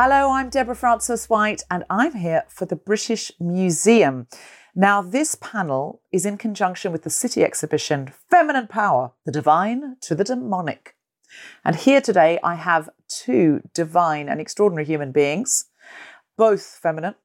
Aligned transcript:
Hello, 0.00 0.30
I'm 0.30 0.48
Deborah 0.48 0.76
Frances 0.76 1.28
White, 1.28 1.64
and 1.68 1.82
I'm 1.90 2.14
here 2.14 2.44
for 2.48 2.66
the 2.66 2.76
British 2.76 3.32
Museum. 3.40 4.28
Now, 4.72 5.02
this 5.02 5.34
panel 5.34 6.02
is 6.12 6.24
in 6.24 6.38
conjunction 6.38 6.92
with 6.92 7.02
the 7.02 7.10
Citi 7.10 7.42
exhibition 7.42 8.12
Feminine 8.30 8.68
Power, 8.68 9.10
the 9.26 9.32
Divine 9.32 9.96
to 10.02 10.14
the 10.14 10.22
Demonic. 10.22 10.94
And 11.64 11.74
here 11.74 12.00
today, 12.00 12.38
I 12.44 12.54
have 12.54 12.90
two 13.08 13.60
divine 13.74 14.28
and 14.28 14.40
extraordinary 14.40 14.84
human 14.84 15.10
beings, 15.10 15.64
both 16.36 16.78
feminine. 16.80 17.16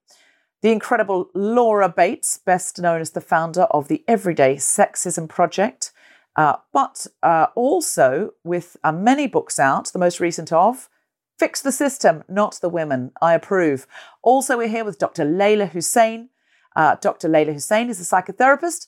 The 0.63 0.71
incredible 0.71 1.29
Laura 1.35 1.89
Bates, 1.89 2.39
best 2.43 2.81
known 2.81 3.01
as 3.01 3.11
the 3.11 3.21
founder 3.21 3.67
of 3.69 3.87
the 3.87 4.03
Everyday 4.07 4.55
Sexism 4.55 5.29
Project, 5.29 5.91
uh, 6.35 6.55
but 6.73 7.05
uh, 7.21 7.45
also 7.53 8.31
with 8.43 8.77
uh, 8.83 8.91
many 8.91 9.27
books 9.27 9.59
out, 9.59 9.93
the 9.93 9.99
most 9.99 10.19
recent 10.19 10.51
of 10.51 10.89
Fix 11.37 11.61
the 11.61 11.71
system, 11.71 12.23
not 12.27 12.59
the 12.61 12.69
women. 12.69 13.11
I 13.21 13.33
approve. 13.33 13.87
Also, 14.21 14.57
we're 14.57 14.67
here 14.67 14.85
with 14.85 14.99
Dr. 14.99 15.25
Leyla 15.25 15.69
Hussein. 15.69 16.29
Uh, 16.75 16.95
Dr. 16.95 17.27
Leyla 17.27 17.53
Hussein 17.53 17.89
is 17.89 17.99
a 17.99 18.03
psychotherapist 18.03 18.87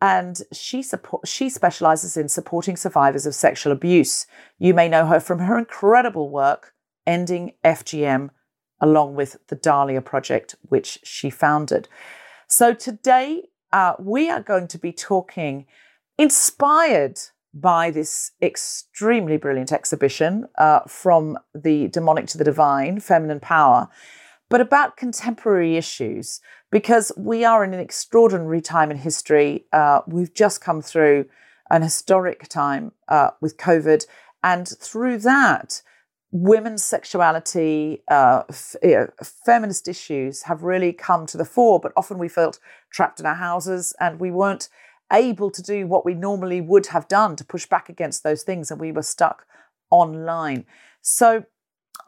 and 0.00 0.42
she 0.52 0.82
support, 0.82 1.26
she 1.26 1.48
specializes 1.48 2.16
in 2.16 2.28
supporting 2.28 2.76
survivors 2.76 3.26
of 3.26 3.34
sexual 3.34 3.72
abuse. 3.72 4.26
You 4.58 4.74
may 4.74 4.88
know 4.88 5.06
her 5.06 5.20
from 5.20 5.40
her 5.40 5.58
incredible 5.58 6.30
work 6.30 6.74
ending 7.06 7.52
FGM 7.64 8.30
along 8.80 9.14
with 9.14 9.38
the 9.48 9.56
Dahlia 9.56 10.02
project 10.02 10.54
which 10.62 10.98
she 11.02 11.30
founded. 11.30 11.88
So 12.46 12.74
today 12.74 13.44
uh, 13.72 13.94
we 13.98 14.28
are 14.28 14.42
going 14.42 14.68
to 14.68 14.78
be 14.78 14.92
talking 14.92 15.66
inspired 16.18 17.18
by 17.60 17.90
this 17.90 18.32
extremely 18.42 19.38
brilliant 19.38 19.72
exhibition 19.72 20.46
uh, 20.58 20.80
from 20.86 21.38
the 21.54 21.88
demonic 21.88 22.26
to 22.26 22.38
the 22.38 22.44
divine, 22.44 23.00
feminine 23.00 23.40
power, 23.40 23.88
but 24.50 24.60
about 24.60 24.96
contemporary 24.96 25.76
issues 25.76 26.40
because 26.70 27.10
we 27.16 27.44
are 27.44 27.64
in 27.64 27.72
an 27.72 27.80
extraordinary 27.80 28.60
time 28.60 28.90
in 28.90 28.98
history. 28.98 29.64
Uh, 29.72 30.00
we've 30.06 30.34
just 30.34 30.60
come 30.60 30.82
through 30.82 31.24
an 31.70 31.82
historic 31.82 32.46
time 32.48 32.92
uh, 33.08 33.30
with 33.40 33.56
COVID, 33.56 34.06
and 34.42 34.68
through 34.68 35.18
that, 35.18 35.82
women's 36.30 36.84
sexuality, 36.84 38.02
uh, 38.08 38.42
f- 38.50 38.76
feminist 39.44 39.88
issues 39.88 40.42
have 40.42 40.62
really 40.62 40.92
come 40.92 41.24
to 41.26 41.38
the 41.38 41.44
fore. 41.44 41.80
But 41.80 41.92
often 41.96 42.18
we 42.18 42.28
felt 42.28 42.58
trapped 42.90 43.18
in 43.18 43.26
our 43.26 43.34
houses 43.34 43.94
and 43.98 44.20
we 44.20 44.30
weren't 44.30 44.68
able 45.12 45.50
to 45.50 45.62
do 45.62 45.86
what 45.86 46.04
we 46.04 46.14
normally 46.14 46.60
would 46.60 46.88
have 46.88 47.08
done 47.08 47.36
to 47.36 47.44
push 47.44 47.66
back 47.66 47.88
against 47.88 48.22
those 48.22 48.42
things, 48.42 48.70
and 48.70 48.80
we 48.80 48.92
were 48.92 49.02
stuck 49.02 49.46
online. 49.90 50.66
So 51.00 51.44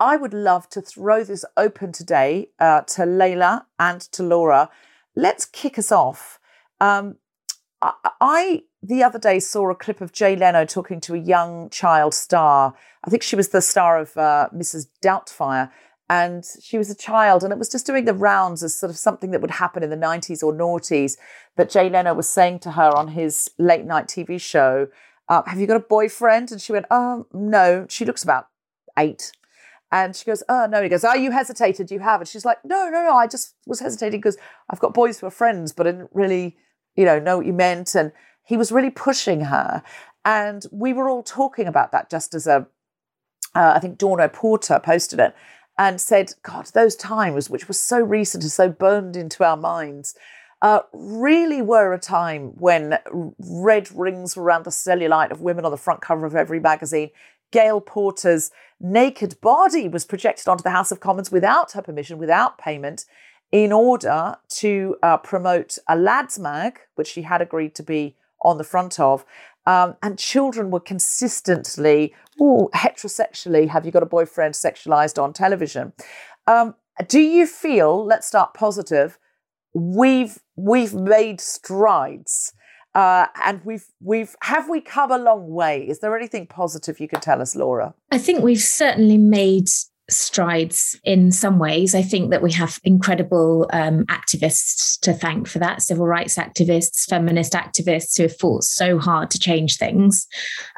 I 0.01 0.17
would 0.17 0.35
love 0.35 0.69
to 0.71 0.81
throw 0.81 1.25
this 1.25 1.45
open 1.57 1.93
today 1.93 2.51
uh, 2.59 2.83
to 2.83 3.03
Leyla 3.03 3.65
and 3.79 4.01
to 4.01 4.23
Laura. 4.23 4.71
Let's 5.17 5.45
kick 5.45 5.79
us 5.79 5.91
off. 5.91 6.39
Um, 6.81 7.17
I, 7.83 7.93
I 8.21 8.63
the 8.83 9.03
other 9.03 9.19
day 9.19 9.41
saw 9.41 9.71
a 9.71 9.75
clip 9.75 10.01
of 10.01 10.13
Jay 10.13 10.37
Leno 10.37 10.65
talking 10.65 11.01
to 11.03 11.15
a 11.15 11.19
young 11.19 11.69
child 11.71 12.15
star. 12.15 12.75
I 13.05 13.11
think 13.11 13.23
she 13.23 13.37
was 13.37 13.49
the 13.49 13.61
star 13.61 13.99
of 13.99 14.17
uh, 14.17 14.49
Mrs. 14.55 14.87
Doubtfire, 15.03 15.71
and 16.11 16.45
she 16.63 16.79
was 16.79 16.91
a 16.91 16.95
child 16.95 17.45
and 17.45 17.53
it 17.53 17.59
was 17.59 17.69
just 17.69 17.87
doing 17.87 18.05
the 18.05 18.15
rounds 18.15 18.63
as 18.63 18.75
sort 18.75 18.91
of 18.91 18.97
something 18.97 19.31
that 19.31 19.41
would 19.41 19.51
happen 19.51 19.83
in 19.83 19.91
the 19.91 19.97
90s 19.97 20.43
or 20.43 20.53
noughties 20.53 21.17
that 21.57 21.69
jay 21.69 21.91
leno 21.91 22.15
was 22.15 22.29
saying 22.29 22.59
to 22.59 22.73
her 22.73 22.91
on 22.97 23.09
his 23.09 23.51
late 23.59 23.85
night 23.85 24.07
tv 24.07 24.41
show 24.41 24.89
uh, 25.29 25.43
have 25.47 25.61
you 25.61 25.67
got 25.67 25.77
a 25.77 25.81
boyfriend? 25.81 26.51
And 26.51 26.61
she 26.61 26.73
went 26.73 26.87
oh 26.91 27.27
no. 27.33 27.87
She 27.89 28.05
looks 28.05 28.23
about 28.23 28.49
eight. 28.99 29.33
And 29.91 30.15
she 30.15 30.25
goes 30.25 30.43
oh 30.49 30.67
no. 30.67 30.83
He 30.83 30.89
goes 30.89 31.05
oh 31.05 31.15
you 31.15 31.31
hesitated 31.31 31.91
you 31.91 32.01
have 32.01 32.21
and 32.21 32.29
she's 32.29 32.45
like 32.45 32.59
no 32.65 32.89
no 32.89 33.03
no 33.03 33.15
i 33.15 33.27
just 33.27 33.55
was 33.67 33.81
hesitating 33.81 34.21
because 34.21 34.37
i've 34.71 34.81
got 34.81 34.93
boys 34.93 35.19
who 35.19 35.27
are 35.27 35.31
friends 35.31 35.73
but 35.73 35.87
i 35.87 35.91
didn't 35.93 36.11
really 36.13 36.57
you 36.97 37.05
know 37.05 37.19
know 37.19 37.39
what 37.39 37.47
you 37.47 37.53
meant. 37.53 37.95
And 37.95 38.13
he 38.45 38.57
was 38.57 38.73
really 38.73 38.91
pushing 38.91 39.43
her. 39.43 39.83
And 40.25 40.65
we 40.71 40.93
were 40.93 41.09
all 41.09 41.23
talking 41.23 41.67
about 41.67 41.93
that 41.93 42.11
just 42.11 42.35
as 42.35 42.47
a, 42.47 42.67
uh, 43.55 43.73
I 43.77 43.79
think 43.79 43.99
Dawn 43.99 44.27
Porter 44.31 44.81
posted 44.83 45.21
it 45.21 45.35
and 45.79 46.01
said, 46.01 46.35
God, 46.43 46.67
those 46.75 46.97
times, 46.97 47.49
which 47.49 47.69
were 47.69 47.75
so 47.75 48.01
recent 48.01 48.43
and 48.43 48.51
so 48.51 48.69
burned 48.69 49.17
into 49.17 49.45
our 49.45 49.57
minds, 49.57 50.15
uh, 50.61 50.81
really 50.93 51.63
were 51.63 51.93
a 51.93 52.01
time 52.01 52.49
when 52.59 52.99
red 53.39 53.89
rings 53.95 54.37
were 54.37 54.43
around 54.43 54.65
the 54.65 54.71
cellulite 54.71 55.31
of 55.31 55.41
women 55.41 55.65
on 55.65 55.71
the 55.71 55.77
front 55.77 56.01
cover 56.01 56.27
of 56.27 56.35
every 56.35 56.59
magazine. 56.59 57.11
Gail 57.53 57.81
Porter's 57.81 58.51
naked 58.81 59.41
body 59.41 59.89
was 59.89 60.05
projected 60.05 60.49
onto 60.49 60.63
the 60.63 60.71
House 60.71 60.91
of 60.91 61.01
Commons 61.01 61.31
without 61.31 61.73
her 61.73 61.83
permission, 61.83 62.19
without 62.19 62.59
payment, 62.59 63.05
in 63.53 63.73
order 63.73 64.37
to 64.49 64.97
uh, 65.03 65.17
promote 65.17 65.79
a 65.89 65.97
lads 65.97 66.39
mag, 66.39 66.81
which 66.97 67.09
she 67.09 67.23
had 67.23 67.41
agreed 67.41 67.75
to 67.77 67.83
be 67.83 68.17
on 68.43 68.59
the 68.59 68.65
front 68.65 69.01
of. 69.01 69.25
Um, 69.69 69.97
and 70.03 70.19
children 70.19 70.71
were 70.71 70.81
consistently, 70.81 72.15
oh, 72.41 72.71
heterosexually, 72.75 73.69
have 73.69 73.85
you 73.85 73.93
got 73.93 74.03
a 74.03 74.07
boyfriend 74.07 74.55
sexualized 74.55 75.23
on 75.23 75.35
television? 75.35 75.93
Um, 76.47 76.75
do 77.07 77.21
you 77.21 77.47
feel, 77.47 78.03
let's 78.03 78.27
start 78.27 78.55
positive, 78.55 79.19
we've 79.75 80.39
we've 80.57 80.95
made 80.95 81.39
strides 81.41 82.55
uh, 82.95 83.27
and 83.45 83.61
we've 83.65 83.85
we've 84.01 84.35
have 84.43 84.71
we 84.71 84.81
come 84.81 85.13
a 85.13 85.19
long 85.19 85.51
way 85.51 85.87
is 85.87 86.01
there 86.01 86.17
anything 86.17 86.47
positive 86.47 86.99
you 86.99 87.07
can 87.07 87.21
tell 87.21 87.43
us 87.43 87.55
laura 87.55 87.95
i 88.11 88.17
think 88.17 88.43
we've 88.43 88.63
certainly 88.63 89.19
made 89.19 89.69
strides 90.11 90.99
in 91.05 91.31
some 91.31 91.59
ways. 91.59 91.95
I 91.95 92.03
think 92.03 92.31
that 92.31 92.43
we 92.43 92.53
have 92.53 92.79
incredible 92.85 93.69
um, 93.73 94.05
activists 94.07 94.99
to 95.01 95.13
thank 95.13 95.47
for 95.47 95.59
that 95.59 95.83
civil 95.83 96.07
rights 96.07 96.37
activists, 96.37 97.09
feminist 97.09 97.53
activists 97.53 98.17
who 98.17 98.25
have 98.25 98.39
fought 98.39 98.65
so 98.65 98.99
hard 98.99 99.31
to 99.31 99.39
change 99.39 99.77
things. 99.77 100.27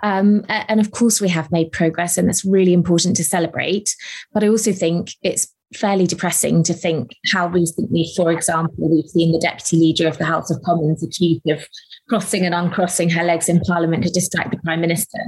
Um, 0.03 0.45
and 0.49 0.81
of 0.81 0.91
course, 0.91 1.21
we 1.21 1.29
have 1.29 1.53
made 1.53 1.73
progress, 1.73 2.19
and 2.19 2.29
that's 2.29 2.45
really 2.45 2.73
important 2.73 3.17
to 3.17 3.25
celebrate. 3.25 3.95
But 4.33 4.45
I 4.45 4.49
also 4.49 4.73
think 4.73 5.13
it's 5.23 5.49
fairly 5.75 6.07
depressing 6.07 6.63
to 6.65 6.75
think 6.75 7.13
how 7.33 7.47
recently, 7.47 8.11
for 8.17 8.33
example, 8.33 8.91
we've 8.91 9.09
seen 9.09 9.33
the 9.33 9.39
deputy 9.39 9.77
leader 9.77 10.09
of 10.09 10.19
the 10.19 10.25
House 10.25 10.51
of 10.51 10.61
Commons 10.63 11.03
accused 11.03 11.49
of 11.49 11.65
crossing 12.09 12.45
and 12.45 12.55
uncrossing 12.55 13.09
her 13.11 13.23
legs 13.23 13.49
in 13.49 13.61
Parliament 13.61 14.03
to 14.03 14.11
distract 14.11 14.51
the 14.51 14.59
Prime 14.65 14.81
Minister. 14.81 15.19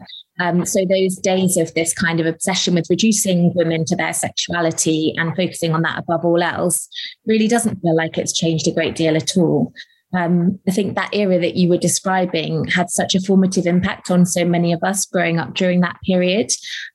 Um, 0.42 0.66
so 0.66 0.80
those 0.88 1.16
days 1.16 1.56
of 1.56 1.72
this 1.74 1.94
kind 1.94 2.18
of 2.18 2.26
obsession 2.26 2.74
with 2.74 2.90
reducing 2.90 3.52
women 3.54 3.84
to 3.84 3.94
their 3.94 4.12
sexuality 4.12 5.14
and 5.16 5.36
focusing 5.36 5.72
on 5.72 5.82
that 5.82 6.00
above 6.00 6.24
all 6.24 6.42
else 6.42 6.88
really 7.26 7.46
doesn't 7.46 7.80
feel 7.80 7.94
like 7.94 8.18
it's 8.18 8.32
changed 8.32 8.66
a 8.66 8.72
great 8.72 8.96
deal 8.96 9.16
at 9.16 9.36
all 9.36 9.72
um, 10.14 10.58
I 10.68 10.72
think 10.72 10.94
that 10.94 11.14
era 11.14 11.38
that 11.38 11.56
you 11.56 11.68
were 11.68 11.78
describing 11.78 12.66
had 12.66 12.90
such 12.90 13.14
a 13.14 13.20
formative 13.20 13.66
impact 13.66 14.10
on 14.10 14.26
so 14.26 14.44
many 14.44 14.72
of 14.72 14.82
us 14.82 15.06
growing 15.06 15.38
up 15.38 15.54
during 15.54 15.80
that 15.80 15.98
period. 16.04 16.50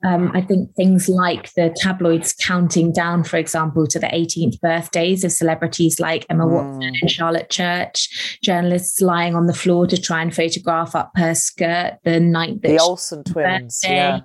Um, 0.06 0.31
I 0.36 0.42
think 0.42 0.74
things 0.75 1.10
like 1.10 1.52
the 1.54 1.75
tabloids 1.75 2.34
counting 2.34 2.92
down, 2.92 3.24
for 3.24 3.38
example, 3.38 3.88
to 3.88 4.00
the 4.00 4.08
18th 4.08 4.60
birthdays 4.62 5.24
of 5.24 5.31
celebrities 5.31 6.00
like 6.00 6.25
Emma 6.30 6.46
mm. 6.46 6.52
Watson 6.52 6.94
and 7.02 7.12
Charlotte 7.12 7.50
Church, 7.50 8.40
journalists 8.44 9.02
lying 9.02 9.36
on 9.36 9.48
the 9.48 9.54
floor 9.54 9.88
to 9.88 10.00
try 10.00 10.22
and 10.22 10.36
photograph 10.36 10.96
up 10.96 11.12
her 11.16 11.34
skirt 11.34 11.98
the 12.04 12.19
night 12.19 12.62
that 12.62 12.69
the 12.69 12.80
Olsen 12.80 13.24
twins, 13.24 13.81
birthday. 13.81 13.96
yeah. 13.96 14.19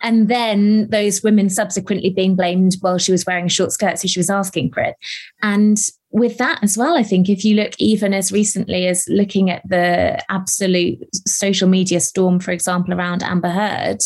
And 0.00 0.28
then 0.28 0.88
those 0.88 1.22
women 1.22 1.50
subsequently 1.50 2.10
being 2.10 2.34
blamed 2.34 2.76
while 2.80 2.98
she 2.98 3.12
was 3.12 3.26
wearing 3.26 3.46
a 3.46 3.50
short 3.50 3.72
skirt, 3.72 3.98
so 3.98 4.08
she 4.08 4.18
was 4.18 4.30
asking 4.30 4.72
for 4.72 4.80
it. 4.80 4.96
And 5.42 5.78
with 6.10 6.38
that 6.38 6.62
as 6.62 6.78
well, 6.78 6.96
I 6.96 7.02
think 7.02 7.28
if 7.28 7.44
you 7.44 7.54
look 7.54 7.72
even 7.78 8.14
as 8.14 8.32
recently 8.32 8.86
as 8.86 9.06
looking 9.08 9.50
at 9.50 9.62
the 9.68 10.22
absolute 10.30 10.98
social 11.26 11.68
media 11.68 12.00
storm, 12.00 12.40
for 12.40 12.50
example, 12.50 12.94
around 12.94 13.22
Amber 13.22 13.50
Heard, 13.50 13.98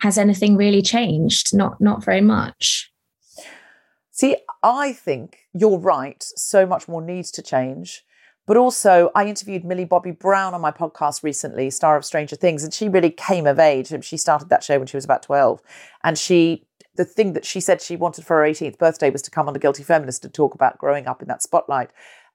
has 0.00 0.18
anything 0.18 0.56
really 0.56 0.82
changed? 0.82 1.56
Not 1.56 1.80
not 1.80 2.04
very 2.04 2.20
much. 2.20 2.92
See, 4.10 4.36
I 4.62 4.92
think 4.92 5.38
you're 5.54 5.78
right. 5.78 6.22
So 6.36 6.66
much 6.66 6.88
more 6.88 7.00
needs 7.00 7.30
to 7.32 7.42
change. 7.42 8.02
But 8.46 8.56
also, 8.56 9.10
I 9.14 9.26
interviewed 9.26 9.64
Millie 9.64 9.84
Bobby 9.84 10.10
Brown 10.10 10.54
on 10.54 10.62
my 10.62 10.70
podcast 10.70 11.22
recently, 11.22 11.68
star 11.68 11.96
of 11.98 12.04
Stranger 12.04 12.34
Things, 12.34 12.64
and 12.64 12.72
she 12.72 12.88
really 12.88 13.10
came 13.10 13.46
of 13.46 13.58
age. 13.58 13.92
She 14.04 14.16
started 14.16 14.48
that 14.48 14.64
show 14.64 14.78
when 14.78 14.86
she 14.86 14.96
was 14.96 15.04
about 15.04 15.22
12. 15.22 15.60
And 16.02 16.18
she 16.18 16.66
the 16.98 17.04
thing 17.04 17.32
that 17.32 17.46
she 17.46 17.60
said 17.60 17.80
she 17.80 17.94
wanted 17.94 18.26
for 18.26 18.38
her 18.38 18.42
18th 18.42 18.76
birthday 18.76 19.08
was 19.08 19.22
to 19.22 19.30
come 19.30 19.46
on 19.46 19.54
the 19.54 19.60
Guilty 19.60 19.84
Feminist 19.84 20.20
to 20.22 20.28
talk 20.28 20.54
about 20.54 20.78
growing 20.78 21.06
up 21.06 21.22
in 21.22 21.28
that 21.28 21.42
spotlight. 21.42 21.90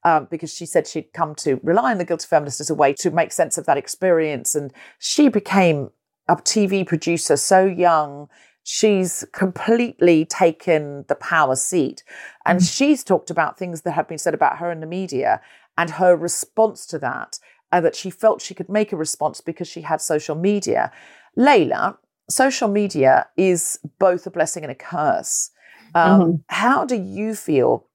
Um, 0.06 0.26
because 0.30 0.52
she 0.52 0.66
said 0.66 0.86
she'd 0.86 1.12
come 1.14 1.34
to 1.36 1.60
rely 1.62 1.90
on 1.92 1.98
the 1.98 2.04
Guilty 2.04 2.26
Feminist 2.26 2.60
as 2.60 2.68
a 2.68 2.74
way 2.74 2.92
to 2.94 3.10
make 3.10 3.32
sense 3.32 3.56
of 3.56 3.64
that 3.66 3.78
experience. 3.78 4.54
And 4.54 4.72
she 4.98 5.28
became 5.28 5.90
a 6.28 6.36
TV 6.36 6.86
producer 6.86 7.36
so 7.36 7.64
young. 7.64 8.28
She's 8.62 9.24
completely 9.32 10.24
taken 10.24 11.04
the 11.08 11.14
power 11.14 11.56
seat. 11.56 12.02
And 12.44 12.58
mm-hmm. 12.58 12.66
she's 12.66 13.04
talked 13.04 13.30
about 13.30 13.58
things 13.58 13.82
that 13.82 13.92
have 13.92 14.08
been 14.08 14.18
said 14.18 14.34
about 14.34 14.58
her 14.58 14.70
in 14.70 14.80
the 14.80 14.86
media 14.86 15.40
and 15.76 15.90
her 15.90 16.16
response 16.16 16.86
to 16.86 16.98
that, 17.00 17.38
and 17.72 17.84
that 17.84 17.96
she 17.96 18.10
felt 18.10 18.40
she 18.40 18.54
could 18.54 18.68
make 18.68 18.92
a 18.92 18.96
response 18.96 19.40
because 19.40 19.68
she 19.68 19.82
had 19.82 20.00
social 20.00 20.36
media. 20.36 20.92
Leyla, 21.36 21.96
social 22.28 22.68
media 22.68 23.26
is 23.36 23.78
both 23.98 24.26
a 24.26 24.30
blessing 24.30 24.62
and 24.62 24.72
a 24.72 24.74
curse. 24.74 25.50
Um, 25.94 26.20
mm-hmm. 26.20 26.36
How 26.48 26.84
do 26.84 26.96
you 26.96 27.34
feel 27.34 27.86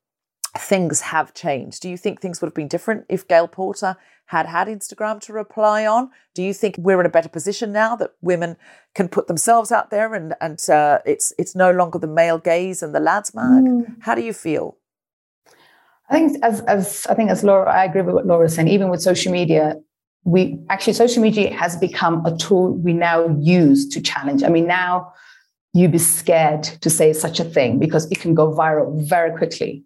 things 0.58 1.02
have 1.02 1.34
changed? 1.34 1.82
Do 1.82 1.90
you 1.90 1.98
think 1.98 2.22
things 2.22 2.42
would 2.42 2.48
have 2.48 2.56
been 2.56 2.68
different 2.68 3.06
if 3.10 3.28
Gail 3.28 3.48
Porter 3.48 3.98
had 4.28 4.46
had 4.46 4.68
Instagram 4.68 5.20
to 5.22 5.34
reply 5.34 5.86
on? 5.86 6.12
Do 6.34 6.44
you 6.44 6.54
think 6.54 6.76
we're 6.78 7.00
in 7.00 7.06
a 7.06 7.10
better 7.10 7.30
position 7.30 7.72
now 7.72 7.96
that 7.96 8.12
women 8.22 8.58
can 8.96 9.10
put 9.10 9.28
themselves 9.28 9.72
out 9.72 9.90
there 9.90 10.14
and 10.14 10.36
and 10.40 10.60
uh, 10.70 11.00
it's 11.06 11.34
it's 11.38 11.56
no 11.56 11.72
longer 11.72 12.00
the 12.00 12.08
male 12.08 12.38
gaze 12.38 12.84
and 12.84 12.94
the 12.94 13.00
lads 13.00 13.34
mag? 13.34 13.64
Mm. 13.64 13.96
How 14.02 14.16
do 14.16 14.22
you 14.22 14.34
feel? 14.34 14.78
I 16.10 16.14
think 16.14 16.44
as 16.44 16.62
as 16.62 17.06
I 17.08 17.14
think 17.14 17.30
as 17.30 17.44
Laura, 17.44 17.72
I 17.72 17.84
agree 17.86 18.02
with 18.02 18.16
what 18.16 18.26
Laura's 18.26 18.56
saying. 18.56 18.68
Even 18.68 18.90
with 18.90 19.02
social 19.02 19.32
media, 19.32 19.76
we 20.24 20.60
actually 20.70 20.94
social 20.94 21.24
media 21.24 21.54
has 21.54 21.76
become 21.78 22.26
a 22.26 22.36
tool 22.38 22.74
we 22.74 22.94
now 22.94 23.28
use 23.40 23.88
to 23.90 24.02
challenge. 24.02 24.44
I 24.44 24.50
mean, 24.50 24.68
now 24.68 25.12
you'd 25.74 25.92
be 25.92 25.98
scared 25.98 26.64
to 26.64 26.90
say 26.90 27.14
such 27.14 27.40
a 27.40 27.44
thing 27.44 27.80
because 27.80 28.10
it 28.12 28.20
can 28.20 28.34
go 28.34 28.52
viral 28.52 29.08
very 29.08 29.36
quickly. 29.38 29.84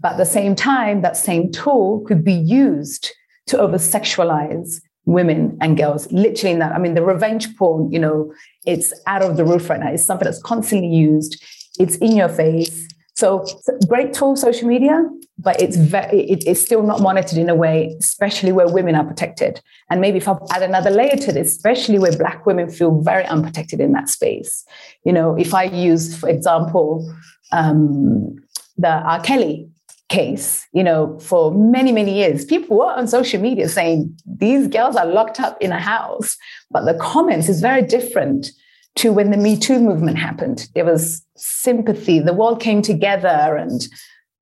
But 0.00 0.12
at 0.12 0.18
the 0.18 0.26
same 0.26 0.54
time, 0.54 1.02
that 1.02 1.16
same 1.16 1.50
tool 1.52 2.04
could 2.06 2.24
be 2.24 2.34
used 2.34 3.10
to 3.46 3.58
over 3.58 3.76
sexualize 3.76 4.80
women 5.04 5.56
and 5.60 5.76
girls. 5.76 6.10
Literally, 6.12 6.52
in 6.52 6.58
that, 6.60 6.72
I 6.72 6.78
mean, 6.78 6.94
the 6.94 7.02
revenge 7.02 7.56
porn, 7.56 7.90
you 7.90 7.98
know, 7.98 8.32
it's 8.66 8.92
out 9.06 9.22
of 9.22 9.36
the 9.36 9.44
roof 9.44 9.68
right 9.68 9.80
now. 9.80 9.90
It's 9.90 10.04
something 10.04 10.24
that's 10.24 10.42
constantly 10.42 10.88
used. 10.88 11.42
It's 11.78 11.96
in 11.96 12.16
your 12.16 12.28
face. 12.28 12.88
So, 13.14 13.44
great 13.88 14.14
tool, 14.14 14.36
social 14.36 14.66
media, 14.66 15.04
but 15.38 15.60
it's 15.60 15.76
very, 15.76 16.30
it, 16.30 16.44
it's 16.46 16.60
still 16.60 16.82
not 16.82 17.00
monitored 17.00 17.38
in 17.38 17.48
a 17.50 17.54
way, 17.54 17.94
especially 18.00 18.52
where 18.52 18.68
women 18.68 18.94
are 18.94 19.04
protected. 19.04 19.60
And 19.90 20.00
maybe 20.00 20.18
if 20.18 20.28
I 20.28 20.36
add 20.50 20.62
another 20.62 20.90
layer 20.90 21.16
to 21.16 21.32
this, 21.32 21.48
especially 21.48 21.98
where 21.98 22.16
Black 22.16 22.46
women 22.46 22.70
feel 22.70 23.00
very 23.02 23.24
unprotected 23.26 23.80
in 23.80 23.92
that 23.92 24.08
space. 24.08 24.64
You 25.04 25.12
know, 25.12 25.36
if 25.36 25.52
I 25.52 25.64
use, 25.64 26.16
for 26.16 26.28
example, 26.28 27.14
um, 27.52 28.36
the 28.78 28.88
R. 28.88 29.20
Kelly 29.20 29.68
case, 30.08 30.66
you 30.72 30.84
know, 30.84 31.18
for 31.18 31.52
many, 31.52 31.92
many 31.92 32.14
years, 32.14 32.44
people 32.44 32.78
were 32.78 32.92
on 32.92 33.08
social 33.08 33.40
media 33.40 33.68
saying 33.68 34.16
these 34.26 34.68
girls 34.68 34.96
are 34.96 35.06
locked 35.06 35.40
up 35.40 35.60
in 35.60 35.72
a 35.72 35.80
house. 35.80 36.36
But 36.70 36.84
the 36.84 36.94
comments 36.94 37.48
is 37.48 37.60
very 37.60 37.82
different 37.82 38.52
to 38.96 39.12
when 39.12 39.30
the 39.30 39.36
Me 39.36 39.56
Too 39.56 39.80
movement 39.80 40.18
happened. 40.18 40.68
There 40.74 40.84
was 40.84 41.24
sympathy, 41.36 42.20
the 42.20 42.32
world 42.32 42.60
came 42.60 42.82
together 42.82 43.56
and 43.56 43.86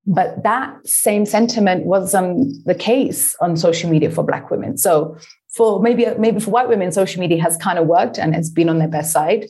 but 0.07 0.41
that 0.41 0.75
same 0.87 1.27
sentiment 1.27 1.85
wasn't 1.85 2.25
um, 2.25 2.63
the 2.65 2.73
case 2.73 3.35
on 3.39 3.55
social 3.55 3.89
media 3.89 4.09
for 4.09 4.23
black 4.23 4.49
women. 4.49 4.77
So 4.77 5.15
for 5.49 5.79
maybe 5.79 6.07
maybe 6.17 6.39
for 6.39 6.49
white 6.49 6.69
women, 6.69 6.91
social 6.91 7.19
media 7.19 7.41
has 7.41 7.55
kind 7.57 7.77
of 7.77 7.85
worked 7.85 8.17
and 8.17 8.35
it's 8.35 8.49
been 8.49 8.69
on 8.69 8.79
their 8.79 8.87
best 8.87 9.11
side. 9.11 9.45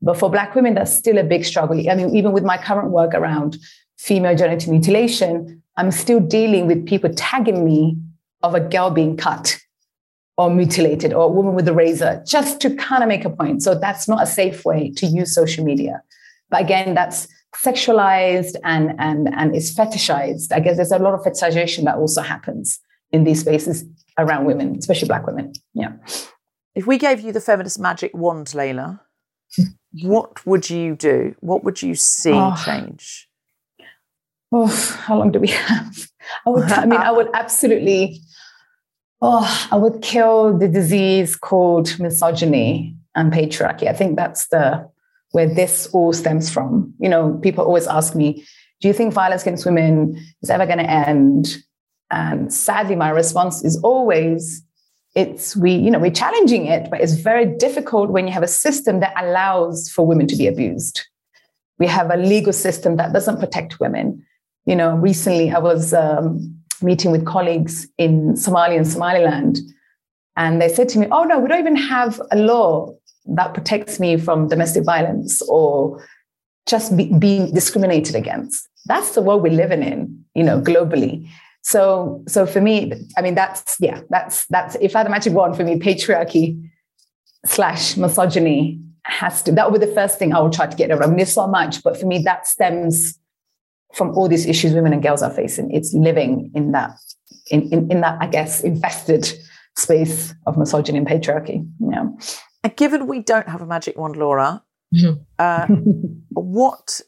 But 0.00 0.16
for 0.16 0.30
black 0.30 0.54
women, 0.54 0.74
that's 0.74 0.92
still 0.92 1.18
a 1.18 1.24
big 1.24 1.44
struggle. 1.44 1.90
I 1.90 1.96
mean, 1.96 2.14
even 2.14 2.30
with 2.30 2.44
my 2.44 2.56
current 2.56 2.90
work 2.90 3.14
around 3.14 3.56
female 3.98 4.36
genital 4.36 4.70
mutilation, 4.72 5.60
I'm 5.76 5.90
still 5.90 6.20
dealing 6.20 6.68
with 6.68 6.86
people 6.86 7.10
tagging 7.14 7.64
me 7.64 7.96
of 8.44 8.54
a 8.54 8.60
girl 8.60 8.90
being 8.90 9.16
cut 9.16 9.58
or 10.38 10.48
mutilated 10.48 11.12
or 11.12 11.24
a 11.24 11.28
woman 11.28 11.54
with 11.54 11.66
a 11.66 11.74
razor 11.74 12.22
just 12.24 12.60
to 12.60 12.74
kind 12.76 13.02
of 13.02 13.08
make 13.08 13.24
a 13.24 13.30
point. 13.30 13.62
So 13.62 13.74
that's 13.74 14.08
not 14.08 14.22
a 14.22 14.26
safe 14.26 14.64
way 14.64 14.92
to 14.96 15.06
use 15.06 15.34
social 15.34 15.64
media. 15.64 16.00
But 16.48 16.62
again, 16.62 16.94
that's 16.94 17.26
sexualized 17.54 18.54
and 18.64 18.94
and 18.98 19.28
and 19.34 19.54
is 19.54 19.74
fetishized. 19.74 20.52
I 20.52 20.60
guess 20.60 20.76
there's 20.76 20.92
a 20.92 20.98
lot 20.98 21.14
of 21.14 21.20
fetishization 21.20 21.84
that 21.84 21.96
also 21.96 22.22
happens 22.22 22.78
in 23.10 23.24
these 23.24 23.40
spaces 23.40 23.84
around 24.16 24.44
women, 24.44 24.76
especially 24.78 25.08
black 25.08 25.26
women. 25.26 25.52
Yeah. 25.74 25.92
If 26.74 26.86
we 26.86 26.98
gave 26.98 27.20
you 27.20 27.32
the 27.32 27.40
feminist 27.40 27.80
magic 27.80 28.12
wand, 28.14 28.46
Leyla, 28.48 29.00
what 30.02 30.46
would 30.46 30.70
you 30.70 30.94
do? 30.94 31.34
What 31.40 31.64
would 31.64 31.82
you 31.82 31.96
see 31.96 32.32
oh. 32.32 32.54
change? 32.64 33.28
Oh, 34.52 34.66
how 34.66 35.18
long 35.18 35.32
do 35.32 35.40
we 35.40 35.48
have? 35.48 36.08
I 36.46 36.50
would. 36.50 36.70
I 36.70 36.86
mean, 36.86 37.00
I 37.00 37.10
would 37.10 37.28
absolutely 37.34 38.20
Oh, 39.20 39.68
I 39.70 39.76
would 39.76 40.00
kill 40.00 40.56
the 40.56 40.68
disease 40.68 41.34
called 41.34 41.98
misogyny 41.98 42.96
and 43.14 43.32
patriarchy. 43.32 43.88
I 43.88 43.92
think 43.92 44.16
that's 44.16 44.46
the 44.48 44.88
where 45.32 45.52
this 45.52 45.88
all 45.92 46.12
stems 46.12 46.50
from. 46.50 46.94
You 46.98 47.08
know, 47.08 47.38
people 47.42 47.64
always 47.64 47.86
ask 47.86 48.14
me, 48.14 48.46
do 48.80 48.88
you 48.88 48.94
think 48.94 49.12
violence 49.12 49.42
against 49.42 49.66
women 49.66 50.16
is 50.42 50.50
ever 50.50 50.66
going 50.66 50.78
to 50.78 50.90
end? 50.90 51.58
And 52.10 52.52
sadly, 52.52 52.96
my 52.96 53.10
response 53.10 53.64
is 53.64 53.76
always, 53.82 54.62
it's 55.14 55.56
we, 55.56 55.72
you 55.72 55.90
know, 55.90 55.98
we're 55.98 56.10
challenging 56.10 56.66
it, 56.66 56.88
but 56.90 57.00
it's 57.00 57.14
very 57.14 57.44
difficult 57.44 58.10
when 58.10 58.26
you 58.26 58.32
have 58.32 58.42
a 58.42 58.48
system 58.48 59.00
that 59.00 59.12
allows 59.22 59.90
for 59.90 60.06
women 60.06 60.26
to 60.28 60.36
be 60.36 60.46
abused. 60.46 61.06
We 61.78 61.86
have 61.88 62.10
a 62.10 62.16
legal 62.16 62.52
system 62.52 62.96
that 62.96 63.12
doesn't 63.12 63.40
protect 63.40 63.80
women. 63.80 64.24
You 64.64 64.76
know, 64.76 64.94
recently 64.94 65.50
I 65.50 65.58
was 65.58 65.92
um, 65.92 66.57
meeting 66.82 67.10
with 67.10 67.26
colleagues 67.26 67.86
in 67.98 68.34
Somalia 68.34 68.76
and 68.76 68.86
Somaliland, 68.86 69.58
and 70.36 70.60
they 70.60 70.68
said 70.68 70.88
to 70.90 70.98
me, 70.98 71.06
"Oh 71.10 71.24
no, 71.24 71.38
we 71.38 71.48
don't 71.48 71.60
even 71.60 71.76
have 71.76 72.20
a 72.30 72.36
law 72.36 72.94
that 73.26 73.54
protects 73.54 74.00
me 74.00 74.16
from 74.16 74.48
domestic 74.48 74.84
violence 74.84 75.42
or 75.42 76.04
just 76.66 76.96
be, 76.96 77.12
being 77.18 77.52
discriminated 77.52 78.14
against." 78.14 78.68
That's 78.86 79.14
the 79.14 79.22
world 79.22 79.42
we're 79.42 79.52
living 79.52 79.82
in, 79.82 80.24
you 80.34 80.44
know, 80.44 80.60
globally. 80.60 81.28
So, 81.62 82.22
so 82.28 82.46
for 82.46 82.60
me, 82.60 82.92
I 83.16 83.22
mean, 83.22 83.34
that's 83.34 83.76
yeah, 83.80 84.00
that's 84.10 84.46
that's 84.46 84.76
if 84.80 84.94
I 84.94 85.00
had 85.00 85.06
a 85.06 85.10
magic 85.10 85.32
wand 85.32 85.56
for 85.56 85.64
me, 85.64 85.78
patriarchy 85.78 86.62
slash 87.44 87.96
misogyny 87.96 88.80
has 89.04 89.42
to. 89.42 89.52
That 89.52 89.70
would 89.70 89.80
be 89.80 89.86
the 89.86 89.92
first 89.92 90.18
thing 90.18 90.32
I 90.32 90.40
would 90.40 90.52
try 90.52 90.66
to 90.66 90.76
get 90.76 90.90
around. 90.90 91.02
I 91.02 91.06
mean, 91.08 91.16
there's 91.16 91.32
so 91.32 91.46
much, 91.46 91.82
but 91.82 91.98
for 91.98 92.06
me, 92.06 92.18
that 92.22 92.46
stems 92.46 93.18
from 93.94 94.10
all 94.16 94.28
these 94.28 94.46
issues 94.46 94.74
women 94.74 94.92
and 94.92 95.02
girls 95.02 95.22
are 95.22 95.32
facing. 95.32 95.70
It's 95.70 95.92
living 95.94 96.50
in 96.54 96.72
that 96.72 96.98
in 97.50 97.62
in, 97.72 97.90
in 97.90 98.00
that 98.00 98.18
I 98.20 98.26
guess 98.26 98.62
infested 98.62 99.32
space 99.76 100.34
of 100.46 100.56
misogyny 100.56 100.98
and 100.98 101.06
patriarchy. 101.06 101.66
You 101.80 101.90
know. 101.90 102.18
And 102.64 102.76
given 102.76 103.06
we 103.06 103.20
don't 103.20 103.48
have 103.48 103.62
a 103.62 103.66
magic 103.66 103.96
wand, 103.96 104.16
Laura, 104.16 104.62
mm-hmm. 104.94 105.22
uh, 105.38 105.66
what 106.30 107.00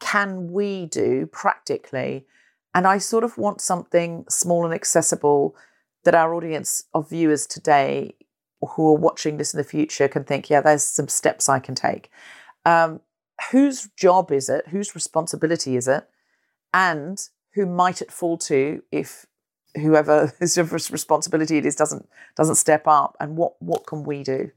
can 0.00 0.50
we 0.52 0.86
do 0.86 1.26
practically 1.26 2.26
and 2.74 2.86
I 2.86 2.98
sort 2.98 3.24
of 3.24 3.36
want 3.38 3.60
something 3.60 4.24
small 4.28 4.64
and 4.64 4.74
accessible 4.74 5.56
that 6.04 6.14
our 6.14 6.34
audience 6.34 6.84
of 6.94 7.10
viewers 7.10 7.46
today 7.46 8.14
who 8.60 8.88
are 8.88 8.96
watching 8.96 9.36
this 9.36 9.52
in 9.52 9.58
the 9.58 9.64
future 9.64 10.08
can 10.08 10.24
think, 10.24 10.50
yeah, 10.50 10.60
there's 10.60 10.82
some 10.82 11.08
steps 11.08 11.48
I 11.48 11.58
can 11.58 11.74
take. 11.74 12.10
Um, 12.64 13.00
whose 13.50 13.88
job 13.96 14.30
is 14.30 14.48
it? 14.48 14.68
Whose 14.68 14.94
responsibility 14.94 15.76
is 15.76 15.88
it? 15.88 16.08
And 16.72 17.18
who 17.54 17.66
might 17.66 18.02
it 18.02 18.12
fall 18.12 18.38
to 18.38 18.82
if 18.92 19.26
whoever 19.76 20.32
whose 20.38 20.58
responsibility 20.58 21.58
it 21.58 21.66
is 21.66 21.76
doesn't 21.76 22.08
doesn't 22.36 22.56
step 22.56 22.86
up? 22.86 23.16
And 23.20 23.36
what 23.36 23.60
what 23.60 23.86
can 23.86 24.04
we 24.04 24.22
do? 24.22 24.50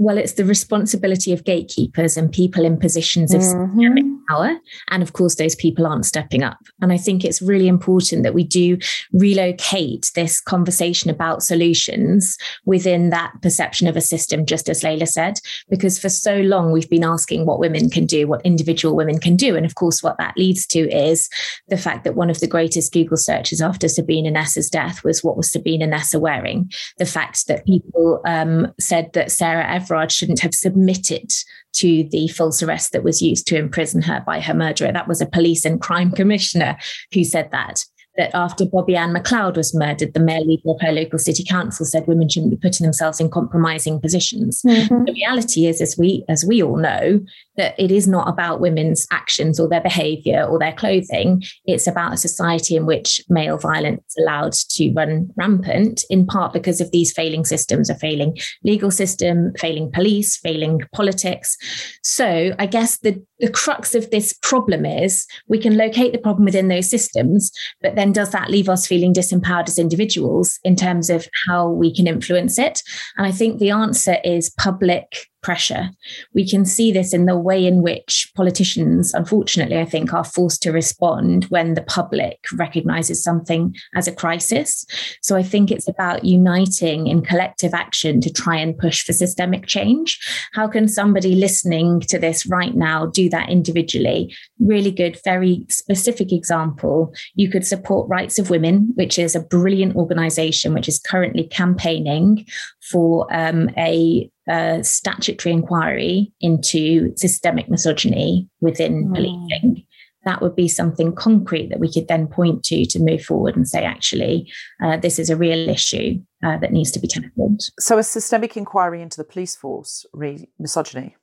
Well, 0.00 0.16
it's 0.16 0.34
the 0.34 0.44
responsibility 0.44 1.32
of 1.32 1.42
gatekeepers 1.42 2.16
and 2.16 2.30
people 2.30 2.64
in 2.64 2.78
positions 2.78 3.34
of 3.34 3.40
mm-hmm. 3.40 4.14
power. 4.28 4.56
And 4.90 5.02
of 5.02 5.12
course, 5.12 5.34
those 5.34 5.56
people 5.56 5.88
aren't 5.88 6.06
stepping 6.06 6.44
up. 6.44 6.58
And 6.80 6.92
I 6.92 6.96
think 6.96 7.24
it's 7.24 7.42
really 7.42 7.66
important 7.66 8.22
that 8.22 8.32
we 8.32 8.44
do 8.44 8.78
relocate 9.12 10.12
this 10.14 10.40
conversation 10.40 11.10
about 11.10 11.42
solutions 11.42 12.38
within 12.64 13.10
that 13.10 13.32
perception 13.42 13.88
of 13.88 13.96
a 13.96 14.00
system, 14.00 14.46
just 14.46 14.68
as 14.68 14.82
Leyla 14.82 15.08
said, 15.08 15.40
because 15.68 15.98
for 15.98 16.08
so 16.08 16.42
long 16.42 16.70
we've 16.70 16.88
been 16.88 17.02
asking 17.02 17.44
what 17.44 17.58
women 17.58 17.90
can 17.90 18.06
do, 18.06 18.28
what 18.28 18.46
individual 18.46 18.94
women 18.94 19.18
can 19.18 19.34
do. 19.34 19.56
And 19.56 19.66
of 19.66 19.74
course, 19.74 20.00
what 20.00 20.16
that 20.18 20.36
leads 20.36 20.64
to 20.68 20.78
is 20.78 21.28
the 21.70 21.76
fact 21.76 22.04
that 22.04 22.14
one 22.14 22.30
of 22.30 22.38
the 22.38 22.46
greatest 22.46 22.92
Google 22.92 23.16
searches 23.16 23.60
after 23.60 23.88
Sabina 23.88 24.30
Nessa's 24.30 24.70
death 24.70 25.02
was 25.02 25.24
what 25.24 25.36
was 25.36 25.50
Sabina 25.50 25.88
Nessa 25.88 26.20
wearing? 26.20 26.70
The 26.98 27.04
fact 27.04 27.48
that 27.48 27.66
people 27.66 28.20
um, 28.24 28.72
said 28.78 29.10
that 29.14 29.32
Sarah 29.32 29.64
Everard 29.88 30.12
shouldn't 30.12 30.40
have 30.40 30.54
submitted 30.54 31.30
to 31.74 32.04
the 32.10 32.28
false 32.28 32.62
arrest 32.62 32.92
that 32.92 33.02
was 33.02 33.22
used 33.22 33.46
to 33.46 33.56
imprison 33.56 34.02
her 34.02 34.22
by 34.26 34.40
her 34.40 34.54
murderer. 34.54 34.92
That 34.92 35.08
was 35.08 35.22
a 35.22 35.26
police 35.26 35.64
and 35.64 35.80
crime 35.80 36.10
commissioner 36.10 36.76
who 37.14 37.24
said 37.24 37.50
that 37.52 37.84
that 38.18 38.34
after 38.34 38.66
Bobbi-Anne 38.66 39.14
McLeod 39.14 39.56
was 39.56 39.74
murdered, 39.74 40.12
the 40.12 40.20
mayor 40.20 40.40
leader 40.40 40.68
of 40.68 40.80
her 40.80 40.92
local 40.92 41.18
city 41.18 41.44
council 41.44 41.86
said 41.86 42.06
women 42.06 42.28
shouldn't 42.28 42.50
be 42.50 42.56
putting 42.56 42.84
themselves 42.84 43.20
in 43.20 43.30
compromising 43.30 44.00
positions. 44.00 44.60
Mm-hmm. 44.66 45.04
The 45.04 45.12
reality 45.12 45.66
is, 45.66 45.80
as 45.80 45.96
we 45.96 46.24
as 46.28 46.44
we 46.46 46.62
all 46.62 46.76
know, 46.76 47.20
that 47.56 47.74
it 47.78 47.90
is 47.90 48.06
not 48.08 48.28
about 48.28 48.60
women's 48.60 49.06
actions 49.10 49.58
or 49.58 49.68
their 49.68 49.80
behavior 49.80 50.44
or 50.44 50.58
their 50.58 50.72
clothing. 50.72 51.42
It's 51.64 51.86
about 51.86 52.12
a 52.12 52.16
society 52.16 52.76
in 52.76 52.86
which 52.86 53.20
male 53.28 53.56
violence 53.56 54.02
is 54.08 54.24
allowed 54.24 54.52
to 54.52 54.92
run 54.92 55.30
rampant, 55.36 56.04
in 56.10 56.26
part 56.26 56.52
because 56.52 56.80
of 56.80 56.90
these 56.90 57.12
failing 57.12 57.44
systems, 57.44 57.88
a 57.88 57.94
failing 57.94 58.36
legal 58.64 58.90
system, 58.90 59.52
failing 59.58 59.92
police, 59.92 60.36
failing 60.36 60.80
politics. 60.92 61.56
So 62.02 62.54
I 62.58 62.66
guess 62.66 62.98
the 62.98 63.24
the 63.40 63.50
crux 63.50 63.94
of 63.94 64.10
this 64.10 64.32
problem 64.42 64.84
is 64.84 65.26
we 65.46 65.58
can 65.58 65.76
locate 65.76 66.12
the 66.12 66.18
problem 66.18 66.44
within 66.44 66.68
those 66.68 66.90
systems, 66.90 67.52
but 67.80 67.94
then 67.94 68.07
does 68.12 68.30
that 68.30 68.50
leave 68.50 68.68
us 68.68 68.86
feeling 68.86 69.12
disempowered 69.12 69.68
as 69.68 69.78
individuals 69.78 70.58
in 70.64 70.76
terms 70.76 71.10
of 71.10 71.26
how 71.46 71.68
we 71.68 71.94
can 71.94 72.06
influence 72.06 72.58
it? 72.58 72.82
And 73.16 73.26
I 73.26 73.32
think 73.32 73.58
the 73.58 73.70
answer 73.70 74.16
is 74.24 74.50
public 74.58 75.26
pressure. 75.42 75.90
We 76.34 76.48
can 76.48 76.64
see 76.64 76.92
this 76.92 77.12
in 77.12 77.26
the 77.26 77.38
way 77.38 77.66
in 77.66 77.82
which 77.82 78.30
politicians, 78.34 79.14
unfortunately, 79.14 79.78
I 79.78 79.84
think, 79.84 80.12
are 80.12 80.24
forced 80.24 80.62
to 80.62 80.72
respond 80.72 81.44
when 81.46 81.74
the 81.74 81.82
public 81.82 82.38
recognizes 82.54 83.22
something 83.22 83.74
as 83.94 84.08
a 84.08 84.14
crisis. 84.14 84.84
So 85.22 85.36
I 85.36 85.42
think 85.42 85.70
it's 85.70 85.88
about 85.88 86.24
uniting 86.24 87.06
in 87.06 87.22
collective 87.22 87.74
action 87.74 88.20
to 88.20 88.32
try 88.32 88.56
and 88.56 88.76
push 88.76 89.04
for 89.04 89.12
systemic 89.12 89.66
change. 89.66 90.18
How 90.52 90.68
can 90.68 90.88
somebody 90.88 91.34
listening 91.34 92.00
to 92.00 92.18
this 92.18 92.46
right 92.46 92.74
now 92.74 93.06
do 93.06 93.28
that 93.30 93.48
individually? 93.48 94.34
Really 94.58 94.90
good, 94.90 95.18
very 95.24 95.64
specific 95.68 96.32
example. 96.32 97.12
You 97.34 97.50
could 97.50 97.66
support 97.66 98.08
Rights 98.08 98.38
of 98.38 98.50
Women, 98.50 98.92
which 98.94 99.18
is 99.18 99.34
a 99.34 99.40
brilliant 99.40 99.96
organization 99.96 100.74
which 100.74 100.88
is 100.88 100.98
currently 100.98 101.44
campaigning 101.44 102.46
for 102.90 103.26
um, 103.32 103.70
a 103.76 104.30
a 104.48 104.82
statutory 104.82 105.52
inquiry 105.52 106.32
into 106.40 107.14
systemic 107.16 107.68
misogyny 107.68 108.48
within 108.60 109.06
mm. 109.06 109.14
policing, 109.14 109.84
that 110.24 110.42
would 110.42 110.56
be 110.56 110.68
something 110.68 111.14
concrete 111.14 111.68
that 111.68 111.80
we 111.80 111.92
could 111.92 112.08
then 112.08 112.26
point 112.26 112.62
to 112.64 112.84
to 112.86 112.98
move 112.98 113.22
forward 113.22 113.56
and 113.56 113.68
say, 113.68 113.84
actually, 113.84 114.50
uh, 114.82 114.96
this 114.96 115.18
is 115.18 115.30
a 115.30 115.36
real 115.36 115.68
issue 115.68 116.20
uh, 116.44 116.58
that 116.58 116.72
needs 116.72 116.90
to 116.92 117.00
be 117.00 117.08
tackled. 117.08 117.62
So, 117.78 117.98
a 117.98 118.02
systemic 118.02 118.56
inquiry 118.56 119.00
into 119.00 119.16
the 119.16 119.24
police 119.24 119.56
force, 119.56 120.04
re- 120.12 120.48
misogyny? 120.58 121.16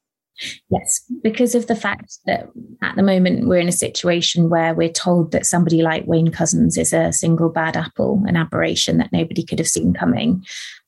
Yes, 0.69 1.03
because 1.23 1.55
of 1.55 1.67
the 1.67 1.75
fact 1.75 2.19
that 2.25 2.49
at 2.81 2.95
the 2.95 3.03
moment 3.03 3.47
we're 3.47 3.59
in 3.59 3.69
a 3.69 3.73
situation 3.73 4.49
where 4.49 4.73
we're 4.73 4.89
told 4.89 5.31
that 5.31 5.45
somebody 5.45 5.81
like 5.81 6.05
Wayne 6.07 6.27
Couzens 6.27 6.77
is 6.77 6.91
a 6.91 7.13
single 7.13 7.49
bad 7.49 7.77
apple, 7.77 8.21
an 8.27 8.35
aberration 8.35 8.97
that 8.97 9.13
nobody 9.13 9.43
could 9.43 9.59
have 9.59 9.67
seen 9.67 9.93
coming, 9.93 10.43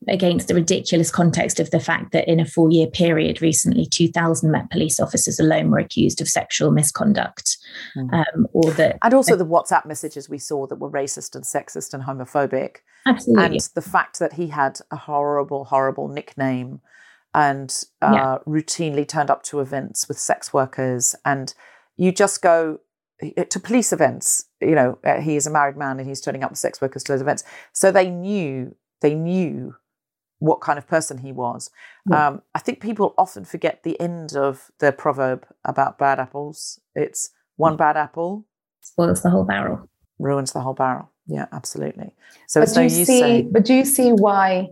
against 0.08 0.48
the 0.48 0.54
ridiculous 0.54 1.10
context 1.10 1.60
of 1.60 1.72
the 1.72 1.80
fact 1.80 2.12
that 2.12 2.28
in 2.28 2.40
a 2.40 2.46
four 2.46 2.70
year 2.70 2.88
period 2.88 3.42
recently, 3.42 3.86
2,000 3.86 4.52
Met 4.52 4.70
police 4.70 5.00
officers 5.00 5.40
alone 5.40 5.72
were 5.72 5.80
accused 5.80 6.22
of 6.22 6.28
sexual 6.28 6.72
misconduct. 6.72 7.58
Mm. 7.96 8.14
Um, 8.14 8.48
or 8.54 8.72
that, 8.72 8.98
and 9.02 9.14
also 9.14 9.36
the 9.36 9.46
WhatsApp 9.46 9.86
messages 9.86 10.30
we 10.30 10.38
saw 10.38 10.68
that 10.68 10.80
were 10.80 10.92
racist 10.92 11.36
and 11.36 11.44
sexist 11.44 11.94
and 11.94 12.04
homophobic. 12.04 12.78
Absolutely. 13.06 13.46
And 13.46 13.70
the 13.76 13.82
fact 13.82 14.20
that 14.20 14.34
he 14.34 14.48
had 14.48 14.80
a 14.92 14.98
horrible, 14.98 15.66
horrible 15.66 16.10
nickname 16.10 16.82
and 17.38 17.84
uh, 18.02 18.12
yeah. 18.14 18.38
routinely 18.48 19.08
turned 19.08 19.30
up 19.30 19.44
to 19.44 19.60
events 19.60 20.08
with 20.08 20.18
sex 20.18 20.52
workers. 20.52 21.14
And 21.24 21.54
you 21.96 22.12
just 22.12 22.42
go 22.42 22.80
to 23.22 23.60
police 23.60 23.94
events. 23.94 24.46
You 24.60 24.74
know, 24.74 24.98
uh, 25.04 25.22
he 25.22 25.36
is 25.36 25.46
a 25.46 25.52
married 25.52 25.78
man 25.78 26.00
and 26.00 26.10
he's 26.10 26.20
turning 26.20 26.44
up 26.44 26.50
with 26.50 26.58
sex 26.58 26.82
workers 26.82 27.04
to 27.04 27.12
those 27.12 27.22
events. 27.22 27.44
So 27.74 27.92
they 27.92 28.10
knew, 28.10 28.76
they 29.02 29.14
knew 29.14 29.76
what 30.40 30.62
kind 30.62 30.80
of 30.80 30.88
person 30.88 31.20
he 31.20 31.32
was. 31.32 31.70
Yeah. 32.10 32.28
Um, 32.28 32.42
I 32.56 32.60
think 32.60 32.80
people 32.80 33.14
often 33.20 33.46
forget 33.46 33.84
the 33.84 34.00
end 34.02 34.36
of 34.36 34.72
the 34.80 34.92
proverb 34.92 35.46
about 35.64 36.00
bad 36.00 36.20
apples. 36.20 36.80
It's 36.96 37.30
one 37.56 37.78
bad 37.78 37.98
apple 37.98 38.48
spoils 38.82 39.22
the 39.22 39.30
whole 39.30 39.44
barrel, 39.44 39.88
ruins 40.18 40.54
the 40.54 40.62
whole 40.62 40.74
barrel. 40.74 41.12
Yeah, 41.28 41.46
absolutely. 41.52 42.16
So 42.48 42.62
but 42.62 42.68
it's 42.68 42.76
no 42.76 42.82
use 42.84 42.96
see, 42.96 43.20
saying. 43.20 43.52
But 43.52 43.66
do 43.66 43.76
you 43.76 43.86
see 43.86 44.12
why 44.12 44.70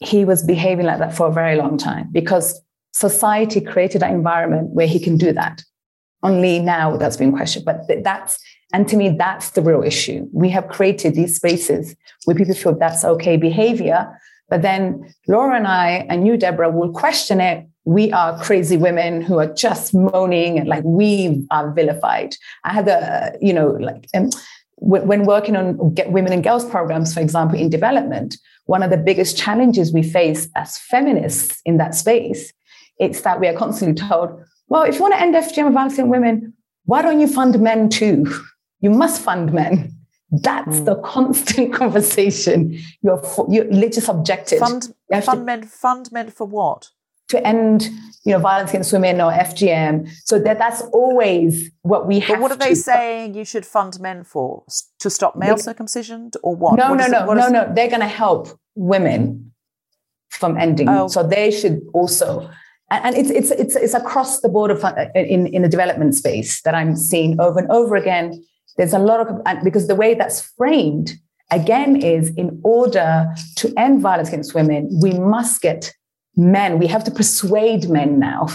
he 0.00 0.24
was 0.24 0.42
behaving 0.42 0.86
like 0.86 0.98
that 0.98 1.14
for 1.14 1.28
a 1.28 1.32
very 1.32 1.56
long 1.56 1.76
time 1.76 2.08
because 2.10 2.60
society 2.92 3.60
created 3.60 4.02
an 4.02 4.12
environment 4.12 4.70
where 4.70 4.86
he 4.86 4.98
can 4.98 5.16
do 5.16 5.32
that. 5.32 5.62
Only 6.22 6.58
now 6.58 6.96
that's 6.96 7.16
been 7.16 7.32
questioned. 7.32 7.64
But 7.64 7.82
that's, 8.02 8.38
and 8.72 8.88
to 8.88 8.96
me, 8.96 9.10
that's 9.10 9.50
the 9.50 9.62
real 9.62 9.82
issue. 9.82 10.28
We 10.32 10.48
have 10.50 10.68
created 10.68 11.14
these 11.14 11.36
spaces 11.36 11.94
where 12.24 12.36
people 12.36 12.54
feel 12.54 12.76
that's 12.78 13.04
okay 13.04 13.36
behavior. 13.36 14.08
But 14.48 14.62
then 14.62 15.14
Laura 15.28 15.56
and 15.56 15.66
I 15.66 16.06
and 16.08 16.26
you, 16.26 16.36
Deborah, 16.36 16.70
will 16.70 16.92
question 16.92 17.40
it. 17.40 17.66
We 17.84 18.12
are 18.12 18.38
crazy 18.42 18.76
women 18.76 19.22
who 19.22 19.38
are 19.38 19.52
just 19.52 19.94
moaning 19.94 20.58
and 20.58 20.68
like 20.68 20.84
we 20.84 21.46
are 21.50 21.72
vilified. 21.72 22.36
I 22.64 22.72
had 22.72 22.88
a, 22.88 23.32
you 23.40 23.52
know, 23.52 23.68
like, 23.68 24.06
um, 24.14 24.30
when 24.80 25.24
working 25.24 25.56
on 25.56 25.94
get 25.94 26.10
women 26.10 26.32
and 26.32 26.42
girls 26.42 26.64
programs, 26.64 27.12
for 27.12 27.20
example, 27.20 27.58
in 27.58 27.70
development, 27.70 28.36
one 28.64 28.82
of 28.82 28.90
the 28.90 28.96
biggest 28.96 29.36
challenges 29.36 29.92
we 29.92 30.02
face 30.02 30.48
as 30.56 30.78
feminists 30.78 31.60
in 31.64 31.76
that 31.76 31.94
space, 31.94 32.52
it's 32.98 33.20
that 33.22 33.40
we 33.40 33.48
are 33.48 33.54
constantly 33.54 33.94
told, 33.94 34.42
well, 34.68 34.82
if 34.82 34.94
you 34.96 35.02
want 35.02 35.14
to 35.14 35.20
end 35.20 35.34
FGM 35.34 35.72
violence 35.72 35.98
in 35.98 36.08
women, 36.08 36.54
why 36.84 37.02
don't 37.02 37.20
you 37.20 37.28
fund 37.28 37.60
men 37.60 37.88
too? 37.88 38.26
You 38.80 38.90
must 38.90 39.20
fund 39.20 39.52
men. 39.52 39.92
That's 40.30 40.78
mm. 40.78 40.84
the 40.84 40.96
constant 40.96 41.72
conversation. 41.80 42.78
You're, 43.02 43.22
you're 43.48 43.64
literally 43.64 43.90
subjected. 43.92 44.60
Fund, 44.60 44.94
fund 45.22 45.40
to, 45.40 45.44
men, 45.44 45.62
fund 45.64 46.12
men 46.12 46.30
for 46.30 46.46
what? 46.46 46.90
To 47.30 47.46
end, 47.46 47.88
you 48.24 48.32
know, 48.32 48.38
violence 48.38 48.70
against 48.70 48.92
women 48.92 49.20
or 49.20 49.32
FGM. 49.32 50.08
So 50.24 50.38
that 50.38 50.58
that's 50.58 50.82
always 50.92 51.70
what 51.82 52.06
we 52.06 52.20
have. 52.20 52.36
But 52.36 52.42
what 52.42 52.52
are 52.52 52.56
they 52.56 52.74
saying 52.74 53.34
you 53.34 53.44
should 53.44 53.66
fund 53.66 53.98
men 54.00 54.24
for? 54.24 54.64
To 55.00 55.10
stop 55.10 55.36
male 55.36 55.56
they, 55.56 55.62
circumcision 55.62 56.30
or 56.42 56.54
what? 56.54 56.76
No, 56.76 56.90
what 56.90 56.98
no, 56.98 57.06
no, 57.06 57.34
no, 57.34 57.48
no. 57.48 57.72
They're 57.74 57.88
going 57.88 58.00
to 58.00 58.06
help 58.06 58.48
women 58.74 59.52
from 60.30 60.56
ending. 60.56 60.88
Oh. 60.88 61.08
So 61.08 61.22
they 61.22 61.50
should 61.50 61.80
also 61.92 62.50
and 62.90 63.16
it's 63.16 63.30
it's 63.30 63.50
it's 63.52 63.76
it's 63.76 63.94
across 63.94 64.40
the 64.40 64.48
board 64.48 64.70
of 64.70 64.84
uh, 64.84 65.06
in 65.14 65.46
in 65.48 65.62
the 65.62 65.68
development 65.68 66.14
space 66.14 66.60
that 66.62 66.74
I'm 66.74 66.96
seeing 66.96 67.40
over 67.40 67.60
and 67.60 67.70
over 67.70 67.96
again. 67.96 68.42
There's 68.76 68.92
a 68.92 68.98
lot 68.98 69.20
of 69.20 69.62
because 69.62 69.86
the 69.86 69.94
way 69.94 70.14
that's 70.14 70.40
framed 70.56 71.12
again 71.50 71.96
is 71.96 72.30
in 72.36 72.60
order 72.64 73.26
to 73.56 73.72
end 73.76 74.00
violence 74.00 74.28
against 74.28 74.54
women, 74.54 74.88
we 75.00 75.12
must 75.12 75.60
get 75.60 75.92
men. 76.36 76.78
We 76.78 76.86
have 76.86 77.04
to 77.04 77.10
persuade 77.10 77.88
men 77.88 78.18
now. 78.18 78.48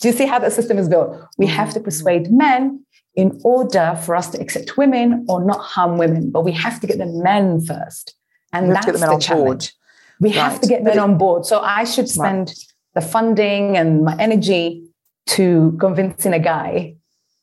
Do 0.00 0.08
you 0.08 0.14
see 0.14 0.26
how 0.26 0.38
the 0.38 0.50
system 0.50 0.78
is 0.78 0.88
built? 0.88 1.16
We 1.36 1.46
have 1.46 1.74
to 1.74 1.80
persuade 1.80 2.30
men 2.30 2.84
in 3.14 3.38
order 3.44 3.98
for 4.04 4.16
us 4.16 4.30
to 4.30 4.40
accept 4.40 4.76
women 4.76 5.26
or 5.28 5.44
not 5.44 5.60
harm 5.60 5.98
women, 5.98 6.30
but 6.30 6.44
we 6.44 6.52
have 6.52 6.80
to 6.80 6.86
get 6.86 6.98
the 6.98 7.06
men 7.06 7.60
first, 7.64 8.14
and 8.52 8.70
that's 8.74 8.86
the 8.86 9.18
challenge. 9.20 9.28
Board. 9.28 9.70
We 10.20 10.28
right. 10.30 10.36
have 10.36 10.60
to 10.60 10.68
get 10.68 10.82
men 10.82 10.98
on 10.98 11.18
board. 11.18 11.44
So 11.46 11.60
I 11.60 11.84
should 11.84 12.08
spend. 12.08 12.48
Right 12.48 12.66
the 12.94 13.00
funding 13.00 13.76
and 13.76 14.04
my 14.04 14.16
energy 14.18 14.84
to 15.26 15.76
convincing 15.80 16.32
a 16.32 16.38
guy. 16.38 16.96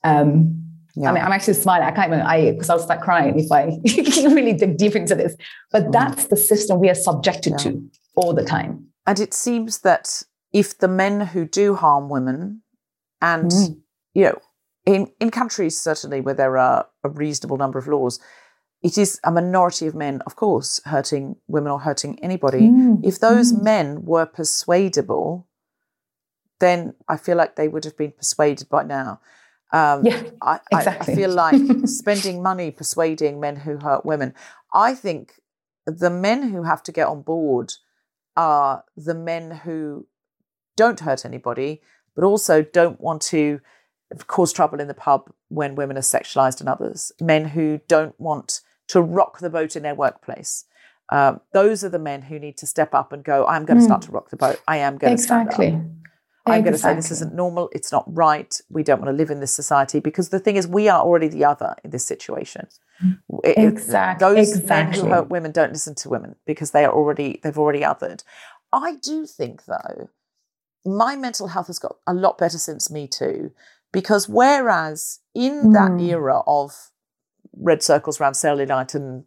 Um, 0.04 0.63
yeah. 0.96 1.10
I 1.10 1.13
mean, 1.13 1.24
I'm 1.24 1.32
actually 1.32 1.54
smiling. 1.54 1.88
I 1.88 1.92
can't 1.92 2.12
even, 2.12 2.22
I, 2.22 2.51
because 2.51 2.70
I'll 2.70 2.80
start 2.80 3.01
crying 3.01 3.39
if 3.39 3.51
I 3.51 3.66
really 4.30 4.54
dig 4.54 4.77
deep 4.77 4.96
into 4.96 5.16
this. 5.16 5.36
But 5.72 5.86
mm. 5.86 5.92
that's 5.92 6.25
the 6.25 6.38
system 6.38 6.80
we 6.80 6.89
are 6.89 6.96
subjected 6.96 7.51
yeah. 7.51 7.58
to 7.58 7.89
all 8.16 8.34
the 8.34 8.44
time. 8.44 8.88
And 9.08 9.20
it 9.20 9.34
seems 9.34 9.80
that 9.80 10.24
if 10.54 10.78
the 10.78 10.88
men 10.90 11.22
who 11.22 11.46
do 11.46 11.76
harm 11.76 12.10
women, 12.10 12.62
and, 13.22 13.50
mm. 13.50 13.80
you 14.14 14.26
know, 14.26 14.40
in, 14.86 15.12
in 15.20 15.32
countries 15.32 15.80
certainly 15.80 16.22
where 16.22 16.34
there 16.34 16.58
are 16.58 16.88
a 17.04 17.10
reasonable 17.10 17.58
number 17.58 17.80
of 17.80 17.88
laws, 17.88 18.20
it 18.84 18.98
is 18.98 19.20
a 19.24 19.32
minority 19.32 19.88
of 19.88 19.96
men, 19.96 20.22
of 20.26 20.36
course, 20.36 20.80
hurting 20.86 21.38
women 21.48 21.72
or 21.72 21.80
hurting 21.80 22.20
anybody. 22.24 22.62
Mm. 22.62 23.04
If 23.04 23.20
those 23.20 23.52
mm. 23.54 23.64
men 23.64 24.06
were 24.06 24.26
persuadable, 24.26 25.48
then 26.60 26.94
I 27.08 27.18
feel 27.18 27.38
like 27.38 27.56
they 27.56 27.68
would 27.68 27.86
have 27.86 27.98
been 27.98 28.12
persuaded 28.12 28.70
by 28.70 28.84
now. 28.84 29.20
Um, 29.74 30.06
yeah, 30.06 30.22
I, 30.42 30.60
exactly. 30.72 31.14
I, 31.14 31.16
I 31.16 31.20
feel 31.20 31.34
like 31.34 31.62
spending 31.86 32.44
money 32.44 32.72
persuading 32.72 33.40
men 33.40 33.56
who 33.58 33.78
hurt 33.78 34.06
women. 34.06 34.34
I 34.74 34.94
think 34.94 35.42
the 35.86 36.10
men 36.10 36.50
who 36.50 36.64
have 36.64 36.84
to 36.84 36.92
get 36.92 37.08
on 37.08 37.22
board 37.22 37.74
are 38.38 38.86
the 38.96 39.15
men 39.15 39.51
who 39.51 40.08
don't 40.77 41.01
hurt 41.01 41.25
anybody, 41.25 41.82
but 42.15 42.24
also 42.24 42.62
don't 42.62 43.01
want 43.01 43.22
to 43.24 43.60
cause 44.27 44.53
trouble 44.53 44.79
in 44.79 44.88
the 44.88 44.94
pub 44.94 45.29
when 45.50 45.75
women 45.75 45.98
are 45.98 46.01
sexualized 46.01 46.62
and 46.62 46.70
others. 46.70 47.12
Men 47.20 47.46
who 47.46 47.82
don't 47.88 48.17
want 48.20 48.62
to 48.88 49.01
rock 49.01 49.39
the 49.39 49.50
boat 49.50 49.75
in 49.75 49.84
their 49.84 49.96
workplace. 49.96 50.65
Um, 51.10 51.41
those 51.53 51.84
are 51.84 51.89
the 51.89 52.00
men 52.00 52.24
who 52.24 52.39
need 52.39 52.58
to 52.58 52.67
step 52.67 52.94
up 52.94 53.12
and 53.12 53.24
go, 53.24 53.46
I'm 53.46 53.65
going 53.65 53.79
to 53.79 53.84
start 53.84 54.01
to 54.03 54.12
rock 54.12 54.29
the 54.29 54.38
boat. 54.38 54.62
I 54.67 54.77
am 54.77 54.98
going 54.98 55.13
exactly. 55.13 55.67
to 55.67 55.72
stand 55.72 55.91
up. 55.91 55.97
I'm 56.50 56.62
going 56.62 56.74
to 56.74 56.80
say 56.80 56.94
this 56.94 57.12
isn't 57.12 57.34
normal. 57.34 57.70
It's 57.74 57.92
not 57.92 58.04
right. 58.08 58.60
We 58.70 58.84
don't 58.84 59.01
want 59.01 59.10
to 59.10 59.18
live 59.18 59.30
in 59.30 59.39
this 59.39 59.54
society 59.54 60.00
because 60.00 60.30
the 60.30 60.39
thing 60.39 60.56
is, 60.56 60.67
we 60.67 60.89
are 60.89 61.02
already 61.02 61.28
the 61.28 61.45
other 61.45 61.76
in 61.84 61.91
this 61.91 62.06
situation. 62.06 62.67
exactly. 63.43 64.28
those 64.28 64.58
exactly. 64.58 65.02
men 65.02 65.10
who 65.10 65.15
hurt 65.15 65.30
women 65.30 65.52
don't 65.52 65.71
listen 65.71 65.95
to 65.95 66.10
women 66.10 66.36
because 66.45 66.71
they 66.71 66.86
are 66.86 66.93
already 66.93 67.39
they've 67.43 67.58
already 67.58 67.82
othered. 67.82 68.24
I 68.71 68.95
do 68.95 69.26
think 69.26 69.65
though, 69.65 70.10
my 70.86 71.15
mental 71.15 71.48
health 71.50 71.67
has 71.67 71.80
got 71.80 71.98
a 72.06 72.13
lot 72.13 72.38
better 72.38 72.58
since 72.58 72.89
Me 72.89 73.08
Too 73.08 73.52
because 73.91 74.28
whereas 74.28 75.19
in 75.34 75.65
mm. 75.65 75.74
that 75.74 76.02
era 76.02 76.41
of 76.48 76.91
red 77.60 77.82
circles 77.82 78.19
around 78.19 78.34
cellulite 78.34 78.93
and 78.95 79.24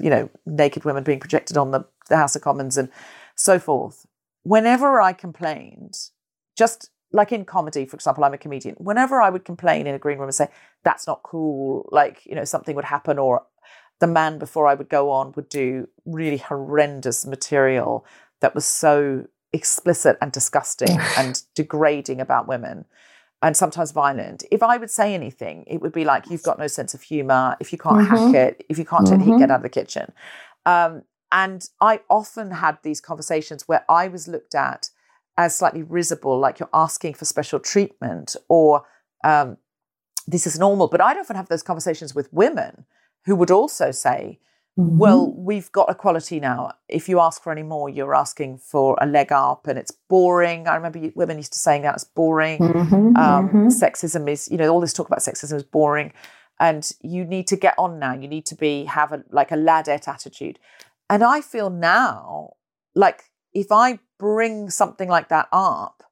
you 0.00 0.10
know 0.10 0.28
naked 0.46 0.84
women 0.84 1.04
being 1.04 1.20
projected 1.20 1.56
on 1.56 1.70
the, 1.70 1.84
the 2.08 2.16
House 2.16 2.36
of 2.36 2.42
Commons 2.42 2.76
and 2.76 2.88
so 3.34 3.58
forth. 3.58 4.06
Whenever 4.42 5.00
I 5.00 5.12
complained, 5.12 5.96
just 6.56 6.90
like 7.12 7.32
in 7.32 7.44
comedy, 7.44 7.86
for 7.86 7.94
example, 7.94 8.24
I'm 8.24 8.34
a 8.34 8.38
comedian. 8.38 8.74
Whenever 8.78 9.22
I 9.22 9.30
would 9.30 9.44
complain 9.44 9.86
in 9.86 9.94
a 9.94 9.98
green 9.98 10.18
room 10.18 10.28
and 10.28 10.34
say 10.34 10.48
that's 10.82 11.06
not 11.06 11.22
cool, 11.22 11.88
like 11.92 12.24
you 12.26 12.34
know 12.34 12.44
something 12.44 12.74
would 12.76 12.84
happen, 12.84 13.18
or 13.18 13.44
the 14.00 14.06
man 14.06 14.38
before 14.38 14.66
I 14.66 14.74
would 14.74 14.88
go 14.88 15.10
on 15.10 15.32
would 15.32 15.48
do 15.48 15.88
really 16.04 16.38
horrendous 16.38 17.24
material 17.24 18.04
that 18.40 18.54
was 18.54 18.64
so 18.64 19.26
explicit 19.52 20.18
and 20.20 20.32
disgusting 20.32 20.98
and 21.16 21.42
degrading 21.54 22.20
about 22.20 22.48
women 22.48 22.84
and 23.40 23.56
sometimes 23.56 23.92
violent. 23.92 24.42
If 24.50 24.62
I 24.62 24.78
would 24.78 24.90
say 24.90 25.14
anything, 25.14 25.64
it 25.66 25.80
would 25.80 25.92
be 25.92 26.04
like, 26.04 26.30
you've 26.30 26.42
got 26.42 26.58
no 26.58 26.66
sense 26.66 26.94
of 26.94 27.02
humor. 27.02 27.56
If 27.60 27.72
you 27.72 27.78
can't 27.78 27.98
mm-hmm. 27.98 28.32
hack 28.32 28.34
it, 28.34 28.66
if 28.68 28.78
you 28.78 28.84
can't 28.84 29.06
mm-hmm. 29.06 29.32
heat, 29.32 29.38
get 29.38 29.50
out 29.50 29.58
of 29.58 29.62
the 29.62 29.68
kitchen. 29.68 30.12
Um, 30.66 31.02
and 31.30 31.68
I 31.80 32.00
often 32.08 32.52
had 32.52 32.78
these 32.82 33.00
conversations 33.00 33.68
where 33.68 33.84
I 33.88 34.08
was 34.08 34.28
looked 34.28 34.54
at 34.54 34.90
as 35.36 35.56
slightly 35.56 35.82
risible, 35.82 36.38
like 36.38 36.60
you're 36.60 36.68
asking 36.72 37.14
for 37.14 37.24
special 37.24 37.58
treatment 37.58 38.36
or 38.48 38.84
um, 39.24 39.56
this 40.26 40.46
is 40.46 40.58
normal. 40.58 40.88
But 40.88 41.00
I'd 41.00 41.18
often 41.18 41.36
have 41.36 41.48
those 41.48 41.62
conversations 41.62 42.14
with 42.14 42.32
women 42.32 42.84
who 43.26 43.34
would 43.36 43.50
also 43.50 43.90
say, 43.90 44.38
Mm-hmm. 44.78 44.98
Well, 44.98 45.32
we've 45.32 45.70
got 45.70 45.88
equality 45.88 46.40
now. 46.40 46.72
If 46.88 47.08
you 47.08 47.20
ask 47.20 47.40
for 47.42 47.52
any 47.52 47.62
more, 47.62 47.88
you're 47.88 48.14
asking 48.14 48.58
for 48.58 48.98
a 49.00 49.06
leg 49.06 49.30
up, 49.30 49.68
and 49.68 49.78
it's 49.78 49.92
boring. 50.08 50.66
I 50.66 50.74
remember 50.74 51.00
women 51.14 51.36
used 51.36 51.52
to 51.52 51.60
saying 51.60 51.82
that 51.82 51.94
it's 51.94 52.04
boring. 52.04 52.58
Mm-hmm, 52.58 53.16
um, 53.16 53.48
mm-hmm. 53.48 53.66
Sexism 53.68 54.28
is, 54.28 54.48
you 54.50 54.56
know, 54.56 54.68
all 54.70 54.80
this 54.80 54.92
talk 54.92 55.06
about 55.06 55.20
sexism 55.20 55.54
is 55.54 55.62
boring, 55.62 56.12
and 56.58 56.90
you 57.02 57.24
need 57.24 57.46
to 57.48 57.56
get 57.56 57.76
on 57.78 58.00
now. 58.00 58.14
You 58.14 58.26
need 58.26 58.46
to 58.46 58.56
be 58.56 58.84
have 58.86 59.12
a 59.12 59.22
like 59.30 59.52
a 59.52 59.56
ladette 59.56 60.08
attitude. 60.08 60.58
And 61.08 61.22
I 61.22 61.40
feel 61.40 61.70
now 61.70 62.54
like 62.96 63.30
if 63.54 63.70
I 63.70 63.98
bring 64.18 64.70
something 64.70 65.08
like 65.08 65.28
that 65.28 65.48
up 65.52 66.02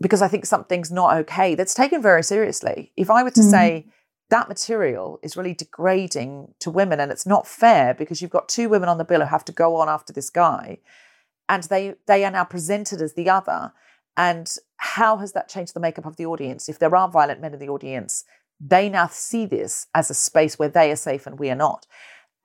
because 0.00 0.22
I 0.22 0.28
think 0.28 0.44
something's 0.44 0.90
not 0.90 1.16
okay, 1.18 1.54
that's 1.54 1.74
taken 1.74 2.02
very 2.02 2.22
seriously. 2.22 2.92
If 2.96 3.10
I 3.10 3.22
were 3.22 3.30
to 3.30 3.42
say 3.42 3.84
mm-hmm 3.86 3.90
that 4.28 4.48
material 4.48 5.20
is 5.22 5.36
really 5.36 5.54
degrading 5.54 6.54
to 6.60 6.70
women 6.70 6.98
and 6.98 7.12
it's 7.12 7.26
not 7.26 7.46
fair 7.46 7.94
because 7.94 8.20
you've 8.20 8.30
got 8.30 8.48
two 8.48 8.68
women 8.68 8.88
on 8.88 8.98
the 8.98 9.04
bill 9.04 9.20
who 9.20 9.26
have 9.26 9.44
to 9.44 9.52
go 9.52 9.76
on 9.76 9.88
after 9.88 10.12
this 10.12 10.30
guy 10.30 10.78
and 11.48 11.64
they 11.64 11.94
they 12.06 12.24
are 12.24 12.30
now 12.30 12.44
presented 12.44 13.00
as 13.00 13.14
the 13.14 13.30
other 13.30 13.72
and 14.16 14.56
how 14.78 15.18
has 15.18 15.32
that 15.32 15.48
changed 15.48 15.74
the 15.74 15.80
makeup 15.80 16.06
of 16.06 16.16
the 16.16 16.26
audience? 16.26 16.68
If 16.68 16.78
there 16.78 16.94
are 16.96 17.10
violent 17.10 17.40
men 17.40 17.54
in 17.54 17.60
the 17.60 17.68
audience 17.68 18.24
they 18.58 18.88
now 18.88 19.06
see 19.06 19.46
this 19.46 19.86
as 19.94 20.10
a 20.10 20.14
space 20.14 20.58
where 20.58 20.70
they 20.70 20.90
are 20.90 20.96
safe 20.96 21.26
and 21.26 21.38
we 21.38 21.50
are 21.50 21.56
not 21.56 21.86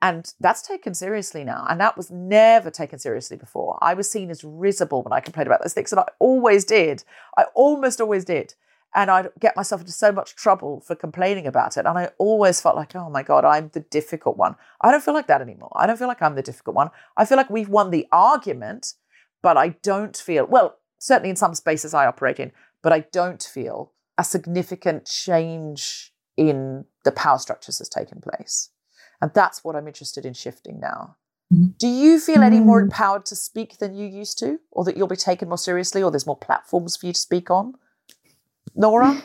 and 0.02 0.34
that's 0.40 0.60
taken 0.60 0.92
seriously 0.92 1.44
now 1.44 1.64
and 1.70 1.80
that 1.80 1.96
was 1.96 2.10
never 2.10 2.70
taken 2.70 2.98
seriously 2.98 3.36
before 3.36 3.78
i 3.80 3.94
was 3.94 4.10
seen 4.10 4.30
as 4.30 4.44
risible 4.44 5.02
when 5.02 5.12
i 5.12 5.20
complained 5.20 5.46
about 5.46 5.62
those 5.62 5.72
things 5.72 5.92
and 5.92 6.00
i 6.00 6.04
always 6.18 6.64
did 6.64 7.02
i 7.38 7.44
almost 7.54 8.00
always 8.00 8.24
did 8.24 8.54
and 8.94 9.10
I'd 9.10 9.30
get 9.40 9.56
myself 9.56 9.80
into 9.80 9.92
so 9.92 10.12
much 10.12 10.36
trouble 10.36 10.80
for 10.80 10.94
complaining 10.94 11.46
about 11.46 11.76
it. 11.76 11.86
And 11.86 11.98
I 11.98 12.10
always 12.18 12.60
felt 12.60 12.76
like, 12.76 12.94
oh 12.94 13.08
my 13.08 13.22
God, 13.22 13.44
I'm 13.44 13.70
the 13.72 13.80
difficult 13.80 14.36
one. 14.36 14.56
I 14.80 14.90
don't 14.90 15.02
feel 15.02 15.14
like 15.14 15.28
that 15.28 15.40
anymore. 15.40 15.72
I 15.74 15.86
don't 15.86 15.98
feel 15.98 16.08
like 16.08 16.20
I'm 16.20 16.34
the 16.34 16.42
difficult 16.42 16.76
one. 16.76 16.90
I 17.16 17.24
feel 17.24 17.38
like 17.38 17.48
we've 17.48 17.68
won 17.68 17.90
the 17.90 18.06
argument, 18.12 18.94
but 19.42 19.56
I 19.56 19.68
don't 19.82 20.16
feel, 20.16 20.46
well, 20.46 20.78
certainly 20.98 21.30
in 21.30 21.36
some 21.36 21.54
spaces 21.54 21.94
I 21.94 22.06
operate 22.06 22.38
in, 22.38 22.52
but 22.82 22.92
I 22.92 23.00
don't 23.12 23.42
feel 23.42 23.92
a 24.18 24.24
significant 24.24 25.06
change 25.06 26.12
in 26.36 26.84
the 27.04 27.12
power 27.12 27.38
structures 27.38 27.78
has 27.78 27.88
taken 27.88 28.20
place. 28.20 28.70
And 29.22 29.30
that's 29.32 29.62
what 29.62 29.76
I'm 29.76 29.86
interested 29.86 30.26
in 30.26 30.34
shifting 30.34 30.80
now. 30.80 31.16
Mm-hmm. 31.54 31.68
Do 31.78 31.86
you 31.86 32.18
feel 32.18 32.42
any 32.42 32.58
more 32.58 32.80
mm. 32.80 32.84
empowered 32.84 33.24
to 33.26 33.36
speak 33.36 33.78
than 33.78 33.94
you 33.94 34.06
used 34.06 34.38
to, 34.40 34.58
or 34.72 34.84
that 34.84 34.96
you'll 34.96 35.06
be 35.06 35.16
taken 35.16 35.48
more 35.48 35.58
seriously, 35.58 36.02
or 36.02 36.10
there's 36.10 36.26
more 36.26 36.36
platforms 36.36 36.96
for 36.96 37.06
you 37.06 37.12
to 37.12 37.18
speak 37.18 37.50
on? 37.50 37.74
Laura? 38.74 39.22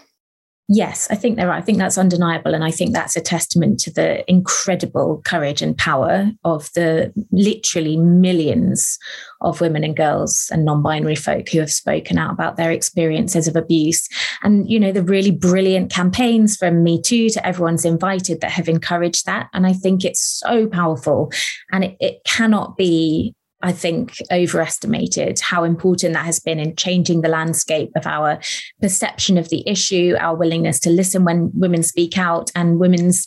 Yes, 0.70 1.08
I 1.10 1.16
think 1.16 1.38
they're 1.38 1.48
right. 1.48 1.62
I 1.62 1.66
think 1.66 1.78
that's 1.78 1.98
undeniable. 1.98 2.54
And 2.54 2.64
I 2.64 2.72
think 2.72 2.92
that's 2.92 3.16
a 3.16 3.22
testament 3.22 3.80
to 3.82 3.92
the 3.92 4.30
incredible 4.30 5.22
courage 5.24 5.62
and 5.62 5.78
power 5.78 6.30
of 6.44 6.70
the 6.74 7.14
literally 7.32 7.96
millions 7.96 9.00
of 9.40 9.62
women 9.62 9.86
and 9.86 9.96
girls 9.96 10.50
and 10.52 10.66
non 10.66 10.84
binary 10.84 11.16
folk 11.16 11.48
who 11.48 11.60
have 11.60 11.72
spoken 11.72 12.18
out 12.18 12.34
about 12.34 12.58
their 12.58 12.70
experiences 12.70 13.48
of 13.48 13.56
abuse. 13.56 14.10
And, 14.44 14.70
you 14.70 14.78
know, 14.78 14.92
the 14.92 15.04
really 15.04 15.32
brilliant 15.32 15.90
campaigns 15.90 16.58
from 16.58 16.84
Me 16.84 17.02
Too 17.02 17.30
to 17.30 17.48
Everyone's 17.48 17.86
Invited 17.86 18.42
that 18.42 18.52
have 18.52 18.68
encouraged 18.68 19.26
that. 19.26 19.48
And 19.54 19.66
I 19.66 19.72
think 19.72 20.04
it's 20.04 20.22
so 20.22 20.68
powerful 20.68 21.32
and 21.72 21.86
it, 21.86 21.98
it 22.02 22.22
cannot 22.26 22.76
be 22.76 23.34
I 23.62 23.72
think, 23.72 24.17
overestimated 24.32 25.39
how 25.39 25.63
important 25.63 26.13
that 26.13 26.26
has 26.26 26.39
been 26.39 26.60
in 26.60 26.76
changing 26.76 27.22
the 27.22 27.28
landscape 27.28 27.89
of 27.96 28.06
our 28.06 28.39
perception 28.82 29.38
of 29.38 29.50
the 29.50 29.67
issue, 29.67 30.15
our 30.20 30.36
willingness 30.36 30.80
to 30.82 30.91
listen 30.91 31.26
when 31.26 31.52
women 31.56 31.82
speak 31.82 32.17
out, 32.17 32.52
and 32.56 32.80
women's 32.80 33.26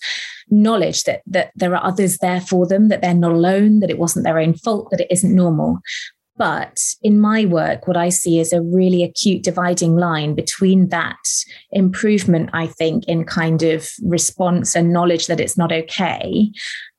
knowledge 0.48 1.04
that 1.04 1.22
that 1.26 1.50
there 1.56 1.74
are 1.74 1.84
others 1.84 2.18
there 2.18 2.40
for 2.40 2.66
them, 2.66 2.88
that 2.88 3.02
they're 3.02 3.14
not 3.14 3.32
alone, 3.32 3.80
that 3.80 3.90
it 3.90 3.98
wasn't 3.98 4.24
their 4.24 4.38
own 4.38 4.54
fault, 4.54 4.90
that 4.90 5.00
it 5.00 5.10
isn't 5.10 5.34
normal. 5.34 5.80
But 6.36 6.80
in 7.02 7.20
my 7.20 7.44
work, 7.44 7.86
what 7.86 7.98
I 7.98 8.08
see 8.08 8.38
is 8.38 8.52
a 8.52 8.62
really 8.62 9.02
acute 9.02 9.42
dividing 9.42 9.96
line 9.96 10.34
between 10.34 10.88
that 10.88 11.18
improvement, 11.70 12.50
I 12.54 12.66
think, 12.66 13.04
in 13.06 13.24
kind 13.24 13.62
of 13.62 13.90
response 14.02 14.74
and 14.74 14.92
knowledge 14.92 15.26
that 15.26 15.40
it's 15.40 15.58
not 15.58 15.70
okay 15.70 16.50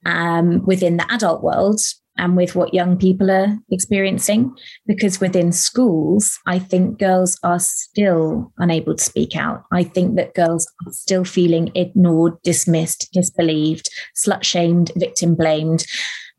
um, 0.05 0.63
within 0.65 0.97
the 0.97 1.11
adult 1.11 1.41
world 1.41 1.79
and 2.21 2.37
with 2.37 2.55
what 2.55 2.73
young 2.73 2.95
people 2.97 3.29
are 3.29 3.57
experiencing. 3.69 4.55
Because 4.85 5.19
within 5.19 5.51
schools, 5.51 6.39
I 6.45 6.59
think 6.59 6.99
girls 6.99 7.37
are 7.43 7.59
still 7.59 8.53
unable 8.59 8.95
to 8.95 9.03
speak 9.03 9.35
out. 9.35 9.63
I 9.73 9.83
think 9.83 10.15
that 10.15 10.35
girls 10.35 10.65
are 10.85 10.93
still 10.93 11.25
feeling 11.25 11.71
ignored, 11.75 12.33
dismissed, 12.43 13.09
disbelieved, 13.11 13.89
slut 14.15 14.43
shamed, 14.43 14.91
victim 14.95 15.35
blamed. 15.35 15.85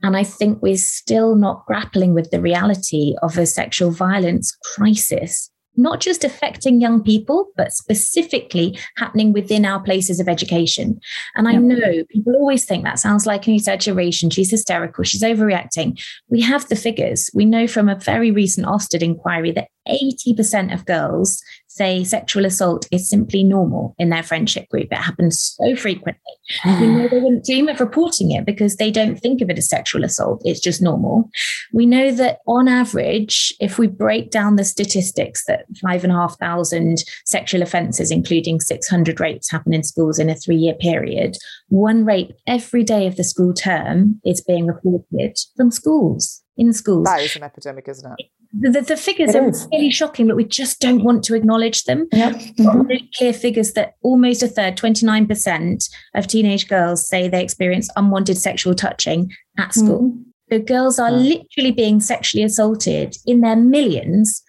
And 0.05 0.17
I 0.17 0.25
think 0.25 0.63
we're 0.63 0.77
still 0.77 1.35
not 1.35 1.67
grappling 1.67 2.15
with 2.15 2.31
the 2.31 2.41
reality 2.41 3.15
of 3.23 3.37
a 3.37 3.45
sexual 3.45 3.91
violence 3.91 4.57
crisis 4.75 5.51
not 5.77 6.01
just 6.01 6.25
affecting 6.25 6.81
young 6.81 7.03
people, 7.03 7.49
but 7.57 7.73
specifically 7.73 8.79
happening 8.97 9.33
within 9.33 9.65
our 9.65 9.81
places 9.81 10.21
of 10.21 10.29
education. 10.29 11.01
And 11.35 11.49
I 11.49 11.53
know 11.53 12.05
people 12.11 12.35
always 12.35 12.65
think 12.65 12.85
that 12.85 12.99
sounds 12.99 13.27
like 13.27 13.47
an 13.47 13.55
exaggeration. 13.55 14.31
She's 14.31 14.51
hysterical. 14.51 15.05
She's 15.05 15.23
overreacting. 15.23 16.03
We 16.29 16.41
have 16.43 16.69
the 16.69 16.77
figures. 16.77 17.31
We 17.35 17.45
know 17.45 17.67
from 17.67 17.89
a 17.89 17.99
very 17.99 18.31
recent 18.31 18.67
Ofsted 18.67 19.03
inquiry 19.03 19.53
that 19.53 19.69
80% 19.89 20.73
of 20.73 20.87
girls 20.87 21.43
say 21.75 22.05
sexual 22.05 22.45
assault 22.45 22.87
is 22.91 23.09
simply 23.09 23.43
normal 23.43 23.95
in 23.99 24.11
their 24.11 24.23
friendship 24.23 24.69
group. 24.69 24.89
It 24.91 24.97
happens 24.97 25.57
so 25.59 25.75
frequently. 25.75 26.23
we 26.65 26.87
know 26.87 27.09
they 27.09 27.19
wouldn't 27.19 27.45
dream 27.45 27.69
of 27.69 27.81
reporting 27.81 28.31
it 28.31 28.45
because 28.45 28.77
they 28.77 28.91
don't 28.91 29.17
think 29.17 29.41
of 29.41 29.49
it 29.49 29.59
as 29.59 29.69
sexual 29.69 30.05
assault. 30.05 30.43
It's 30.45 30.61
just 30.61 30.83
normal. 30.83 31.31
We 31.73 31.87
know 31.87 32.11
that 32.13 32.39
on 32.47 32.69
average, 32.69 33.55
if 33.61 33.79
we 33.79 33.87
break 33.87 34.31
down 34.31 34.57
the 34.57 34.65
statistics 34.65 35.45
that 35.47 35.65
five 35.81 36.05
and 36.05 36.13
a 36.13 36.17
half 36.17 36.39
thousand 36.39 37.05
sexual 37.25 37.63
offences, 37.63 38.11
including 38.11 38.61
600 38.61 39.19
rapes, 39.21 39.51
happen 39.51 39.73
in 39.73 39.83
schools 39.83 40.19
in 40.19 40.29
a 40.29 40.35
three 40.35 40.57
year 40.57 40.75
period, 40.75 41.37
one 41.69 42.05
rape 42.05 42.33
every 42.47 42.85
day 42.85 43.07
of 43.07 43.17
the 43.17 43.25
school 43.25 43.55
term 43.55 44.21
is 44.25 44.43
being 44.43 44.67
reported 44.67 45.37
from 45.57 45.71
schools 45.71 46.42
in 46.63 46.73
schools. 46.73 47.05
That 47.05 47.21
is 47.21 47.37
an 47.37 47.43
epidemic, 47.43 47.89
isn't 47.89 48.13
it? 48.19 48.27
The, 48.53 48.81
the 48.83 48.97
figures 48.97 49.35
it 49.35 49.43
are 49.43 49.49
is. 49.49 49.67
really 49.73 49.91
shocking, 49.91 50.29
but 50.29 50.37
we 50.37 50.45
just 50.45 50.81
don't 50.81 51.03
want 51.03 51.25
to 51.25 51.35
acknowledge 51.35 51.85
them. 51.85 52.07
Yep. 52.13 52.35
Mm-hmm. 52.35 52.81
Really 52.83 53.11
clear 53.17 53.33
figures 53.33 53.73
that 53.73 53.95
almost 54.03 54.43
a 54.43 54.49
third, 54.49 54.77
29% 54.77 55.91
of 56.15 56.27
teenage 56.27 56.69
girls 56.69 57.07
say 57.07 57.29
they 57.29 57.43
experience 57.43 57.89
unwanted 57.97 58.39
sexual 58.39 58.75
touching 58.75 59.33
at 59.59 59.75
school. 59.75 60.03
Mm-hmm. 60.03 60.23
So 60.51 60.59
girls 60.61 60.99
are 60.99 61.11
yeah. 61.11 61.17
literally 61.17 61.73
being 61.73 62.01
sexually 62.01 62.45
assaulted 62.45 63.17
in 63.27 63.41
their 63.41 63.57
millions 63.57 64.43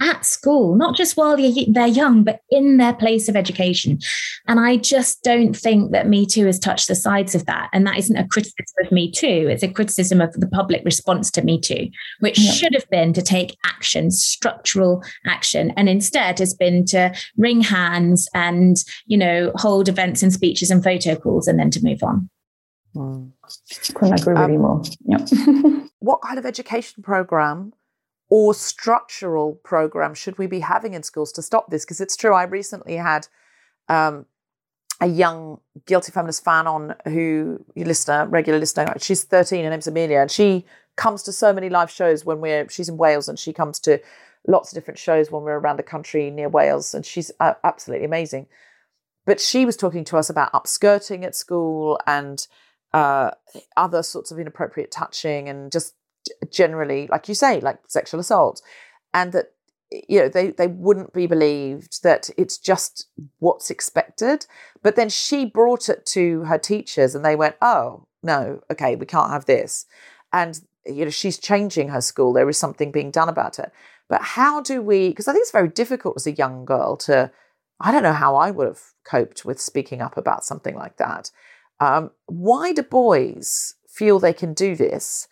at 0.00 0.24
school, 0.24 0.74
not 0.74 0.96
just 0.96 1.16
while 1.16 1.36
they're 1.36 1.86
young, 1.86 2.24
but 2.24 2.40
in 2.50 2.76
their 2.76 2.92
place 2.92 3.28
of 3.28 3.36
education. 3.36 3.98
And 4.46 4.60
I 4.60 4.76
just 4.76 5.22
don't 5.22 5.56
think 5.56 5.92
that 5.92 6.08
Me 6.08 6.26
Too 6.26 6.46
has 6.46 6.58
touched 6.58 6.88
the 6.88 6.94
sides 6.94 7.34
of 7.34 7.46
that. 7.46 7.68
And 7.72 7.86
that 7.86 7.98
isn't 7.98 8.16
a 8.16 8.26
criticism 8.26 8.64
of 8.84 8.92
Me 8.92 9.10
Too, 9.10 9.48
it's 9.48 9.62
a 9.62 9.68
criticism 9.68 10.20
of 10.20 10.32
the 10.34 10.48
public 10.48 10.84
response 10.84 11.30
to 11.32 11.42
Me 11.42 11.60
Too, 11.60 11.88
which 12.20 12.38
yeah. 12.38 12.52
should 12.52 12.74
have 12.74 12.88
been 12.90 13.12
to 13.12 13.22
take 13.22 13.56
action, 13.64 14.10
structural 14.10 15.02
action, 15.26 15.72
and 15.76 15.88
instead 15.88 16.38
has 16.38 16.54
been 16.54 16.84
to 16.86 17.14
wring 17.36 17.60
hands 17.60 18.28
and, 18.34 18.76
you 19.06 19.18
know, 19.18 19.52
hold 19.56 19.88
events 19.88 20.22
and 20.22 20.32
speeches 20.32 20.70
and 20.70 20.84
photo 20.84 21.16
calls 21.16 21.48
and 21.48 21.58
then 21.58 21.70
to 21.70 21.82
move 21.82 22.02
on. 22.02 22.28
Mm. 22.94 23.30
Couldn't 23.94 24.20
agree 24.20 24.34
with 24.34 24.42
um, 24.42 24.52
you 24.52 24.58
more. 24.58 24.82
Yeah. 25.04 25.80
what 26.00 26.20
kind 26.22 26.38
of 26.38 26.46
education 26.46 27.02
program 27.02 27.72
or 28.30 28.52
structural 28.54 29.54
program 29.54 30.14
should 30.14 30.38
we 30.38 30.46
be 30.46 30.60
having 30.60 30.94
in 30.94 31.02
schools 31.02 31.32
to 31.32 31.42
stop 31.42 31.70
this? 31.70 31.84
Because 31.84 32.00
it's 32.00 32.16
true, 32.16 32.34
I 32.34 32.44
recently 32.44 32.96
had 32.96 33.28
um, 33.88 34.26
a 35.00 35.06
young 35.06 35.60
guilty 35.86 36.12
feminist 36.12 36.44
fan 36.44 36.66
on 36.66 36.94
who 37.06 37.64
listener, 37.76 38.26
regular 38.26 38.58
listener. 38.58 38.94
She's 38.98 39.24
13, 39.24 39.64
her 39.64 39.70
name's 39.70 39.86
Amelia, 39.86 40.20
and 40.20 40.30
she 40.30 40.66
comes 40.96 41.22
to 41.22 41.32
so 41.32 41.52
many 41.52 41.68
live 41.68 41.90
shows 41.90 42.24
when 42.24 42.40
we're. 42.40 42.68
She's 42.68 42.88
in 42.88 42.96
Wales, 42.96 43.28
and 43.28 43.38
she 43.38 43.52
comes 43.52 43.78
to 43.80 44.00
lots 44.46 44.72
of 44.72 44.76
different 44.76 44.98
shows 44.98 45.30
when 45.30 45.42
we're 45.42 45.58
around 45.58 45.78
the 45.78 45.82
country 45.82 46.30
near 46.30 46.48
Wales, 46.48 46.94
and 46.94 47.06
she's 47.06 47.30
uh, 47.40 47.54
absolutely 47.64 48.04
amazing. 48.04 48.46
But 49.24 49.40
she 49.40 49.64
was 49.64 49.76
talking 49.76 50.04
to 50.04 50.16
us 50.16 50.28
about 50.28 50.52
upskirting 50.52 51.24
at 51.24 51.36
school 51.36 52.00
and 52.06 52.46
uh, 52.92 53.30
other 53.76 54.02
sorts 54.02 54.30
of 54.30 54.38
inappropriate 54.38 54.90
touching 54.90 55.48
and 55.48 55.70
just 55.70 55.94
generally, 56.50 57.06
like 57.08 57.28
you 57.28 57.34
say, 57.34 57.60
like 57.60 57.78
sexual 57.86 58.20
assault, 58.20 58.62
and 59.14 59.32
that 59.32 59.52
you 59.90 60.18
know 60.20 60.28
they 60.28 60.50
they 60.50 60.66
wouldn't 60.66 61.12
be 61.12 61.26
believed 61.26 62.02
that 62.02 62.30
it's 62.36 62.58
just 62.58 63.08
what's 63.38 63.70
expected. 63.70 64.46
But 64.82 64.96
then 64.96 65.08
she 65.08 65.44
brought 65.44 65.88
it 65.88 66.04
to 66.06 66.42
her 66.44 66.58
teachers, 66.58 67.14
and 67.14 67.24
they 67.24 67.36
went, 67.36 67.56
"Oh 67.62 68.06
no, 68.22 68.60
okay, 68.70 68.96
we 68.96 69.06
can't 69.06 69.32
have 69.32 69.46
this," 69.46 69.86
and 70.32 70.60
you 70.86 71.04
know 71.04 71.10
she's 71.10 71.38
changing 71.38 71.88
her 71.88 72.00
school. 72.00 72.32
There 72.32 72.48
is 72.48 72.58
something 72.58 72.92
being 72.92 73.10
done 73.10 73.28
about 73.28 73.58
it. 73.58 73.72
But 74.08 74.22
how 74.22 74.60
do 74.62 74.82
we? 74.82 75.08
Because 75.08 75.28
I 75.28 75.32
think 75.32 75.42
it's 75.42 75.50
very 75.52 75.68
difficult 75.68 76.16
as 76.16 76.26
a 76.26 76.32
young 76.32 76.64
girl 76.64 76.96
to. 76.98 77.30
I 77.80 77.92
don't 77.92 78.02
know 78.02 78.12
how 78.12 78.34
I 78.34 78.50
would 78.50 78.66
have 78.66 78.82
coped 79.04 79.44
with 79.44 79.60
speaking 79.60 80.00
up 80.02 80.16
about 80.16 80.44
something 80.44 80.74
like 80.74 80.96
that. 80.96 81.30
Um, 81.78 82.10
why 82.26 82.72
do 82.72 82.82
boys 82.82 83.74
feel 83.88 84.18
they 84.18 84.32
can 84.32 84.52
do 84.52 84.74
this 84.74 85.28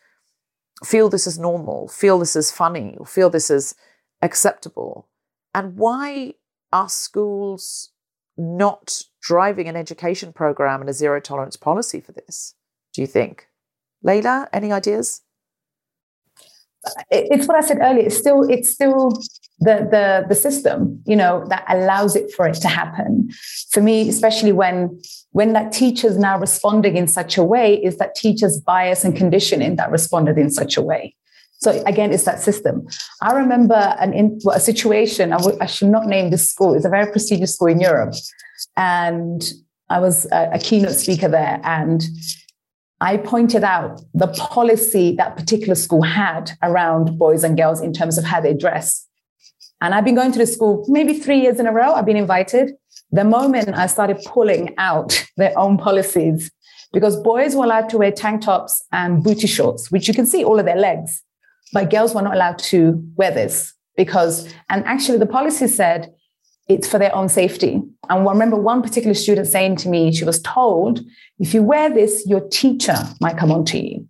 feel 0.84 1.08
this 1.08 1.26
as 1.26 1.38
normal, 1.38 1.88
feel 1.88 2.18
this 2.18 2.36
as 2.36 2.50
funny, 2.50 2.96
or 2.98 3.06
feel 3.06 3.30
this 3.30 3.50
as 3.50 3.74
acceptable? 4.22 5.08
And 5.54 5.76
why 5.76 6.34
are 6.72 6.88
schools 6.88 7.90
not 8.36 9.02
driving 9.22 9.68
an 9.68 9.76
education 9.76 10.32
program 10.32 10.80
and 10.80 10.90
a 10.90 10.92
zero 10.92 11.20
tolerance 11.20 11.56
policy 11.56 12.00
for 12.00 12.12
this? 12.12 12.54
Do 12.92 13.00
you 13.00 13.06
think? 13.06 13.48
Leyla, 14.04 14.48
any 14.52 14.72
ideas? 14.72 15.22
It's 17.10 17.46
what 17.46 17.56
I 17.56 17.66
said 17.66 17.78
earlier. 17.80 18.06
It's 18.06 18.16
still, 18.16 18.42
it's 18.48 18.68
still 18.68 19.10
the 19.58 19.88
the 19.90 20.26
the 20.28 20.34
system, 20.34 21.02
you 21.06 21.16
know, 21.16 21.44
that 21.48 21.64
allows 21.68 22.14
it 22.14 22.30
for 22.32 22.46
it 22.46 22.54
to 22.54 22.68
happen. 22.68 23.30
For 23.70 23.80
me, 23.80 24.08
especially 24.08 24.52
when 24.52 25.00
when 25.36 25.52
that 25.52 25.70
teachers 25.70 26.16
now 26.16 26.38
responding 26.38 26.96
in 26.96 27.06
such 27.06 27.36
a 27.36 27.44
way 27.44 27.74
is 27.74 27.98
that 27.98 28.14
teachers 28.14 28.58
bias 28.58 29.04
and 29.04 29.14
conditioning 29.14 29.76
that 29.76 29.90
responded 29.90 30.38
in 30.38 30.48
such 30.50 30.78
a 30.78 30.82
way 30.82 31.14
so 31.58 31.82
again 31.84 32.10
it's 32.10 32.24
that 32.24 32.40
system 32.40 32.86
i 33.20 33.34
remember 33.34 33.80
an 34.00 34.14
in, 34.14 34.40
well, 34.44 34.56
a 34.56 34.60
situation 34.60 35.34
I, 35.34 35.36
w- 35.36 35.58
I 35.60 35.66
should 35.66 35.88
not 35.88 36.06
name 36.06 36.30
this 36.30 36.50
school 36.50 36.72
it's 36.72 36.86
a 36.86 36.88
very 36.88 37.12
prestigious 37.12 37.54
school 37.54 37.68
in 37.68 37.80
europe 37.80 38.14
and 38.78 39.42
i 39.90 40.00
was 40.00 40.24
a, 40.32 40.50
a 40.54 40.58
keynote 40.58 40.94
speaker 40.94 41.28
there 41.28 41.60
and 41.64 42.02
I 43.00 43.18
pointed 43.18 43.62
out 43.62 44.00
the 44.14 44.28
policy 44.28 45.14
that 45.16 45.36
particular 45.36 45.74
school 45.74 46.02
had 46.02 46.52
around 46.62 47.18
boys 47.18 47.44
and 47.44 47.56
girls 47.56 47.80
in 47.80 47.92
terms 47.92 48.16
of 48.16 48.24
how 48.24 48.40
they 48.40 48.54
dress. 48.54 49.06
And 49.82 49.94
I've 49.94 50.04
been 50.04 50.14
going 50.14 50.32
to 50.32 50.38
the 50.38 50.46
school 50.46 50.86
maybe 50.88 51.18
three 51.18 51.40
years 51.40 51.60
in 51.60 51.66
a 51.66 51.72
row. 51.72 51.92
I've 51.92 52.06
been 52.06 52.16
invited. 52.16 52.72
The 53.10 53.24
moment 53.24 53.76
I 53.76 53.86
started 53.86 54.18
pulling 54.24 54.74
out 54.78 55.26
their 55.36 55.56
own 55.58 55.76
policies, 55.76 56.50
because 56.92 57.16
boys 57.20 57.54
were 57.54 57.64
allowed 57.64 57.90
to 57.90 57.98
wear 57.98 58.10
tank 58.10 58.42
tops 58.42 58.82
and 58.92 59.22
booty 59.22 59.46
shorts, 59.46 59.90
which 59.90 60.08
you 60.08 60.14
can 60.14 60.24
see 60.24 60.42
all 60.44 60.58
of 60.58 60.64
their 60.64 60.76
legs, 60.76 61.22
but 61.72 61.90
girls 61.90 62.14
were 62.14 62.22
not 62.22 62.34
allowed 62.34 62.58
to 62.58 63.02
wear 63.16 63.30
this 63.30 63.74
because, 63.96 64.48
and 64.70 64.84
actually 64.86 65.18
the 65.18 65.26
policy 65.26 65.66
said 65.66 66.14
it's 66.68 66.88
for 66.88 66.98
their 66.98 67.14
own 67.14 67.28
safety. 67.28 67.82
And 68.08 68.26
I 68.26 68.32
remember 68.32 68.56
one 68.56 68.82
particular 68.82 69.14
student 69.14 69.46
saying 69.46 69.76
to 69.76 69.88
me, 69.88 70.12
she 70.12 70.24
was 70.24 70.40
told, 70.42 71.00
if 71.38 71.54
you 71.54 71.62
wear 71.62 71.92
this, 71.92 72.26
your 72.26 72.40
teacher 72.48 72.96
might 73.20 73.36
come 73.36 73.52
on 73.52 73.64
to 73.66 73.78
you. 73.78 74.08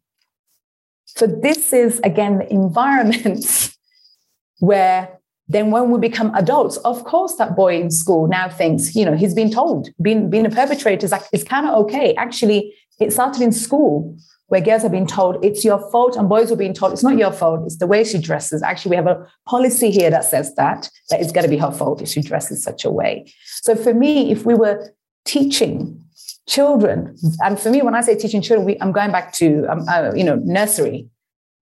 So 1.05 1.27
this 1.27 1.73
is 1.73 2.01
again 2.01 2.39
the 2.39 2.53
environment 2.53 3.75
where 4.59 5.19
then 5.49 5.71
when 5.71 5.91
we 5.91 5.99
become 6.01 6.35
adults, 6.35 6.77
of 6.79 7.05
course, 7.05 7.37
that 7.37 7.55
boy 7.55 7.81
in 7.81 7.91
school 7.91 8.27
now 8.27 8.49
thinks, 8.49 8.97
you 8.97 9.05
know, 9.05 9.15
he's 9.15 9.35
been 9.35 9.51
told, 9.51 9.89
being, 10.03 10.29
being 10.29 10.45
a 10.45 10.51
perpetrator 10.51 11.05
is 11.05 11.13
like, 11.13 11.23
it's 11.33 11.45
kind 11.45 11.69
of 11.69 11.75
okay. 11.85 12.15
Actually, 12.17 12.75
it 12.99 13.13
started 13.13 13.43
in 13.43 13.53
school 13.53 14.17
where 14.49 14.61
girls 14.61 14.85
are 14.85 14.89
being 14.89 15.07
told 15.07 15.45
it's 15.45 15.65
your 15.65 15.79
fault 15.91 16.17
and 16.17 16.29
boys 16.29 16.53
are 16.53 16.57
being 16.57 16.75
told 16.75 16.93
it's 16.93 17.03
not 17.03 17.19
your 17.19 17.33
fault, 17.33 17.63
it's 17.65 17.79
the 17.79 17.87
way 17.87 18.05
she 18.05 18.19
dresses. 18.19 18.63
Actually, 18.63 18.91
we 18.91 18.97
have 18.97 19.07
a 19.07 19.27
policy 19.47 19.91
here 19.91 20.11
that 20.11 20.25
says 20.25 20.55
that, 20.55 20.89
that 21.11 21.21
it's 21.21 21.33
got 21.33 21.43
to 21.43 21.49
be 21.49 21.57
her 21.57 21.73
fault 21.73 22.01
if 22.01 22.09
she 22.09 22.21
dresses 22.21 22.63
such 22.63 22.85
a 22.85 22.91
way. 22.91 23.33
So 23.63 23.75
for 23.75 23.93
me, 23.93 24.31
if 24.31 24.47
we 24.47 24.55
were 24.55 24.93
teaching 25.25 26.01
children, 26.49 27.17
and 27.41 27.59
for 27.59 27.71
me, 27.71 27.83
when 27.83 27.97
I 27.97 28.03
say 28.03 28.15
teaching 28.15 28.41
children, 28.41 28.65
we, 28.65 28.81
I'm 28.81 28.93
going 28.93 29.11
back 29.11 29.33
to, 29.35 29.67
um, 29.67 29.85
uh, 29.89 30.13
you 30.15 30.23
know, 30.23 30.37
nursery. 30.45 31.09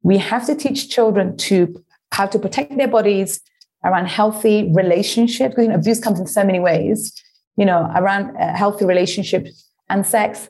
We 0.03 0.19
have 0.19 0.45
to 0.47 0.55
teach 0.55 0.91
children 0.91 1.37
to 1.39 1.83
how 2.13 2.27
to 2.27 2.39
protect 2.39 2.77
their 2.77 2.89
bodies 2.89 3.41
around 3.83 4.07
healthy 4.07 4.71
relationships, 4.75 5.55
because 5.55 5.65
you 5.65 5.71
know, 5.71 5.77
abuse 5.77 6.01
comes 6.01 6.21
in 6.21 6.27
so 6.27 6.45
many 6.45 6.61
ways, 6.61 7.15
you 7.57 7.65
know, 7.65 7.91
around 7.97 8.37
uh, 8.37 8.55
healthy 8.55 8.85
relationships 8.85 9.71
and 9.89 10.07
sex 10.07 10.49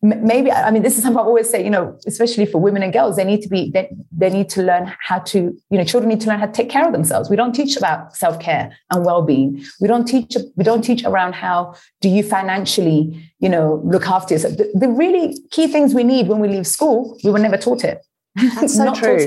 maybe 0.00 0.52
i 0.52 0.70
mean 0.70 0.82
this 0.82 0.96
is 0.96 1.02
something 1.02 1.18
i 1.18 1.24
always 1.24 1.50
say 1.50 1.62
you 1.62 1.70
know 1.70 1.98
especially 2.06 2.46
for 2.46 2.58
women 2.58 2.84
and 2.84 2.92
girls 2.92 3.16
they 3.16 3.24
need 3.24 3.42
to 3.42 3.48
be 3.48 3.70
they, 3.72 3.90
they 4.12 4.30
need 4.30 4.48
to 4.48 4.62
learn 4.62 4.92
how 5.00 5.18
to 5.18 5.38
you 5.70 5.78
know 5.78 5.82
children 5.82 6.08
need 6.08 6.20
to 6.20 6.28
learn 6.28 6.38
how 6.38 6.46
to 6.46 6.52
take 6.52 6.70
care 6.70 6.86
of 6.86 6.92
themselves. 6.92 7.28
We 7.28 7.36
don't 7.36 7.52
teach 7.52 7.76
about 7.76 8.16
self-care 8.16 8.76
and 8.90 9.04
well-being. 9.04 9.64
We 9.80 9.88
don't 9.88 10.04
teach 10.04 10.36
we 10.56 10.62
don't 10.62 10.82
teach 10.82 11.04
around 11.04 11.34
how 11.34 11.74
do 12.00 12.08
you 12.08 12.22
financially 12.22 13.30
you 13.40 13.48
know 13.48 13.82
look 13.84 14.06
after 14.06 14.34
yourself. 14.34 14.56
The, 14.56 14.70
the 14.74 14.88
really 14.88 15.36
key 15.50 15.66
things 15.66 15.94
we 15.94 16.04
need 16.04 16.28
when 16.28 16.38
we 16.38 16.48
leave 16.48 16.66
school 16.66 17.18
we 17.24 17.32
were 17.32 17.38
never 17.40 17.56
taught 17.56 17.82
it. 17.82 18.04
That's 18.36 18.74
so 18.82 18.94
true. 18.94 19.26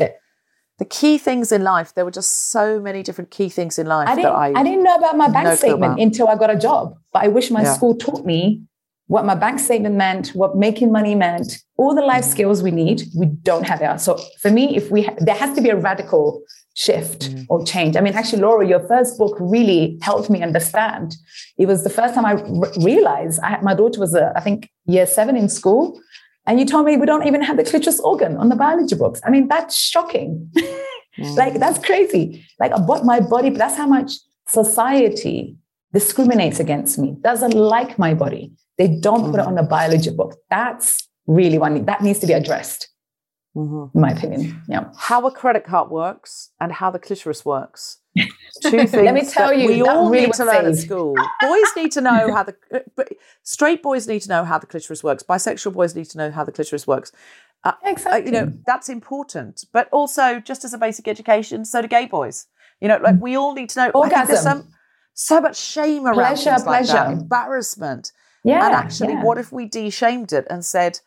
the 0.79 0.85
key 0.85 1.17
things 1.17 1.51
in 1.51 1.63
life 1.63 1.93
there 1.95 2.05
were 2.05 2.11
just 2.11 2.49
so 2.49 2.79
many 2.79 3.03
different 3.03 3.29
key 3.29 3.49
things 3.49 3.77
in 3.77 3.85
life 3.85 4.07
i 4.07 4.15
didn't, 4.15 4.31
I, 4.31 4.53
I, 4.55 4.63
didn't 4.63 4.83
know 4.83 4.95
about 4.95 5.15
my 5.15 5.27
bank 5.27 5.59
statement 5.59 5.99
until 5.99 6.27
i 6.27 6.35
got 6.35 6.49
a 6.49 6.57
job 6.57 6.97
but 7.13 7.23
i 7.23 7.27
wish 7.27 7.51
my 7.51 7.61
yeah. 7.61 7.73
school 7.73 7.95
taught 7.95 8.25
me 8.25 8.63
what 9.11 9.25
my 9.25 9.35
bank 9.35 9.59
statement 9.59 9.95
meant, 9.95 10.29
what 10.29 10.55
making 10.55 10.89
money 10.89 11.15
meant, 11.15 11.57
all 11.75 11.93
the 11.93 12.01
life 12.01 12.23
skills 12.23 12.63
we 12.63 12.71
need, 12.71 13.03
we 13.13 13.25
don't 13.25 13.67
have 13.67 13.81
it. 13.81 13.99
So 13.99 14.17
for 14.41 14.49
me, 14.49 14.73
if 14.77 14.89
we, 14.89 15.01
ha- 15.01 15.17
there 15.17 15.35
has 15.35 15.53
to 15.57 15.61
be 15.61 15.67
a 15.67 15.75
radical 15.75 16.41
shift 16.75 17.29
mm. 17.29 17.45
or 17.49 17.65
change. 17.65 17.97
I 17.97 17.99
mean, 17.99 18.13
actually, 18.13 18.41
Laura, 18.41 18.65
your 18.65 18.79
first 18.87 19.17
book 19.17 19.35
really 19.37 19.99
helped 20.01 20.29
me 20.29 20.41
understand. 20.41 21.17
It 21.57 21.65
was 21.65 21.83
the 21.83 21.89
first 21.89 22.13
time 22.15 22.25
I 22.25 22.35
r- 22.35 22.71
realized 22.79 23.41
I 23.43 23.49
had, 23.49 23.63
my 23.63 23.73
daughter 23.73 23.99
was, 23.99 24.15
a, 24.15 24.31
I 24.37 24.39
think, 24.39 24.69
year 24.85 25.05
seven 25.05 25.35
in 25.35 25.49
school. 25.49 25.99
And 26.47 26.57
you 26.57 26.65
told 26.65 26.85
me 26.85 26.95
we 26.95 27.05
don't 27.05 27.27
even 27.27 27.41
have 27.41 27.57
the 27.57 27.65
clitoris 27.65 27.99
organ 27.99 28.37
on 28.37 28.47
the 28.47 28.55
biology 28.55 28.95
books. 28.95 29.19
I 29.25 29.29
mean, 29.29 29.49
that's 29.49 29.77
shocking. 29.77 30.49
mm. 30.55 31.35
Like, 31.35 31.55
that's 31.59 31.79
crazy. 31.85 32.45
Like, 32.61 32.71
what 32.87 33.03
my 33.03 33.19
body, 33.19 33.49
that's 33.49 33.75
how 33.75 33.87
much 33.87 34.13
society 34.47 35.57
discriminates 35.91 36.61
against 36.61 36.97
me, 36.97 37.17
doesn't 37.19 37.53
like 37.53 37.99
my 37.99 38.13
body. 38.13 38.53
They 38.81 38.87
don't 38.87 39.21
mm-hmm. 39.21 39.31
put 39.31 39.39
it 39.41 39.45
on 39.45 39.53
the 39.53 39.61
biology 39.61 40.09
book. 40.09 40.39
That's 40.49 41.07
really 41.27 41.59
one 41.59 41.85
that 41.85 42.01
needs 42.01 42.17
to 42.17 42.25
be 42.25 42.33
addressed, 42.33 42.89
mm-hmm. 43.55 43.95
in 43.95 44.01
my 44.01 44.09
opinion. 44.09 44.59
Yeah. 44.67 44.85
How 44.97 45.23
a 45.27 45.31
credit 45.31 45.65
card 45.65 45.91
works 45.91 46.49
and 46.59 46.71
how 46.71 46.89
the 46.89 46.97
clitoris 46.97 47.45
works. 47.45 47.99
Two 48.17 48.71
things. 48.71 48.93
Let 48.93 49.13
me 49.13 49.23
tell 49.23 49.53
you, 49.53 49.67
we 49.67 49.83
all 49.83 50.09
really 50.09 50.25
need 50.25 50.33
to 50.33 50.45
learn 50.45 50.65
at 50.65 50.77
school. 50.77 51.13
boys 51.41 51.67
need 51.75 51.91
to 51.91 52.01
know 52.01 52.33
how 52.33 52.41
the 52.41 52.55
straight 53.43 53.83
boys 53.83 54.07
need 54.07 54.23
to 54.23 54.29
know 54.29 54.43
how 54.43 54.57
the 54.57 54.65
clitoris 54.65 55.03
works. 55.03 55.21
Bisexual 55.21 55.73
boys 55.73 55.95
need 55.95 56.09
to 56.09 56.17
know 56.17 56.31
how 56.31 56.43
the 56.43 56.51
clitoris 56.51 56.87
works. 56.87 57.11
Uh, 57.63 57.73
exactly. 57.85 58.21
Uh, 58.21 58.25
you 58.25 58.31
know 58.31 58.51
that's 58.65 58.89
important, 58.89 59.63
but 59.71 59.89
also 59.91 60.39
just 60.39 60.65
as 60.65 60.73
a 60.73 60.79
basic 60.79 61.07
education, 61.07 61.65
so 61.65 61.83
do 61.83 61.87
gay 61.87 62.07
boys. 62.07 62.47
You 62.79 62.87
know, 62.87 62.97
like 62.97 63.21
we 63.21 63.35
all 63.35 63.53
need 63.53 63.69
to 63.69 63.79
know. 63.79 63.91
Orgasm. 63.91 64.37
Some, 64.37 64.73
so 65.13 65.39
much 65.39 65.59
shame 65.59 66.07
around 66.07 66.15
pleasure, 66.15 66.55
things 66.55 66.65
like 66.65 66.87
that, 66.87 67.11
embarrassment. 67.11 68.11
Yeah. 68.43 68.65
And 68.65 68.73
actually, 68.73 69.13
yeah. 69.13 69.23
what 69.23 69.37
if 69.37 69.51
we 69.51 69.65
de-shamed 69.65 70.33
it 70.33 70.47
and 70.49 70.65
said, 70.65 70.99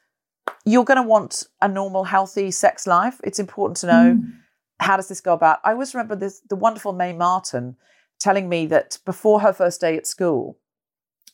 you're 0.65 0.85
going 0.85 1.03
to 1.03 1.09
want 1.09 1.47
a 1.61 1.69
normal, 1.69 2.05
healthy 2.05 2.51
sex 2.51 2.87
life. 2.87 3.21
It's 3.25 3.39
important 3.39 3.77
to 3.79 3.87
know 3.87 4.15
mm. 4.17 4.33
how 4.81 4.97
does 4.97 5.09
this 5.09 5.21
go 5.21 5.35
about. 5.35 5.59
I 5.65 5.73
always 5.73 5.95
remember 5.95 6.17
this, 6.17 6.41
the 6.49 6.57
wonderful 6.57 6.93
Mae 6.93 7.13
Martin 7.13 7.77
telling 8.19 8.49
me 8.49 8.67
that 8.67 8.99
before 9.05 9.41
her 9.41 9.53
first 9.53 9.81
day 9.81 9.97
at 9.97 10.07
school, 10.07 10.59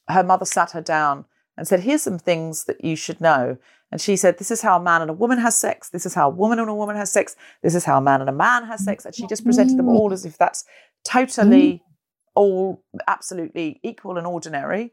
her 0.09 0.25
mother 0.25 0.45
sat 0.45 0.73
her 0.73 0.81
down 0.81 1.25
and 1.57 1.69
said, 1.69 1.81
Here's 1.81 2.03
some 2.03 2.19
things 2.19 2.65
that 2.65 2.83
you 2.85 2.97
should 2.97 3.21
know. 3.21 3.59
And 3.93 4.01
she 4.01 4.17
said, 4.17 4.39
This 4.39 4.51
is 4.51 4.63
how 4.63 4.79
a 4.79 4.83
man 4.83 5.03
and 5.03 5.11
a 5.11 5.15
woman 5.15 5.39
has 5.39 5.57
sex. 5.57 5.91
This 5.91 6.07
is 6.07 6.15
how 6.15 6.29
a 6.29 6.35
woman 6.35 6.59
and 6.59 6.69
a 6.69 6.75
woman 6.75 6.97
has 6.97 7.13
sex. 7.13 7.37
This 7.63 7.75
is 7.75 7.85
how 7.85 7.99
a 7.99 8.01
man 8.01 8.21
and 8.21 8.31
a 8.31 8.35
man 8.35 8.65
has 8.65 8.85
sex. 8.85 9.05
And 9.05 9.15
she 9.15 9.27
just 9.27 9.45
presented 9.45 9.77
them 9.77 9.89
all 9.89 10.13
as 10.13 10.25
if 10.25 10.39
that's 10.39 10.65
totally 11.05 11.73
mm. 11.73 11.81
all 12.35 12.83
absolutely 13.07 13.81
equal 13.83 14.19
and 14.19 14.27
ordinary. 14.27 14.93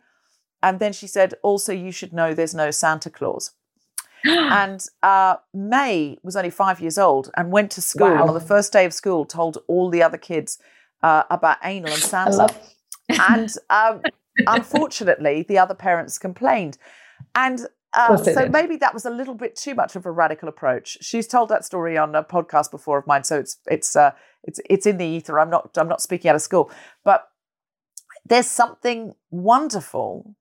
And 0.62 0.80
then 0.80 0.94
she 0.94 1.08
said, 1.08 1.34
also, 1.44 1.72
you 1.72 1.92
should 1.92 2.14
know 2.14 2.34
there's 2.34 2.56
no 2.56 2.72
Santa 2.72 3.10
Claus. 3.10 3.52
and 4.26 4.84
uh, 5.04 5.36
Mae 5.54 6.18
was 6.24 6.36
only 6.36 6.50
five 6.50 6.80
years 6.80 6.98
old 6.98 7.30
and 7.38 7.52
went 7.52 7.72
to 7.72 7.82
school 7.82 8.10
wow. 8.10 8.28
on 8.28 8.34
the 8.34 8.40
first 8.40 8.74
day 8.74 8.86
of 8.86 8.94
school, 8.94 9.26
told 9.26 9.60
all 9.68 9.90
the 9.90 10.02
other 10.02 10.18
kids 10.18 10.58
uh, 11.04 11.24
about 11.30 11.58
anal 11.64 11.92
and 11.92 12.02
Santa. 12.02 12.50
and 13.30 13.54
um, 13.70 14.02
unfortunately, 14.48 15.46
the 15.48 15.58
other 15.58 15.76
parents 15.76 16.18
complained. 16.18 16.78
And 17.36 17.68
uh, 17.96 18.18
so 18.18 18.48
maybe 18.50 18.76
that 18.78 18.94
was 18.94 19.06
a 19.06 19.10
little 19.10 19.34
bit 19.34 19.56
too 19.56 19.74
much 19.74 19.96
of 19.96 20.06
a 20.06 20.12
radical 20.12 20.50
approach. 20.50 20.98
She's 21.02 21.28
told 21.28 21.50
that 21.50 21.66
story 21.66 21.98
on 21.98 22.14
a 22.16 22.24
podcast 22.24 22.70
before 22.70 22.98
of 22.98 23.08
mine, 23.08 23.24
so 23.24 23.40
it's 23.40 23.58
it's 23.66 23.96
uh, 23.96 24.12
it's 24.44 24.60
it's 24.70 24.86
in 24.86 24.98
the 24.98 25.06
ether. 25.06 25.40
I'm 25.40 25.50
not 25.50 25.76
I'm 25.78 25.88
not 25.88 26.02
speaking 26.02 26.30
out 26.30 26.36
of 26.36 26.42
school, 26.42 26.70
but 27.04 27.28
there's 28.26 28.48
something 28.48 29.16
wonderful 29.32 30.36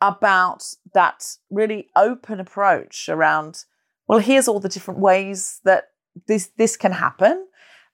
about 0.00 0.62
that 0.94 1.24
really 1.50 1.88
open 1.96 2.40
approach 2.40 3.08
around 3.08 3.64
well 4.08 4.18
here's 4.18 4.48
all 4.48 4.60
the 4.60 4.68
different 4.68 5.00
ways 5.00 5.60
that 5.64 5.88
this 6.26 6.50
this 6.58 6.76
can 6.76 6.92
happen 6.92 7.46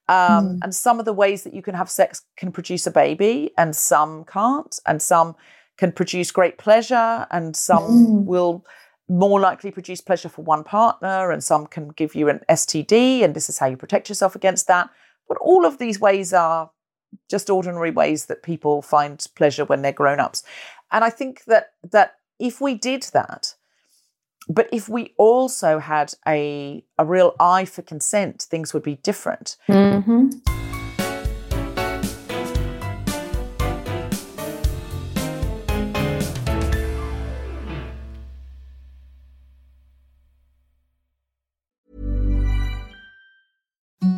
um, 0.08 0.16
mm. 0.16 0.58
and 0.62 0.74
some 0.74 0.98
of 0.98 1.04
the 1.04 1.12
ways 1.12 1.44
that 1.44 1.54
you 1.54 1.62
can 1.62 1.74
have 1.74 1.88
sex 1.88 2.22
can 2.36 2.50
produce 2.50 2.86
a 2.86 2.90
baby 2.90 3.52
and 3.56 3.76
some 3.76 4.24
can't 4.24 4.80
and 4.86 5.00
some 5.00 5.36
can 5.76 5.92
produce 5.92 6.30
great 6.30 6.58
pleasure 6.58 7.26
and 7.30 7.56
some 7.56 7.82
mm. 7.82 8.24
will 8.24 8.64
more 9.08 9.40
likely 9.40 9.70
produce 9.70 10.00
pleasure 10.00 10.28
for 10.28 10.42
one 10.42 10.64
partner 10.64 11.30
and 11.30 11.44
some 11.44 11.66
can 11.66 11.88
give 11.90 12.14
you 12.14 12.28
an 12.28 12.40
std 12.50 13.22
and 13.22 13.34
this 13.34 13.48
is 13.48 13.58
how 13.58 13.66
you 13.66 13.76
protect 13.76 14.08
yourself 14.08 14.34
against 14.34 14.66
that 14.66 14.90
but 15.28 15.38
all 15.38 15.64
of 15.64 15.78
these 15.78 16.00
ways 16.00 16.32
are 16.32 16.70
just 17.30 17.50
ordinary 17.50 17.90
ways 17.90 18.26
that 18.26 18.42
people 18.42 18.82
find 18.82 19.26
pleasure 19.34 19.64
when 19.64 19.82
they're 19.82 19.92
grown 19.92 20.20
ups 20.20 20.42
and 20.92 21.02
I 21.02 21.10
think 21.10 21.44
that 21.44 21.72
that 21.90 22.16
if 22.38 22.60
we 22.60 22.74
did 22.74 23.02
that, 23.14 23.54
but 24.48 24.68
if 24.72 24.88
we 24.88 25.14
also 25.16 25.78
had 25.78 26.14
a 26.28 26.84
a 26.98 27.04
real 27.04 27.34
eye 27.40 27.64
for 27.64 27.82
consent, 27.82 28.42
things 28.42 28.72
would 28.74 28.82
be 28.82 28.96
different. 28.96 29.56
Mm-hmm. 29.68 30.30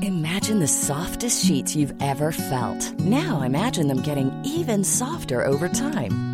Imagine 0.02 0.58
the 0.58 0.66
softest 0.66 1.46
sheets 1.46 1.74
you've 1.74 1.94
ever 2.02 2.32
felt. 2.32 2.92
Now 3.00 3.42
imagine 3.42 3.88
them 3.88 4.02
getting 4.02 4.30
even 4.44 4.84
softer 4.84 5.44
over 5.44 5.68
time. 5.68 6.33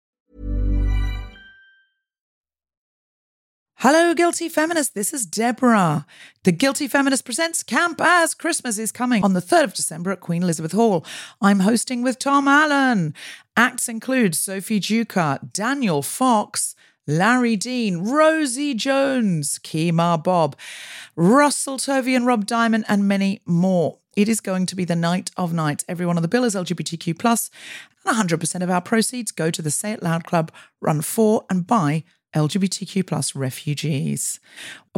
Hello, 3.83 4.13
Guilty 4.13 4.47
Feminist. 4.47 4.93
This 4.93 5.11
is 5.11 5.25
Deborah. 5.25 6.05
The 6.43 6.51
Guilty 6.51 6.87
Feminist 6.87 7.25
presents 7.25 7.63
Camp 7.63 7.99
as 7.99 8.35
Christmas 8.35 8.77
is 8.77 8.91
coming 8.91 9.23
on 9.23 9.33
the 9.33 9.41
3rd 9.41 9.63
of 9.63 9.73
December 9.73 10.11
at 10.11 10.19
Queen 10.19 10.43
Elizabeth 10.43 10.73
Hall. 10.73 11.03
I'm 11.41 11.61
hosting 11.61 12.03
with 12.03 12.19
Tom 12.19 12.47
Allen. 12.47 13.15
Acts 13.57 13.89
include 13.89 14.35
Sophie 14.35 14.79
Duker, 14.79 15.51
Daniel 15.51 16.03
Fox, 16.03 16.75
Larry 17.07 17.55
Dean, 17.55 18.07
Rosie 18.07 18.75
Jones, 18.75 19.57
Kemah 19.63 20.23
Bob, 20.23 20.55
Russell 21.15 21.79
Tovey 21.79 22.15
and 22.15 22.27
Rob 22.27 22.45
Diamond, 22.45 22.85
and 22.87 23.07
many 23.07 23.41
more. 23.47 23.97
It 24.15 24.29
is 24.29 24.41
going 24.41 24.67
to 24.67 24.75
be 24.75 24.85
the 24.85 24.95
night 24.95 25.31
of 25.37 25.53
nights. 25.53 25.85
Everyone 25.89 26.17
on 26.17 26.21
the 26.21 26.27
bill 26.27 26.43
is 26.43 26.53
LGBTQ, 26.53 27.49
and 28.05 28.15
100% 28.29 28.61
of 28.61 28.69
our 28.69 28.81
proceeds 28.81 29.31
go 29.31 29.49
to 29.49 29.61
the 29.63 29.71
Say 29.71 29.93
It 29.93 30.03
Loud 30.03 30.23
Club, 30.23 30.51
run 30.81 31.01
for 31.01 31.45
and 31.49 31.65
by 31.65 32.03
LGBTQ 32.33 33.05
plus 33.05 33.35
refugees. 33.35 34.39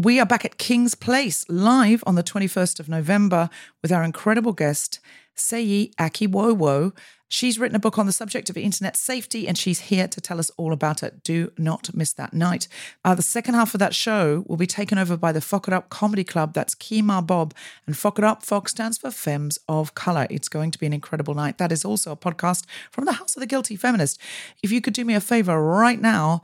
We 0.01 0.19
are 0.19 0.25
back 0.25 0.45
at 0.45 0.57
King's 0.57 0.95
Place 0.95 1.45
live 1.49 2.03
on 2.05 2.15
the 2.15 2.23
21st 2.23 2.79
of 2.79 2.89
November 2.89 3.49
with 3.81 3.91
our 3.91 4.03
incredible 4.03 4.53
guest, 4.53 4.99
Seyi 5.35 5.93
Akiwowo. 5.95 6.95
She's 7.33 7.57
written 7.57 7.75
a 7.75 7.79
book 7.79 7.97
on 7.97 8.05
the 8.05 8.11
subject 8.11 8.51
of 8.51 8.57
internet 8.57 8.95
safety 8.95 9.47
and 9.47 9.57
she's 9.57 9.79
here 9.79 10.07
to 10.07 10.21
tell 10.21 10.37
us 10.37 10.51
all 10.57 10.71
about 10.71 11.01
it. 11.01 11.23
Do 11.23 11.51
not 11.57 11.95
miss 11.95 12.13
that 12.13 12.31
night. 12.31 12.67
Uh, 13.03 13.15
the 13.15 13.23
second 13.23 13.55
half 13.55 13.73
of 13.73 13.79
that 13.79 13.95
show 13.95 14.43
will 14.45 14.57
be 14.57 14.67
taken 14.67 14.99
over 14.99 15.17
by 15.17 15.31
the 15.31 15.39
FOC 15.39 15.69
It 15.69 15.73
Up 15.73 15.89
Comedy 15.89 16.23
Club. 16.23 16.53
That's 16.53 16.75
Kemah 16.75 17.25
Bob. 17.25 17.55
And 17.87 17.95
FOC 17.95 18.19
It 18.19 18.25
Up, 18.25 18.43
Fox 18.43 18.69
stands 18.69 18.99
for 18.99 19.09
Femmes 19.09 19.57
of 19.67 19.95
Colour. 19.95 20.27
It's 20.29 20.47
going 20.47 20.69
to 20.69 20.77
be 20.77 20.85
an 20.85 20.93
incredible 20.93 21.33
night. 21.33 21.57
That 21.57 21.71
is 21.71 21.83
also 21.83 22.11
a 22.11 22.15
podcast 22.15 22.65
from 22.91 23.05
the 23.05 23.13
House 23.13 23.35
of 23.35 23.39
the 23.39 23.47
Guilty 23.47 23.75
Feminist. 23.75 24.21
If 24.61 24.71
you 24.71 24.79
could 24.79 24.93
do 24.93 25.03
me 25.03 25.15
a 25.15 25.19
favor 25.19 25.59
right 25.59 25.99
now, 25.99 26.43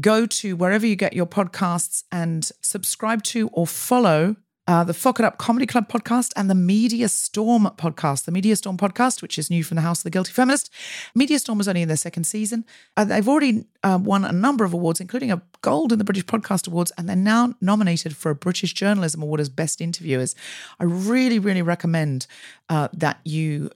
go 0.00 0.26
to 0.26 0.56
wherever 0.56 0.86
you 0.86 0.96
get 0.96 1.12
your 1.12 1.26
podcasts 1.26 2.04
and 2.12 2.50
subscribe 2.60 3.22
to 3.24 3.48
or 3.52 3.66
follow 3.66 4.36
uh, 4.70 4.84
the 4.84 4.92
FOC 4.92 5.18
It 5.18 5.24
Up 5.24 5.36
Comedy 5.36 5.66
Club 5.66 5.88
podcast 5.88 6.30
and 6.36 6.48
the 6.48 6.54
Media 6.54 7.08
Storm 7.08 7.68
podcast. 7.76 8.24
The 8.24 8.30
Media 8.30 8.54
Storm 8.54 8.76
podcast, 8.76 9.20
which 9.20 9.36
is 9.36 9.50
new 9.50 9.64
from 9.64 9.74
the 9.74 9.80
House 9.80 9.98
of 10.00 10.04
the 10.04 10.10
Guilty 10.10 10.30
Feminist. 10.30 10.70
Media 11.12 11.40
Storm 11.40 11.58
was 11.58 11.66
only 11.66 11.82
in 11.82 11.88
their 11.88 11.96
second 11.96 12.22
season. 12.22 12.64
Uh, 12.96 13.04
they've 13.04 13.28
already 13.28 13.64
uh, 13.82 13.98
won 14.00 14.24
a 14.24 14.30
number 14.30 14.64
of 14.64 14.72
awards, 14.72 15.00
including 15.00 15.32
a 15.32 15.42
gold 15.62 15.92
in 15.92 15.98
the 15.98 16.04
British 16.04 16.24
Podcast 16.24 16.68
Awards, 16.68 16.92
and 16.96 17.08
they're 17.08 17.16
now 17.16 17.54
nominated 17.60 18.16
for 18.16 18.30
a 18.30 18.34
British 18.36 18.72
Journalism 18.72 19.22
Award 19.22 19.40
as 19.40 19.48
Best 19.48 19.80
Interviewers. 19.80 20.36
I 20.78 20.84
really, 20.84 21.40
really 21.40 21.62
recommend 21.62 22.28
uh, 22.68 22.88
that 22.92 23.18
you 23.24 23.70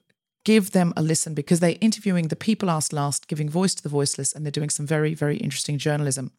give 0.44 0.70
them 0.70 0.92
a 0.96 1.02
listen 1.02 1.34
because 1.34 1.60
they're 1.60 1.76
interviewing 1.80 2.28
the 2.28 2.36
people 2.36 2.70
asked 2.70 2.92
last, 2.92 3.28
giving 3.28 3.48
voice 3.48 3.74
to 3.74 3.82
the 3.82 3.88
voiceless, 3.88 4.32
and 4.32 4.44
they're 4.44 4.50
doing 4.50 4.70
some 4.70 4.86
very, 4.86 5.14
very 5.14 5.36
interesting 5.38 5.78
journalism. 5.78 6.30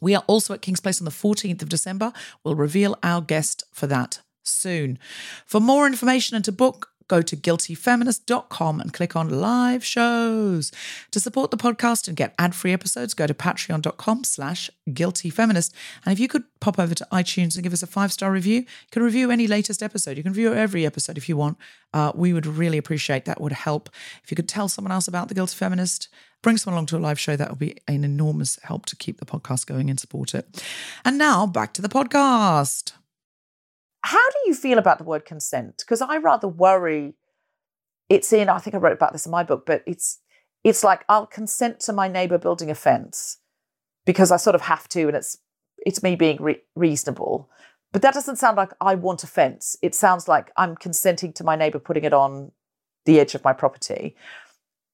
We 0.00 0.14
are 0.14 0.24
also 0.26 0.54
at 0.54 0.62
King's 0.62 0.80
Place 0.80 1.00
on 1.00 1.04
the 1.04 1.10
14th 1.10 1.62
of 1.62 1.68
December. 1.68 2.12
We'll 2.44 2.54
reveal 2.54 2.98
our 3.02 3.20
guest 3.20 3.64
for 3.72 3.86
that 3.86 4.20
soon. 4.42 4.98
For 5.46 5.60
more 5.60 5.86
information 5.86 6.36
and 6.36 6.44
to 6.44 6.52
book, 6.52 6.90
go 7.08 7.22
to 7.22 7.36
guiltyfeminist.com 7.36 8.80
and 8.80 8.92
click 8.92 9.16
on 9.16 9.28
live 9.28 9.84
shows. 9.84 10.72
To 11.10 11.20
support 11.20 11.50
the 11.50 11.56
podcast 11.56 12.08
and 12.08 12.16
get 12.16 12.34
ad-free 12.38 12.72
episodes, 12.72 13.14
go 13.14 13.26
to 13.26 13.34
patreon.com 13.34 14.24
slash 14.24 14.70
guiltyfeminist. 14.88 15.72
And 16.04 16.12
if 16.12 16.20
you 16.20 16.28
could 16.28 16.44
pop 16.60 16.78
over 16.78 16.94
to 16.94 17.06
iTunes 17.12 17.54
and 17.54 17.62
give 17.62 17.72
us 17.72 17.82
a 17.82 17.86
five-star 17.86 18.30
review, 18.30 18.60
you 18.60 18.66
can 18.90 19.02
review 19.02 19.30
any 19.30 19.46
latest 19.46 19.82
episode. 19.82 20.16
You 20.16 20.22
can 20.22 20.32
review 20.32 20.54
every 20.54 20.86
episode 20.86 21.16
if 21.16 21.28
you 21.28 21.36
want. 21.36 21.58
Uh, 21.92 22.12
we 22.14 22.32
would 22.32 22.46
really 22.46 22.78
appreciate 22.78 23.24
that 23.24 23.40
would 23.40 23.52
help. 23.52 23.88
If 24.22 24.30
you 24.30 24.36
could 24.36 24.48
tell 24.48 24.68
someone 24.68 24.92
else 24.92 25.08
about 25.08 25.28
the 25.28 25.34
Guilty 25.34 25.54
Feminist, 25.54 26.08
bring 26.42 26.56
someone 26.56 26.76
along 26.76 26.86
to 26.86 26.96
a 26.96 26.98
live 26.98 27.18
show, 27.18 27.36
that 27.36 27.50
would 27.50 27.58
be 27.58 27.76
an 27.88 28.04
enormous 28.04 28.58
help 28.62 28.86
to 28.86 28.96
keep 28.96 29.18
the 29.18 29.26
podcast 29.26 29.66
going 29.66 29.90
and 29.90 29.98
support 29.98 30.34
it. 30.34 30.64
And 31.04 31.18
now 31.18 31.46
back 31.46 31.72
to 31.74 31.82
the 31.82 31.88
podcast. 31.88 32.92
How 34.06 34.30
do 34.30 34.36
you 34.46 34.54
feel 34.54 34.78
about 34.78 34.98
the 34.98 35.04
word 35.04 35.24
consent? 35.24 35.78
Because 35.78 36.00
I 36.00 36.18
rather 36.18 36.46
worry 36.46 37.14
it's 38.08 38.32
in, 38.32 38.48
I 38.48 38.58
think 38.58 38.74
I 38.74 38.78
wrote 38.78 38.92
about 38.92 39.12
this 39.12 39.26
in 39.26 39.32
my 39.32 39.42
book, 39.42 39.66
but 39.66 39.82
it's 39.84 40.20
it's 40.62 40.84
like 40.84 41.04
I'll 41.08 41.26
consent 41.26 41.80
to 41.80 41.92
my 41.92 42.06
neighbor 42.06 42.38
building 42.38 42.70
a 42.70 42.76
fence 42.76 43.38
because 44.04 44.30
I 44.30 44.36
sort 44.36 44.54
of 44.54 44.62
have 44.62 44.86
to 44.90 45.08
and 45.08 45.16
it's 45.16 45.38
it's 45.78 46.04
me 46.04 46.14
being 46.14 46.40
re- 46.40 46.62
reasonable. 46.76 47.50
But 47.92 48.02
that 48.02 48.14
doesn't 48.14 48.36
sound 48.36 48.56
like 48.56 48.70
I 48.80 48.94
want 48.94 49.24
a 49.24 49.26
fence. 49.26 49.76
It 49.82 49.92
sounds 49.92 50.28
like 50.28 50.52
I'm 50.56 50.76
consenting 50.76 51.32
to 51.32 51.44
my 51.44 51.56
neighbor 51.56 51.80
putting 51.80 52.04
it 52.04 52.12
on 52.12 52.52
the 53.06 53.18
edge 53.18 53.34
of 53.34 53.42
my 53.42 53.52
property. 53.52 54.14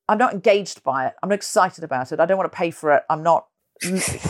I'm 0.09 0.19
not 0.19 0.33
engaged 0.33 0.83
by 0.83 1.09
it. 1.09 1.15
I'm 1.23 1.29
not 1.29 1.35
excited 1.35 1.85
about 1.85 2.13
it. 2.13 2.21
I 2.21 2.25
don't 2.25 2.39
want 2.39 2.51
to 2.51 2.57
pay 2.57 2.71
for 2.71 2.93
it. 2.93 3.03
I'm 3.11 3.23
not 3.23 3.47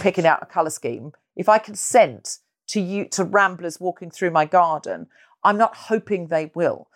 picking 0.01 0.27
out 0.27 0.43
a 0.43 0.47
color 0.47 0.71
scheme. 0.71 1.13
If 1.37 1.49
I 1.49 1.59
consent 1.59 2.39
to 2.69 2.81
you 2.81 3.07
to 3.11 3.25
ramblers 3.25 3.81
walking 3.81 4.11
through 4.11 4.31
my 4.31 4.45
garden, 4.45 5.09
I'm 5.45 5.59
not 5.59 5.75
hoping 5.75 6.29
they 6.29 6.51
will. 6.55 6.89